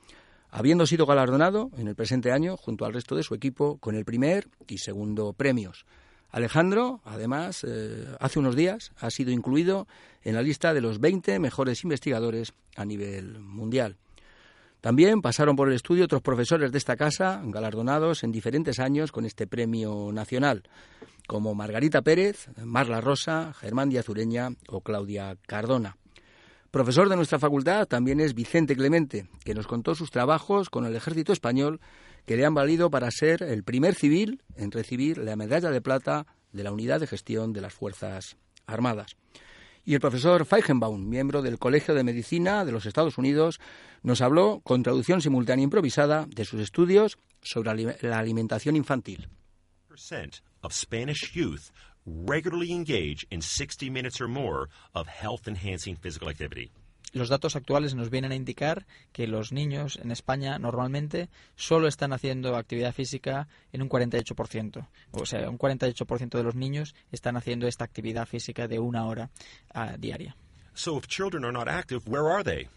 habiendo 0.55 0.87
sido 0.87 1.05
galardonado 1.05 1.69
en 1.77 1.89
el 1.89 1.95
presente 1.95 2.31
año 2.31 2.55
junto 2.55 2.85
al 2.85 2.93
resto 2.93 3.17
de 3.17 3.23
su 3.23 3.35
equipo 3.35 3.77
con 3.77 3.93
el 3.93 4.05
primer 4.05 4.47
y 4.69 4.77
segundo 4.77 5.33
premios. 5.33 5.85
Alejandro, 6.31 7.01
además, 7.03 7.65
eh, 7.67 8.05
hace 8.21 8.39
unos 8.39 8.55
días 8.55 8.93
ha 8.97 9.09
sido 9.09 9.31
incluido 9.31 9.85
en 10.23 10.33
la 10.33 10.41
lista 10.41 10.73
de 10.73 10.79
los 10.79 11.01
20 11.01 11.39
mejores 11.39 11.83
investigadores 11.83 12.53
a 12.77 12.85
nivel 12.85 13.41
mundial. 13.41 13.97
También 14.79 15.21
pasaron 15.21 15.57
por 15.57 15.67
el 15.67 15.75
estudio 15.75 16.05
otros 16.05 16.21
profesores 16.21 16.71
de 16.71 16.77
esta 16.77 16.95
casa, 16.95 17.41
galardonados 17.43 18.23
en 18.23 18.31
diferentes 18.31 18.79
años 18.79 19.11
con 19.11 19.25
este 19.25 19.47
premio 19.47 20.11
nacional, 20.13 20.63
como 21.27 21.53
Margarita 21.53 22.01
Pérez, 22.01 22.47
Marla 22.63 23.01
Rosa, 23.01 23.53
Germán 23.59 23.89
Díaz 23.89 24.07
Ureña 24.07 24.51
o 24.69 24.79
Claudia 24.79 25.35
Cardona. 25.47 25.97
Profesor 26.75 27.07
de 27.07 27.15
nuestra 27.15 27.39
facultad 27.39 27.87
también 27.87 28.19
es 28.19 28.33
Vicente 28.33 28.75
Clemente, 28.75 29.29
que 29.45 29.53
nos 29.53 29.65
contó 29.65 29.95
sus 29.95 30.11
trabajos 30.11 30.69
con 30.69 30.85
el 30.85 30.93
ejército 30.93 31.31
español 31.31 31.79
que 32.25 32.35
le 32.35 32.45
han 32.45 32.53
valido 32.53 32.89
para 32.89 33.09
ser 33.11 33.43
el 33.43 33.63
primer 33.63 33.95
civil 33.95 34.43
en 34.57 34.71
recibir 34.71 35.17
la 35.19 35.37
medalla 35.37 35.71
de 35.71 35.79
plata 35.79 36.27
de 36.51 36.63
la 36.65 36.73
Unidad 36.73 36.99
de 36.99 37.07
Gestión 37.07 37.53
de 37.53 37.61
las 37.61 37.73
Fuerzas 37.73 38.35
Armadas. 38.67 39.15
Y 39.85 39.93
el 39.93 40.01
profesor 40.01 40.45
Feigenbaum, 40.45 41.07
miembro 41.07 41.41
del 41.41 41.59
Colegio 41.59 41.93
de 41.93 42.03
Medicina 42.03 42.65
de 42.65 42.73
los 42.73 42.85
Estados 42.85 43.17
Unidos, 43.17 43.61
nos 44.03 44.19
habló 44.19 44.59
con 44.65 44.83
traducción 44.83 45.21
simultánea 45.21 45.63
improvisada 45.63 46.25
de 46.27 46.43
sus 46.43 46.59
estudios 46.59 47.17
sobre 47.41 47.95
la 48.01 48.19
alimentación 48.19 48.75
infantil. 48.75 49.29
Regularly 52.05 52.71
engage 52.71 53.25
in 53.31 53.41
60 53.41 53.89
minutes 53.89 54.21
or 54.21 54.27
more 54.27 54.69
of 54.93 55.07
health 55.07 55.47
enhancing 55.47 55.95
physical 55.95 56.29
activity. 56.29 56.71
Los 57.15 57.29
datos 57.29 57.55
actuales 57.55 57.95
nos 57.95 58.09
vienen 58.09 58.33
a 58.33 58.35
indicar 58.35 58.85
que 59.13 59.25
los 59.25 59.53
niños 59.53 59.97
en 60.03 60.11
España 60.11 60.59
normalmente 60.59 61.29
solo 61.55 61.87
están 61.87 62.11
haciendo 62.11 62.57
actividad 62.57 62.93
física 62.93 63.47
en 63.71 63.81
un 63.81 63.87
48%. 63.87 64.85
O 65.11 65.25
sea, 65.25 65.49
un 65.49 65.57
48% 65.57 66.37
de 66.37 66.43
los 66.43 66.55
niños 66.55 66.93
están 67.13 67.37
haciendo 67.37 67.67
esta 67.67 67.85
actividad 67.85 68.27
física 68.27 68.67
de 68.67 68.79
una 68.79 69.05
hora 69.05 69.29
uh, 69.73 69.97
diaria. 69.97 70.35
So 70.73 70.97
if 70.97 71.07
children 71.07 71.45
are 71.45 71.53
not 71.53 71.69
active, 71.69 72.01
where 72.05 72.29
are 72.29 72.43
they? 72.43 72.67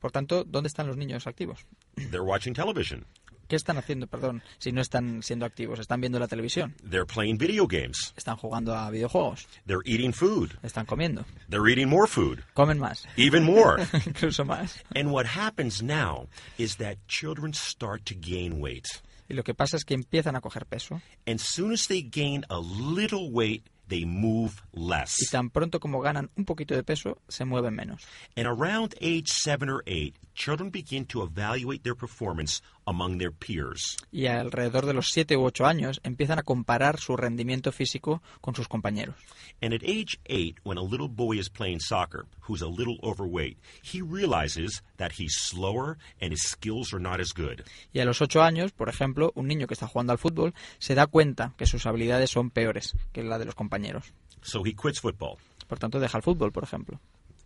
Por 0.00 0.12
tanto, 0.12 0.44
¿dónde 0.44 0.68
están 0.68 0.86
los 0.86 0.96
niños 0.96 1.26
activos? 1.26 1.66
They're 1.96 2.22
watching 2.22 2.54
television. 2.54 3.04
¿Qué 3.48 3.56
están 3.56 3.78
haciendo, 3.78 4.06
perdón, 4.06 4.42
si 4.58 4.72
no 4.72 4.82
están 4.82 5.22
siendo 5.22 5.46
activos? 5.46 5.78
¿Están 5.78 6.02
viendo 6.02 6.18
la 6.18 6.28
televisión? 6.28 6.74
They're 6.86 7.06
playing 7.06 7.38
video 7.38 7.66
games. 7.66 8.12
Están 8.14 8.36
jugando 8.36 8.74
a 8.74 8.90
videojuegos. 8.90 9.46
They're 9.66 9.80
eating 9.86 10.12
food. 10.12 10.58
Están 10.62 10.84
comiendo. 10.84 11.24
They're 11.48 11.66
eating 11.66 11.88
more 11.88 12.06
food. 12.06 12.44
Comen 12.52 12.78
más. 12.78 13.06
Even 13.16 13.44
more. 13.44 13.78
Incluso 14.06 14.44
más. 14.44 14.76
And 14.94 15.10
what 15.12 15.24
happens 15.24 15.82
now 15.82 16.28
is 16.58 16.76
that 16.76 16.98
children 17.08 17.54
start 17.54 18.04
to 18.04 18.14
gain 18.14 18.60
weight. 18.60 18.84
Y 19.30 19.34
lo 19.34 19.42
que 19.44 19.54
pasa 19.54 19.78
es 19.78 19.86
que 19.86 19.94
empiezan 19.94 20.36
a 20.36 20.42
coger 20.42 20.66
peso. 20.66 21.00
And 21.26 21.40
soon 21.40 21.72
as 21.72 21.86
they 21.86 22.02
gain 22.02 22.44
a 22.50 22.58
little 22.60 23.30
weight, 23.30 23.64
they 23.88 24.04
move 24.04 24.62
less. 24.72 25.16
Y 25.20 25.26
tan 25.30 25.50
pronto 25.50 25.80
como 25.80 26.00
ganan 26.00 26.30
un 26.36 26.44
poquito 26.44 26.74
de 26.74 26.82
peso, 26.82 27.18
se 27.28 27.44
mueven 27.44 27.74
menos. 27.74 28.06
And 28.36 28.46
around 28.46 28.94
age 29.00 29.28
seven 29.28 29.68
or 29.68 29.82
eight, 29.86 30.14
children 30.38 30.70
begin 30.70 31.04
to 31.04 31.22
evaluate 31.22 31.82
their 31.82 31.96
performance 31.96 32.62
among 32.86 33.18
their 33.18 33.32
peers. 33.32 33.96
Y 34.12 34.26
alrededor 34.26 34.86
de 34.86 34.94
los 34.94 35.10
siete 35.10 35.36
u 35.36 35.44
ocho 35.44 35.66
años 35.66 36.00
empiezan 36.04 36.38
a 36.38 36.44
comparar 36.44 37.00
su 37.00 37.16
rendimiento 37.16 37.72
físico 37.72 38.22
con 38.40 38.54
sus 38.54 38.68
compañeros. 38.68 39.16
And 39.60 39.74
at 39.74 39.82
age 39.82 40.18
eight, 40.26 40.56
when 40.62 40.78
a 40.78 40.82
little 40.82 41.08
boy 41.08 41.38
is 41.38 41.50
playing 41.50 41.80
soccer, 41.80 42.26
who's 42.46 42.62
a 42.62 42.68
little 42.68 42.98
overweight, 43.02 43.58
he 43.82 44.00
realizes 44.00 44.84
that 44.96 45.12
he's 45.18 45.34
slower 45.34 45.98
and 46.20 46.32
his 46.32 46.42
skills 46.42 46.94
are 46.94 47.02
not 47.02 47.20
as 47.20 47.32
good. 47.32 47.64
Y 47.92 48.00
a 48.00 48.04
los 48.04 48.22
ocho 48.22 48.40
años, 48.42 48.70
por 48.72 48.88
ejemplo, 48.88 49.32
un 49.34 49.48
niño 49.48 49.66
que 49.66 49.74
está 49.74 49.88
jugando 49.88 50.12
al 50.12 50.18
fútbol 50.18 50.54
se 50.78 50.94
da 50.94 51.08
cuenta 51.08 51.54
que 51.58 51.66
sus 51.66 51.84
habilidades 51.86 52.30
son 52.30 52.50
peores 52.50 52.94
que 53.12 53.24
la 53.24 53.38
de 53.38 53.44
los 53.44 53.56
compañeros. 53.56 54.14
So 54.42 54.64
he 54.64 54.74
quits 54.74 55.00
football. 55.00 55.38
Por 55.66 55.78
tanto, 55.78 55.98
deja 55.98 56.16
el 56.16 56.22
fútbol, 56.22 56.52
por 56.52 56.62
ejemplo. 56.62 57.00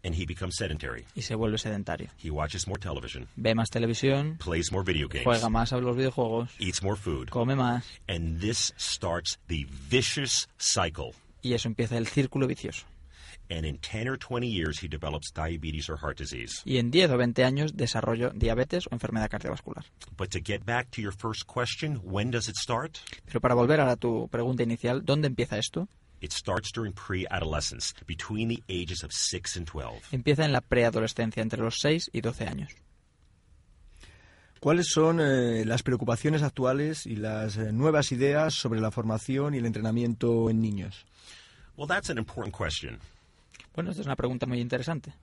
And 0.04 0.14
he 0.14 0.26
becomes 0.26 0.56
sedentary. 0.56 1.04
Y 1.14 1.22
se 1.22 1.34
vuelve 1.34 1.58
sedentario. 1.58 2.08
He 2.22 2.30
watches 2.30 2.66
more 2.66 2.80
television. 2.80 3.28
Ve 3.36 3.54
más 3.54 3.70
televisión. 3.70 4.36
Plays 4.38 4.72
more 4.72 4.84
video 4.84 5.08
games. 5.08 5.24
Juega 5.24 5.48
más 5.48 5.72
a 5.72 5.78
los 5.78 5.96
videojuegos. 5.96 6.50
Eats 6.58 6.82
more 6.82 6.96
food. 6.96 7.28
Come 7.30 7.54
más. 7.54 7.84
And 8.08 8.40
this 8.40 8.74
starts 8.76 9.38
the 9.46 9.66
vicious 9.88 10.48
cycle. 10.58 11.14
Y 11.42 11.54
eso 11.54 11.68
empieza 11.68 11.96
el 11.98 12.06
círculo 12.06 12.46
vicioso. 12.46 12.86
and 13.52 13.66
in 13.66 13.78
10 13.78 14.08
or 14.08 14.16
20 14.16 14.46
years 14.46 14.78
he 14.78 14.88
develops 14.88 15.30
diabetes 15.30 15.88
or 15.88 15.96
heart 15.96 16.16
disease. 16.16 16.62
Y 16.64 16.78
en 16.78 16.90
10 16.90 17.10
o 17.10 17.18
20 17.18 17.44
años 17.44 17.76
desarrollo 17.76 18.30
diabetes 18.34 18.86
o 18.86 18.94
enfermedad 18.94 19.28
cardiovascular. 19.28 19.84
But 20.16 20.30
to 20.30 20.40
get 20.40 20.64
back 20.64 20.90
to 20.92 21.02
your 21.02 21.12
first 21.12 21.46
question, 21.46 22.00
when 22.02 22.30
does 22.30 22.48
it 22.48 22.56
start? 22.56 22.98
Pero 23.26 23.40
para 23.40 23.54
volver 23.54 23.80
a 23.80 23.96
tu 23.96 24.28
pregunta 24.28 24.62
inicial, 24.62 25.04
¿dónde 25.04 25.28
empieza 25.28 25.58
esto? 25.58 25.88
It 26.22 26.32
starts 26.32 26.70
during 26.72 26.92
pre-adolescence, 26.92 27.94
between 28.06 28.48
the 28.48 28.62
ages 28.68 29.02
of 29.02 29.12
6 29.12 29.56
and 29.56 29.66
12. 29.66 30.12
Empieza 30.12 30.44
en 30.44 30.52
la 30.52 30.60
preadolescencia, 30.60 31.42
entre 31.42 31.60
los 31.60 31.80
6 31.80 32.10
y 32.12 32.20
12 32.20 32.46
años. 32.46 32.72
¿Cuáles 34.60 34.86
son 34.90 35.18
eh, 35.20 35.64
las 35.64 35.82
preocupaciones 35.82 36.42
actuales 36.42 37.04
y 37.04 37.16
las 37.16 37.56
eh, 37.56 37.72
nuevas 37.72 38.12
ideas 38.12 38.54
sobre 38.54 38.80
la 38.80 38.92
formación 38.92 39.54
y 39.54 39.58
el 39.58 39.66
entrenamiento 39.66 40.48
en 40.48 40.62
niños? 40.62 41.04
Well, 41.76 41.88
that's 41.88 42.10
an 42.10 42.18
important 42.18 42.54
question. 42.54 43.00
Bueno, 43.74 43.90
esta 43.90 44.02
es 44.02 44.06
una 44.06 44.14
pregunta 44.14 44.46
muy 44.46 44.60
interesante. 44.60 45.14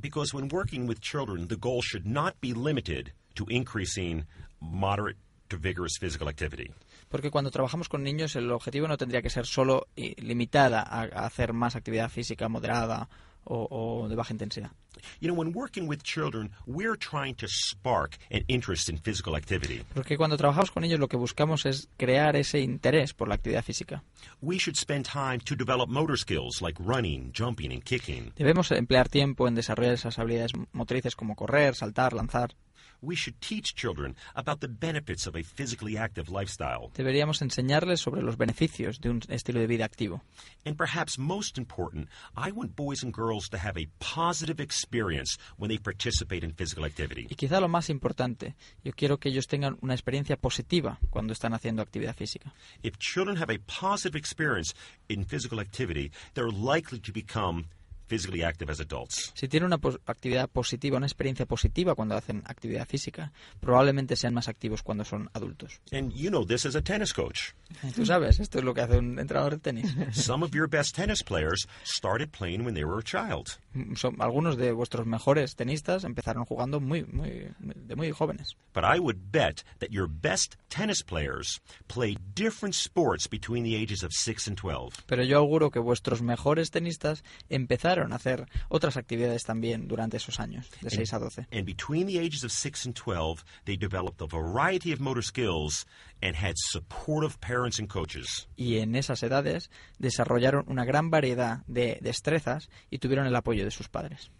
Because 0.00 0.32
when 0.32 0.48
working 0.48 0.86
with 0.86 1.00
children, 1.00 1.48
the 1.48 1.56
goal 1.56 1.82
should 1.82 2.06
not 2.06 2.40
be 2.40 2.54
limited 2.54 3.12
to 3.34 3.44
increasing 3.50 4.24
moderate 4.60 5.18
to 5.50 5.58
vigorous 5.58 5.98
physical 5.98 6.28
activity. 6.28 6.72
Porque 7.16 7.30
cuando 7.30 7.50
trabajamos 7.50 7.88
con 7.88 8.02
niños, 8.02 8.36
el 8.36 8.52
objetivo 8.52 8.86
no 8.88 8.98
tendría 8.98 9.22
que 9.22 9.30
ser 9.30 9.46
solo 9.46 9.86
y 9.96 10.20
limitada 10.20 10.82
a, 10.82 11.04
a 11.04 11.24
hacer 11.24 11.54
más 11.54 11.74
actividad 11.74 12.10
física 12.10 12.46
moderada 12.50 13.08
o, 13.44 14.02
o 14.02 14.08
de 14.10 14.14
baja 14.14 14.34
intensidad. 14.34 14.70
You 15.18 15.28
know, 15.28 15.34
when 15.34 15.54
working 15.54 15.88
with 15.88 16.02
children, 16.02 16.50
we're 16.66 16.98
trying 16.98 17.34
to 17.36 17.46
spark 17.48 18.18
an 18.30 18.42
interest 18.48 18.90
in 18.90 18.98
physical 18.98 19.34
activity. 19.34 19.82
Porque 19.94 20.18
cuando 20.18 20.36
trabajamos 20.36 20.70
con 20.70 20.84
ellos 20.84 21.00
lo 21.00 21.08
que 21.08 21.16
buscamos 21.16 21.64
es 21.64 21.88
crear 21.96 22.36
ese 22.36 22.60
interés 22.60 23.14
por 23.14 23.28
la 23.28 23.36
actividad 23.36 23.64
física. 23.64 24.02
We 24.42 24.58
should 24.58 24.76
spend 24.76 25.06
time 25.06 25.38
to 25.46 25.56
develop 25.56 25.88
motor 25.88 26.18
skills 26.18 26.60
like 26.60 26.78
running, 26.84 27.32
jumping, 27.34 27.72
and 27.72 27.82
kicking. 27.82 28.34
Debemos 28.36 28.70
emplear 28.72 29.08
tiempo 29.08 29.48
en 29.48 29.54
desarrollar 29.54 29.94
esas 29.94 30.18
habilidades 30.18 30.52
motrices 30.72 31.16
como 31.16 31.34
correr, 31.34 31.74
saltar, 31.74 32.12
lanzar. 32.12 32.54
We 33.02 33.16
should 33.16 33.40
teach 33.40 33.74
children 33.74 34.16
about 34.34 34.60
the 34.60 34.68
benefits 34.68 35.26
of 35.26 35.36
a 35.36 35.42
physically 35.42 35.96
active 35.96 36.30
lifestyle. 36.30 36.90
Deberíamos 36.94 37.42
enseñarles 37.42 38.00
sobre 38.00 38.22
los 38.22 38.36
beneficios 38.36 39.00
de 39.00 39.10
un 39.10 39.20
estilo 39.28 39.60
de 39.60 39.66
vida 39.66 39.84
activo. 39.84 40.22
And 40.64 40.76
perhaps 40.76 41.18
most 41.18 41.58
important, 41.58 42.08
I 42.36 42.52
want 42.52 42.74
boys 42.76 43.02
and 43.02 43.12
girls 43.12 43.48
to 43.50 43.58
have 43.58 43.76
a 43.76 43.88
positive 43.98 44.60
experience 44.60 45.38
when 45.56 45.68
they 45.68 45.78
participate 45.78 46.44
in 46.44 46.52
physical 46.52 46.84
activity. 46.84 47.26
Y 47.28 47.36
quizá 47.36 47.60
lo 47.60 47.68
más 47.68 47.90
importante, 47.90 48.54
yo 48.82 48.92
quiero 48.92 49.18
que 49.18 49.30
ellos 49.30 49.46
tengan 49.46 49.78
una 49.82 49.94
experiencia 49.94 50.36
positiva 50.36 50.98
cuando 51.10 51.32
están 51.32 51.54
haciendo 51.54 51.82
actividad 51.82 52.14
física. 52.14 52.52
If 52.82 52.98
children 52.98 53.36
have 53.36 53.50
a 53.50 53.58
positive 53.66 54.16
experience 54.16 54.74
in 55.08 55.24
physical 55.24 55.60
activity, 55.60 56.10
they're 56.34 56.50
likely 56.50 56.98
to 57.00 57.12
become 57.12 57.66
physically 58.06 58.42
active 58.42 58.70
as 58.70 58.80
adults. 58.80 59.32
Si 59.34 59.48
tienen 59.48 59.66
una 59.66 59.78
pos 59.78 59.98
actividad 60.06 60.48
positiva, 60.48 60.96
una 60.96 61.06
experiencia 61.06 61.46
positiva 61.46 61.94
cuando 61.94 62.16
hacen 62.16 62.42
actividad 62.46 62.86
física, 62.86 63.32
probablemente 63.60 64.16
sean 64.16 64.34
más 64.34 64.48
activos 64.48 64.82
cuando 64.82 65.04
son 65.04 65.30
adultos. 65.34 65.80
And 65.92 66.12
you 66.12 66.30
know 66.30 66.44
this 66.44 66.66
as 66.66 66.74
a 66.76 66.82
tennis 66.82 67.12
coach. 67.12 67.52
Tú 67.94 68.06
sabes, 68.06 68.40
esto 68.40 68.58
es 68.58 68.64
lo 68.64 68.74
que 68.74 68.82
hace 68.82 68.98
un 68.98 69.18
entrenador 69.18 69.54
de 69.54 69.58
tenis. 69.58 69.94
Some 70.12 70.44
of 70.44 70.52
your 70.52 70.68
best 70.68 70.94
tennis 70.94 71.22
players 71.22 71.66
started 71.84 72.30
playing 72.30 72.64
when 72.64 72.74
they 72.74 72.84
were 72.84 72.98
a 72.98 73.04
child. 73.04 73.58
Son, 73.96 74.16
algunos 74.20 74.56
de 74.56 74.72
vuestros 74.72 75.06
mejores 75.06 75.56
tenistas 75.56 76.04
empezaron 76.04 76.44
jugando 76.44 76.80
muy, 76.80 77.04
muy, 77.04 77.48
de 77.58 77.96
muy 77.96 78.10
jóvenes. 78.12 78.56
But 78.72 78.84
I 78.84 78.98
would 78.98 79.32
bet 79.32 79.64
that 79.80 79.90
your 79.90 80.08
best 80.08 80.56
tennis 80.68 81.02
players 81.02 81.60
played 81.88 82.18
different 82.34 82.74
sports 82.74 83.28
between 83.28 83.64
the 83.64 83.76
ages 83.76 84.02
of 84.02 84.12
6 84.12 84.48
and 84.48 84.56
12. 84.56 85.04
Pero 85.06 85.22
yo 85.24 85.38
auguro 85.38 85.70
que 85.70 85.80
vuestros 85.80 86.22
mejores 86.22 86.70
tenistas 86.70 87.24
empezaron 87.48 87.95
a 88.02 88.16
hacer 88.16 88.46
otras 88.68 88.96
actividades 88.96 89.44
también 89.44 89.88
durante 89.88 90.16
esos 90.16 90.40
años, 90.40 90.70
de 90.80 90.90
6 90.90 91.12
a 91.12 91.18
12. 91.18 91.46
And 91.52 91.64
between 91.64 92.06
the 92.06 92.18
ages 92.18 92.44
of 92.44 92.52
6 92.52 92.86
and 92.86 92.94
12, 92.94 93.44
they 93.64 93.76
developed 93.76 94.20
a 94.20 94.26
variety 94.26 94.92
of 94.92 95.00
motor 95.00 95.22
skills 95.22 95.86
and 96.22 96.36
had 96.36 96.54
supportive 96.56 97.38
parents 97.40 97.78
and 97.78 97.88
coaches. 97.88 98.48
Y 98.56 98.78
en 98.78 98.94
esas 98.94 99.22
edades 99.22 99.70
desarrollaron 99.98 100.64
una 100.68 100.84
gran 100.84 101.10
variedad 101.10 101.64
de 101.66 101.98
destrezas 102.00 102.68
y 102.90 102.98
tuvieron 102.98 103.26
el 103.26 103.36
apoyo 103.36 103.64
de 103.64 103.70
sus 103.70 103.88
padres. 103.88 104.30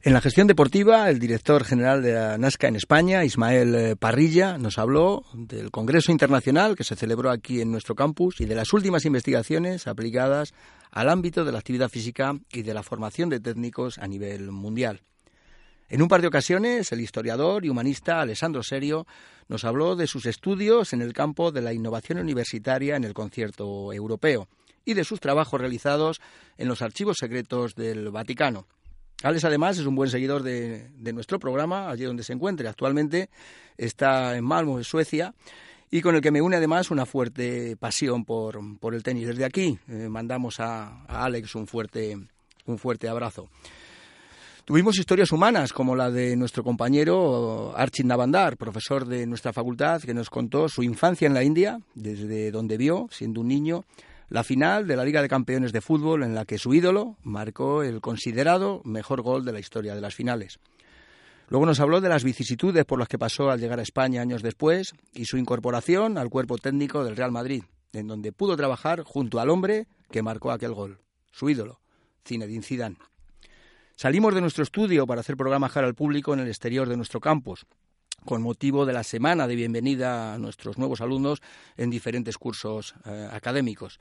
En 0.00 0.12
la 0.12 0.20
gestión 0.20 0.46
deportiva, 0.46 1.10
el 1.10 1.18
director 1.18 1.64
general 1.64 2.02
de 2.04 2.12
la 2.12 2.38
NASCA 2.38 2.68
en 2.68 2.76
España, 2.76 3.24
Ismael 3.24 3.74
eh, 3.74 3.96
Parrilla, 3.96 4.56
nos 4.56 4.78
habló 4.78 5.24
del 5.34 5.72
Congreso 5.72 6.12
Internacional 6.12 6.76
que 6.76 6.84
se 6.84 6.94
celebró 6.94 7.30
aquí 7.30 7.60
en 7.60 7.72
nuestro 7.72 7.96
campus 7.96 8.40
y 8.40 8.44
de 8.44 8.54
las 8.54 8.72
últimas 8.72 9.04
investigaciones 9.06 9.88
aplicadas 9.88 10.54
al 10.92 11.08
ámbito 11.08 11.44
de 11.44 11.50
la 11.50 11.58
actividad 11.58 11.88
física 11.88 12.38
y 12.52 12.62
de 12.62 12.74
la 12.74 12.84
formación 12.84 13.28
de 13.28 13.40
técnicos 13.40 13.98
a 13.98 14.06
nivel 14.06 14.52
mundial. 14.52 15.02
En 15.88 16.00
un 16.00 16.06
par 16.06 16.20
de 16.20 16.28
ocasiones, 16.28 16.92
el 16.92 17.00
historiador 17.00 17.64
y 17.64 17.68
humanista 17.68 18.20
Alessandro 18.20 18.62
Serio 18.62 19.04
nos 19.48 19.64
habló 19.64 19.96
de 19.96 20.06
sus 20.06 20.26
estudios 20.26 20.92
en 20.92 21.02
el 21.02 21.12
campo 21.12 21.50
de 21.50 21.62
la 21.62 21.72
innovación 21.72 22.20
universitaria 22.20 22.94
en 22.94 23.02
el 23.02 23.14
concierto 23.14 23.92
europeo 23.92 24.46
y 24.84 24.94
de 24.94 25.02
sus 25.02 25.18
trabajos 25.18 25.60
realizados 25.60 26.20
en 26.56 26.68
los 26.68 26.82
archivos 26.82 27.16
secretos 27.18 27.74
del 27.74 28.10
Vaticano. 28.10 28.68
Alex, 29.22 29.44
además, 29.44 29.78
es 29.78 29.86
un 29.86 29.96
buen 29.96 30.10
seguidor 30.10 30.42
de, 30.44 30.90
de, 30.96 31.12
nuestro 31.12 31.40
programa, 31.40 31.90
allí 31.90 32.04
donde 32.04 32.22
se 32.22 32.32
encuentre. 32.32 32.68
Actualmente 32.68 33.30
está 33.76 34.36
en 34.36 34.44
Malmo, 34.44 34.78
en 34.78 34.84
Suecia, 34.84 35.34
y 35.90 36.02
con 36.02 36.14
el 36.14 36.20
que 36.20 36.30
me 36.30 36.42
une 36.42 36.56
además 36.56 36.90
una 36.90 37.06
fuerte 37.06 37.76
pasión 37.76 38.24
por, 38.24 38.60
por 38.78 38.94
el 38.94 39.02
tenis. 39.02 39.26
Desde 39.26 39.44
aquí 39.44 39.78
eh, 39.88 40.08
mandamos 40.08 40.60
a, 40.60 41.04
Alex 41.06 41.54
un 41.54 41.66
fuerte, 41.66 42.16
un 42.66 42.78
fuerte 42.78 43.08
abrazo. 43.08 43.48
Tuvimos 44.64 44.98
historias 44.98 45.32
humanas, 45.32 45.72
como 45.72 45.96
la 45.96 46.10
de 46.10 46.36
nuestro 46.36 46.62
compañero 46.62 47.74
Archit 47.74 48.04
Navandar, 48.04 48.58
profesor 48.58 49.06
de 49.06 49.26
nuestra 49.26 49.52
facultad, 49.52 50.02
que 50.02 50.12
nos 50.12 50.28
contó 50.28 50.68
su 50.68 50.82
infancia 50.82 51.26
en 51.26 51.32
la 51.32 51.42
India, 51.42 51.80
desde 51.94 52.50
donde 52.50 52.76
vio, 52.76 53.08
siendo 53.10 53.40
un 53.40 53.48
niño, 53.48 53.84
la 54.28 54.44
final 54.44 54.86
de 54.86 54.96
la 54.96 55.04
Liga 55.04 55.22
de 55.22 55.28
Campeones 55.28 55.72
de 55.72 55.80
Fútbol 55.80 56.22
en 56.22 56.34
la 56.34 56.44
que 56.44 56.58
su 56.58 56.74
ídolo 56.74 57.16
marcó 57.22 57.82
el 57.82 58.00
considerado 58.00 58.82
mejor 58.84 59.22
gol 59.22 59.44
de 59.44 59.52
la 59.52 59.60
historia 59.60 59.94
de 59.94 60.00
las 60.00 60.14
finales. 60.14 60.58
Luego 61.48 61.64
nos 61.64 61.80
habló 61.80 62.02
de 62.02 62.10
las 62.10 62.24
vicisitudes 62.24 62.84
por 62.84 62.98
las 62.98 63.08
que 63.08 63.18
pasó 63.18 63.50
al 63.50 63.58
llegar 63.58 63.78
a 63.78 63.82
España 63.82 64.20
años 64.20 64.42
después 64.42 64.92
y 65.14 65.24
su 65.24 65.38
incorporación 65.38 66.18
al 66.18 66.28
cuerpo 66.28 66.58
técnico 66.58 67.04
del 67.04 67.16
Real 67.16 67.32
Madrid, 67.32 67.64
en 67.94 68.06
donde 68.06 68.32
pudo 68.32 68.54
trabajar 68.54 69.02
junto 69.02 69.40
al 69.40 69.48
hombre 69.48 69.86
que 70.10 70.22
marcó 70.22 70.50
aquel 70.50 70.74
gol, 70.74 70.98
su 71.32 71.48
ídolo, 71.48 71.80
Zinedine 72.26 72.62
Zidane. 72.62 72.96
Salimos 73.96 74.34
de 74.34 74.42
nuestro 74.42 74.62
estudio 74.62 75.06
para 75.06 75.22
hacer 75.22 75.36
programa 75.36 75.70
al 75.74 75.94
público 75.94 76.34
en 76.34 76.40
el 76.40 76.48
exterior 76.48 76.86
de 76.88 76.96
nuestro 76.98 77.18
campus, 77.18 77.66
con 78.24 78.42
motivo 78.42 78.86
de 78.86 78.92
la 78.92 79.02
semana 79.02 79.46
de 79.46 79.56
bienvenida 79.56 80.34
a 80.34 80.38
nuestros 80.38 80.78
nuevos 80.78 81.00
alumnos 81.00 81.40
en 81.76 81.90
diferentes 81.90 82.38
cursos 82.38 82.94
eh, 83.04 83.28
académicos. 83.32 84.00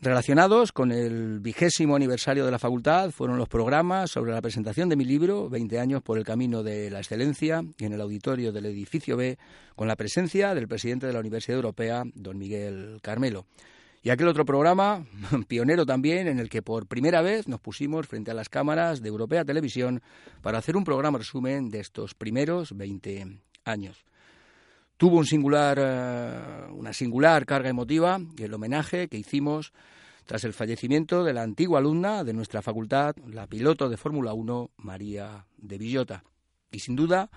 Relacionados 0.00 0.70
con 0.70 0.92
el 0.92 1.40
vigésimo 1.40 1.96
aniversario 1.96 2.44
de 2.44 2.52
la 2.52 2.60
facultad 2.60 3.10
fueron 3.10 3.36
los 3.36 3.48
programas 3.48 4.12
sobre 4.12 4.30
la 4.30 4.40
presentación 4.40 4.88
de 4.88 4.94
mi 4.94 5.04
libro, 5.04 5.48
20 5.48 5.80
años 5.80 6.02
por 6.02 6.18
el 6.18 6.24
camino 6.24 6.62
de 6.62 6.88
la 6.88 7.00
excelencia, 7.00 7.64
en 7.80 7.92
el 7.92 8.00
auditorio 8.00 8.52
del 8.52 8.66
edificio 8.66 9.16
B, 9.16 9.38
con 9.74 9.88
la 9.88 9.96
presencia 9.96 10.54
del 10.54 10.68
presidente 10.68 11.08
de 11.08 11.12
la 11.12 11.18
Universidad 11.18 11.56
Europea, 11.56 12.04
don 12.14 12.38
Miguel 12.38 12.98
Carmelo. 13.02 13.46
Y 14.02 14.10
aquel 14.10 14.28
otro 14.28 14.44
programa, 14.44 15.04
pionero 15.48 15.84
también, 15.84 16.28
en 16.28 16.38
el 16.38 16.48
que 16.48 16.62
por 16.62 16.86
primera 16.86 17.20
vez 17.20 17.48
nos 17.48 17.60
pusimos 17.60 18.06
frente 18.06 18.30
a 18.30 18.34
las 18.34 18.48
cámaras 18.48 19.02
de 19.02 19.08
Europea 19.08 19.44
Televisión 19.44 20.02
para 20.40 20.58
hacer 20.58 20.76
un 20.76 20.84
programa 20.84 21.18
resumen 21.18 21.68
de 21.68 21.80
estos 21.80 22.14
primeros 22.14 22.76
20 22.76 23.40
años. 23.64 24.04
Tuvo 24.96 25.18
un 25.18 25.26
singular, 25.26 25.78
uh, 25.78 26.74
una 26.74 26.92
singular 26.92 27.46
carga 27.46 27.68
emotiva 27.68 28.20
el 28.36 28.54
homenaje 28.54 29.08
que 29.08 29.16
hicimos 29.16 29.72
tras 30.26 30.44
el 30.44 30.52
fallecimiento 30.52 31.24
de 31.24 31.32
la 31.32 31.42
antigua 31.42 31.78
alumna 31.78 32.22
de 32.22 32.34
nuestra 32.34 32.62
facultad, 32.62 33.16
la 33.26 33.46
piloto 33.46 33.88
de 33.88 33.96
Fórmula 33.96 34.34
1, 34.34 34.70
María 34.76 35.46
de 35.56 35.78
Villota. 35.78 36.24
Y 36.70 36.80
sin 36.80 36.96
duda, 36.96 37.30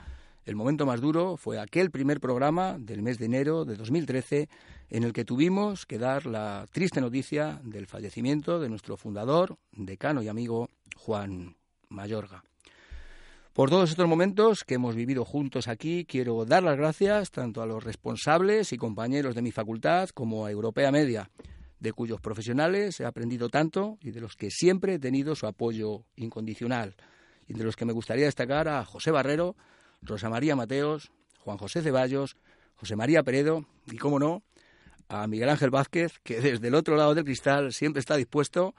el 0.43 0.55
momento 0.55 0.86
más 0.86 0.99
duro 0.99 1.38
fue 1.38 1.59
aquel 1.59 1.91
primer 1.91 2.20
programa 2.20 2.78
del 2.80 3.01
mes 3.01 3.18
de 3.18 3.28
enero 3.28 3.64
de 3.64 3.76
2013 3.76 4.49
en 4.91 5.03
el 5.03 5.13
que 5.13 5.25
tuvimos 5.25 5.85
que 5.85 5.97
dar 5.97 6.25
la 6.25 6.67
triste 6.71 6.99
noticia 6.99 7.61
del 7.63 7.87
fallecimiento 7.87 8.59
de 8.59 8.69
nuestro 8.69 8.97
fundador, 8.97 9.57
decano 9.71 10.21
y 10.21 10.27
amigo 10.27 10.69
Juan 10.97 11.55
Mayorga. 11.87 12.43
Por 13.53 13.69
todos 13.69 13.89
estos 13.89 14.07
momentos 14.07 14.65
que 14.65 14.75
hemos 14.75 14.95
vivido 14.95 15.23
juntos 15.23 15.69
aquí, 15.69 16.05
quiero 16.05 16.45
dar 16.45 16.63
las 16.63 16.77
gracias 16.77 17.31
tanto 17.31 17.61
a 17.61 17.65
los 17.65 17.83
responsables 17.83 18.73
y 18.73 18.77
compañeros 18.77 19.33
de 19.33 19.41
mi 19.41 19.51
facultad 19.51 20.09
como 20.09 20.45
a 20.45 20.51
Europea 20.51 20.91
Media, 20.91 21.29
de 21.79 21.93
cuyos 21.93 22.19
profesionales 22.19 22.99
he 22.99 23.05
aprendido 23.05 23.49
tanto 23.49 23.97
y 24.01 24.11
de 24.11 24.19
los 24.19 24.35
que 24.35 24.51
siempre 24.51 24.95
he 24.95 24.99
tenido 24.99 25.35
su 25.35 25.47
apoyo 25.47 26.03
incondicional, 26.17 26.95
y 27.47 27.53
de 27.53 27.63
los 27.63 27.77
que 27.77 27.85
me 27.85 27.93
gustaría 27.93 28.25
destacar 28.25 28.67
a 28.67 28.83
José 28.83 29.11
Barrero, 29.11 29.55
Rosa 30.01 30.29
María 30.29 30.55
Mateos, 30.55 31.11
Juan 31.39 31.57
José 31.57 31.81
Ceballos, 31.81 32.35
José 32.75 32.95
María 32.95 33.23
Peredo 33.23 33.65
y, 33.87 33.97
cómo 33.97 34.19
no, 34.19 34.43
a 35.12 35.28
Miguel 35.28 35.49
Ángel 35.49 35.70
Vázquez, 35.70 36.20
que 36.24 36.39
desde 36.39 36.70
el 36.70 36.76
otro 36.76 36.95
lado 36.95 37.14
del 37.14 37.26
cristal 37.26 37.74
siempre 37.74 37.99
está 37.99 38.16
dispuesto 38.16 38.74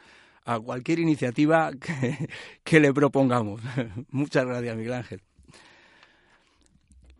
a 0.44 0.58
cualquier 0.58 0.98
iniciativa 0.98 1.70
que, 2.64 2.80
le 2.80 2.92
propongamos. 2.92 3.60
Muchas 4.10 4.46
gracias, 4.46 4.76
Miguel 4.76 4.94
Ángel. 4.94 5.20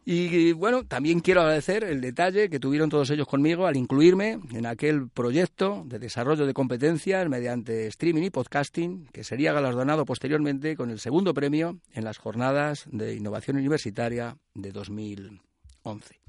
Y 0.04 0.50
bueno, 0.52 0.84
también 0.84 1.20
quiero 1.20 1.42
agradecer 1.42 1.84
el 1.84 2.00
detalle 2.00 2.50
que 2.50 2.58
tuvieron 2.58 2.90
todos 2.90 3.10
ellos 3.10 3.28
conmigo 3.28 3.68
al 3.68 3.76
incluirme 3.76 4.40
en 4.52 4.66
aquel 4.66 5.08
proyecto 5.08 5.84
de 5.86 6.00
desarrollo 6.00 6.44
de 6.44 6.54
competencias 6.54 7.28
mediante 7.28 7.86
streaming 7.86 8.24
y 8.24 8.30
podcasting 8.30 9.06
que 9.12 9.22
sería 9.22 9.52
galardonado 9.52 10.04
posteriormente 10.04 10.74
con 10.74 10.90
el 10.90 10.98
segundo 10.98 11.34
premio 11.34 11.78
en 11.92 12.02
las 12.02 12.18
jornadas 12.18 12.86
de 12.90 13.14
innovación 13.14 13.58
universitaria 13.58 14.38
de 14.54 14.72
2011. 14.72 16.21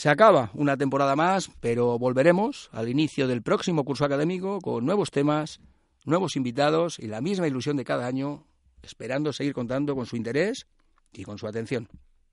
Se 0.00 0.08
acaba 0.08 0.50
una 0.54 0.78
temporada 0.78 1.14
más, 1.14 1.50
pero 1.60 1.98
volveremos 1.98 2.70
al 2.72 2.88
inicio 2.88 3.28
del 3.28 3.42
próximo 3.42 3.84
curso 3.84 4.06
académico 4.06 4.58
con 4.62 4.86
nuevos 4.86 5.10
temas, 5.10 5.60
nuevos 6.06 6.36
invitados 6.36 6.98
y 6.98 7.06
la 7.06 7.20
misma 7.20 7.46
ilusión 7.46 7.76
de 7.76 7.84
cada 7.84 8.06
año, 8.06 8.46
esperando 8.80 9.30
seguir 9.34 9.52
contando 9.52 9.94
con 9.94 10.06
su 10.06 10.16
interés 10.16 10.66
y 11.12 11.24
con 11.24 11.36
su 11.36 11.46
atención. 11.46 11.86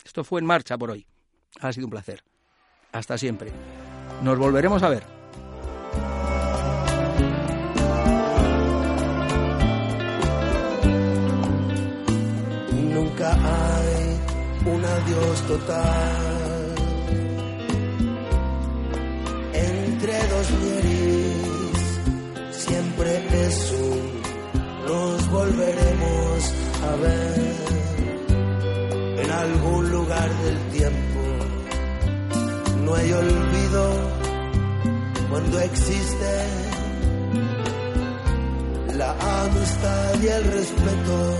Esto 0.06 0.24
fue 0.24 0.40
en 0.40 0.46
marcha 0.46 0.78
por 0.78 0.92
hoy. 0.92 1.08
Ha 1.60 1.74
sido 1.74 1.88
un 1.88 1.92
placer. 1.92 2.24
Hasta 2.94 3.18
siempre. 3.18 3.52
Nos 4.24 4.40
volveremos 4.40 4.82
a 4.82 4.88
ver. 4.88 5.04
Nunca 12.94 13.34
hay 13.34 14.74
un 14.74 14.86
adiós 14.86 15.42
total 15.48 16.37
Siempre 22.52 23.48
es 23.48 23.74
nos 24.88 25.30
volveremos 25.30 26.54
a 26.84 26.96
ver 26.96 27.56
en 29.24 29.32
algún 29.32 29.92
lugar 29.92 30.30
del 30.44 30.58
tiempo. 30.72 31.20
No 32.86 32.96
hay 32.96 33.12
olvido 33.12 33.84
cuando 35.30 35.60
existe 35.60 36.32
la 38.98 39.12
amistad 39.12 40.22
y 40.22 40.28
el 40.28 40.44
respeto, 40.44 41.36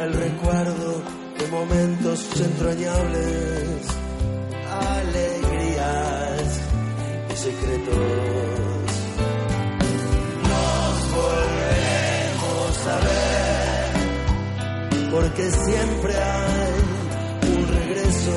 el 0.00 0.12
recuerdo 0.12 1.02
de 1.38 1.46
momentos 1.48 2.40
entrañables, 2.40 3.86
y 4.70 5.33
secretos. 7.64 7.96
Nos 10.50 10.96
volveremos 11.16 12.86
a 12.86 12.96
ver 13.06 13.90
porque 15.10 15.50
siempre 15.50 16.12
hay 16.14 16.72
un 17.56 17.68
regreso. 17.68 18.36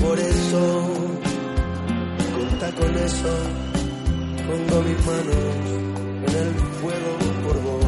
Por 0.00 0.18
eso, 0.18 0.62
cuenta 2.34 2.72
con 2.72 2.96
eso, 2.96 3.32
pongo 4.46 4.82
mi 4.82 4.94
mano 5.06 5.38
en 6.26 6.34
el 6.36 6.54
fuego 6.80 7.12
por 7.44 7.56
vos. 7.62 7.87